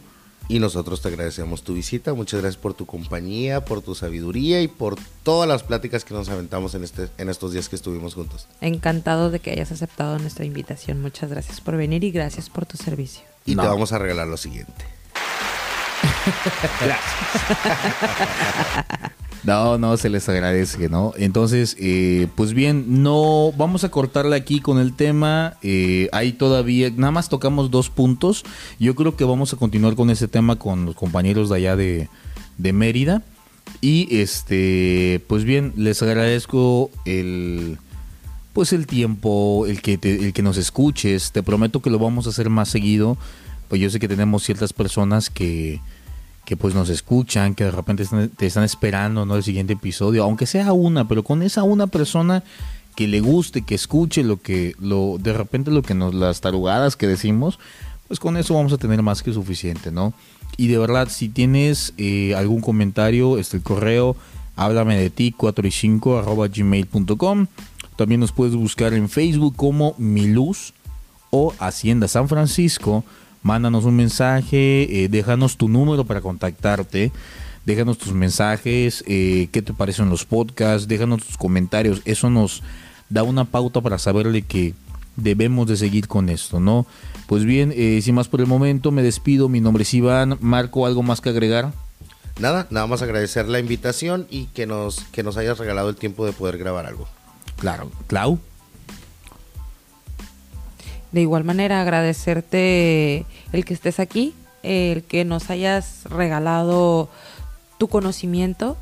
Y 0.49 0.59
nosotros 0.59 1.01
te 1.01 1.07
agradecemos 1.07 1.63
tu 1.63 1.73
visita. 1.73 2.13
Muchas 2.13 2.41
gracias 2.41 2.61
por 2.61 2.73
tu 2.73 2.85
compañía, 2.85 3.63
por 3.63 3.81
tu 3.81 3.95
sabiduría 3.95 4.61
y 4.61 4.67
por 4.67 4.97
todas 5.23 5.47
las 5.47 5.63
pláticas 5.63 6.03
que 6.03 6.13
nos 6.13 6.29
aventamos 6.29 6.75
en, 6.75 6.83
este, 6.83 7.09
en 7.17 7.29
estos 7.29 7.53
días 7.53 7.69
que 7.69 7.75
estuvimos 7.75 8.13
juntos. 8.13 8.47
Encantado 8.61 9.31
de 9.31 9.39
que 9.39 9.51
hayas 9.51 9.71
aceptado 9.71 10.19
nuestra 10.19 10.45
invitación. 10.45 11.01
Muchas 11.01 11.29
gracias 11.29 11.61
por 11.61 11.77
venir 11.77 12.03
y 12.03 12.11
gracias 12.11 12.49
por 12.49 12.65
tu 12.65 12.77
servicio. 12.77 13.23
Y 13.45 13.55
No. 13.55 13.63
te 13.63 13.69
vamos 13.69 13.93
a 13.93 13.99
regalar 13.99 14.27
lo 14.27 14.37
siguiente. 14.37 14.85
No, 19.43 19.77
no, 19.77 19.97
se 19.97 20.09
les 20.09 20.29
agradece, 20.29 20.87
¿no? 20.87 21.11
Entonces, 21.17 21.75
eh, 21.77 22.27
pues 22.35 22.53
bien, 22.53 23.03
no 23.03 23.51
vamos 23.57 23.83
a 23.83 23.89
cortarle 23.91 24.37
aquí 24.37 24.61
con 24.61 24.79
el 24.79 24.93
tema. 24.95 25.55
Eh, 25.61 26.07
hay 26.13 26.31
todavía, 26.31 26.89
nada 26.95 27.11
más 27.11 27.27
tocamos 27.27 27.69
dos 27.69 27.89
puntos. 27.89 28.45
Yo 28.79 28.95
creo 28.95 29.17
que 29.17 29.25
vamos 29.25 29.51
a 29.51 29.57
continuar 29.57 29.95
con 29.95 30.09
ese 30.09 30.29
tema 30.29 30.57
con 30.57 30.85
los 30.85 30.95
compañeros 30.95 31.49
de 31.49 31.55
allá 31.57 31.75
de, 31.75 32.07
de 32.57 32.71
Mérida. 32.73 33.21
Y 33.81 34.15
este, 34.15 35.21
pues 35.27 35.43
bien, 35.43 35.73
les 35.75 36.01
agradezco 36.01 36.89
el, 37.03 37.79
pues 38.53 38.71
el 38.71 38.87
tiempo, 38.87 39.65
el 39.67 39.81
que 39.81 39.97
te- 39.97 40.23
el 40.25 40.31
que 40.31 40.41
nos 40.41 40.55
escuches. 40.55 41.33
Te 41.33 41.43
prometo 41.43 41.81
que 41.81 41.89
lo 41.89 41.99
vamos 41.99 42.27
a 42.27 42.29
hacer 42.29 42.49
más 42.49 42.69
seguido. 42.69 43.17
Pues 43.67 43.81
yo 43.81 43.89
sé 43.89 43.99
que 43.99 44.07
tenemos 44.07 44.43
ciertas 44.43 44.71
personas 44.71 45.29
que 45.29 45.81
que 46.45 46.57
pues 46.57 46.73
nos 46.75 46.89
escuchan, 46.89 47.55
que 47.55 47.63
de 47.65 47.71
repente 47.71 48.03
están- 48.03 48.29
te 48.29 48.45
están 48.45 48.63
esperando 48.63 49.25
¿no? 49.25 49.35
el 49.35 49.43
siguiente 49.43 49.73
episodio, 49.73 50.23
aunque 50.23 50.45
sea 50.45 50.73
una, 50.73 51.07
pero 51.07 51.23
con 51.23 51.41
esa 51.41 51.63
una 51.63 51.87
persona 51.87 52.43
que 52.95 53.07
le 53.07 53.21
guste, 53.21 53.61
que 53.63 53.75
escuche 53.75 54.23
lo 54.23 54.41
que, 54.41 54.75
lo, 54.79 55.17
de 55.19 55.33
repente 55.33 55.71
lo 55.71 55.81
que 55.81 55.93
nos, 55.95 56.13
las 56.13 56.41
tarugadas 56.41 56.95
que 56.95 57.07
decimos, 57.07 57.59
pues 58.07 58.19
con 58.19 58.37
eso 58.37 58.53
vamos 58.53 58.73
a 58.73 58.77
tener 58.77 59.01
más 59.01 59.23
que 59.23 59.33
suficiente, 59.33 59.91
¿no? 59.91 60.13
Y 60.57 60.67
de 60.67 60.77
verdad, 60.77 61.07
si 61.09 61.29
tienes 61.29 61.93
eh, 61.97 62.35
algún 62.35 62.61
comentario, 62.61 63.39
este 63.39 63.57
el 63.57 63.63
correo, 63.63 64.15
háblame 64.55 64.95
de 64.99 65.09
ti, 65.09 65.33
4 65.35 65.67
y 65.67 65.71
5 65.71 66.19
arroba 66.19 66.47
gmail.com. 66.47 67.47
También 67.95 68.19
nos 68.19 68.31
puedes 68.31 68.53
buscar 68.55 68.93
en 68.93 69.09
Facebook 69.09 69.55
como 69.55 69.95
Mi 69.97 70.27
Luz 70.27 70.73
o 71.31 71.53
Hacienda 71.57 72.07
San 72.07 72.27
Francisco. 72.29 73.03
Mándanos 73.43 73.83
un 73.83 73.97
mensaje, 73.97 75.03
eh, 75.03 75.09
déjanos 75.09 75.57
tu 75.57 75.67
número 75.67 76.05
para 76.05 76.21
contactarte, 76.21 77.11
déjanos 77.65 77.97
tus 77.97 78.13
mensajes, 78.13 79.03
eh, 79.05 79.49
qué 79.51 79.61
te 79.61 79.73
parecen 79.73 80.09
los 80.09 80.25
podcasts, 80.25 80.87
déjanos 80.87 81.25
tus 81.25 81.37
comentarios. 81.37 82.01
Eso 82.05 82.29
nos 82.29 82.63
da 83.09 83.23
una 83.23 83.45
pauta 83.45 83.81
para 83.81 83.99
saberle 83.99 84.43
que 84.43 84.73
debemos 85.17 85.67
de 85.67 85.75
seguir 85.75 86.07
con 86.07 86.29
esto, 86.29 86.61
¿no? 86.61 86.85
Pues 87.27 87.43
bien, 87.45 87.73
eh, 87.75 87.99
sin 88.01 88.15
más 88.15 88.29
por 88.29 88.39
el 88.39 88.47
momento, 88.47 88.91
me 88.91 89.03
despido. 89.03 89.49
Mi 89.49 89.59
nombre 89.59 89.83
es 89.83 89.93
Iván. 89.93 90.37
Marco, 90.39 90.85
¿algo 90.85 91.03
más 91.03 91.19
que 91.19 91.29
agregar? 91.29 91.73
Nada, 92.39 92.67
nada 92.69 92.87
más 92.87 93.01
agradecer 93.01 93.47
la 93.47 93.59
invitación 93.59 94.25
y 94.29 94.45
que 94.47 94.65
nos, 94.65 95.01
que 95.11 95.21
nos 95.21 95.37
hayas 95.37 95.57
regalado 95.57 95.89
el 95.89 95.95
tiempo 95.95 96.25
de 96.25 96.31
poder 96.31 96.57
grabar 96.57 96.85
algo. 96.85 97.07
Claro. 97.57 97.91
Clau. 98.07 98.39
De 101.13 101.21
igual 101.21 101.43
manera, 101.43 101.79
agradecerte 101.79 103.25
el 103.53 103.65
que 103.65 103.73
estés 103.73 103.99
aquí, 103.99 104.33
el 104.63 105.03
que 105.03 105.25
nos 105.25 105.49
hayas 105.51 106.03
regalado 106.05 107.07
tu 107.77 107.87
conocimiento 107.87 108.77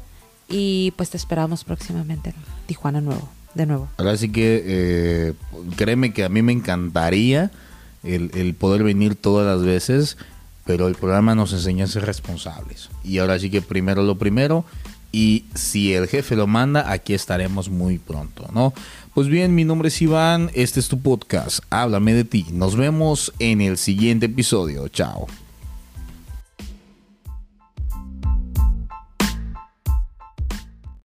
y 0.47 0.93
pues 0.95 1.09
te 1.09 1.17
esperamos 1.17 1.65
próximamente 1.65 2.29
en 2.29 2.35
Tijuana 2.67 3.01
Nuevo, 3.01 3.27
de 3.53 3.65
nuevo. 3.65 3.89
Ahora 3.97 4.15
sí 4.15 4.31
que 4.31 4.63
eh, 4.65 5.33
créeme 5.75 6.13
que 6.13 6.23
a 6.23 6.29
mí 6.29 6.41
me 6.41 6.53
encantaría 6.53 7.51
el, 8.03 8.31
el 8.33 8.53
poder 8.55 8.83
venir 8.83 9.15
todas 9.15 9.45
las 9.45 9.65
veces, 9.65 10.17
pero 10.65 10.87
el 10.87 10.95
programa 10.95 11.35
nos 11.35 11.51
enseña 11.51 11.83
a 11.83 11.87
ser 11.87 12.05
responsables. 12.05 12.89
Y 13.03 13.17
ahora 13.17 13.37
sí 13.39 13.49
que 13.49 13.61
primero 13.61 14.03
lo 14.03 14.17
primero, 14.17 14.63
y 15.11 15.45
si 15.53 15.93
el 15.93 16.07
jefe 16.07 16.35
lo 16.37 16.47
manda, 16.47 16.89
aquí 16.89 17.13
estaremos 17.13 17.69
muy 17.69 17.97
pronto, 17.97 18.47
¿no? 18.53 18.73
Pues 19.13 19.27
bien, 19.27 19.53
mi 19.55 19.65
nombre 19.65 19.89
es 19.89 20.01
Iván, 20.01 20.49
este 20.53 20.79
es 20.79 20.87
tu 20.87 21.01
podcast, 21.01 21.59
háblame 21.69 22.13
de 22.13 22.23
ti. 22.23 22.45
Nos 22.53 22.77
vemos 22.77 23.33
en 23.39 23.59
el 23.59 23.77
siguiente 23.77 24.27
episodio, 24.27 24.87
chao. 24.87 25.27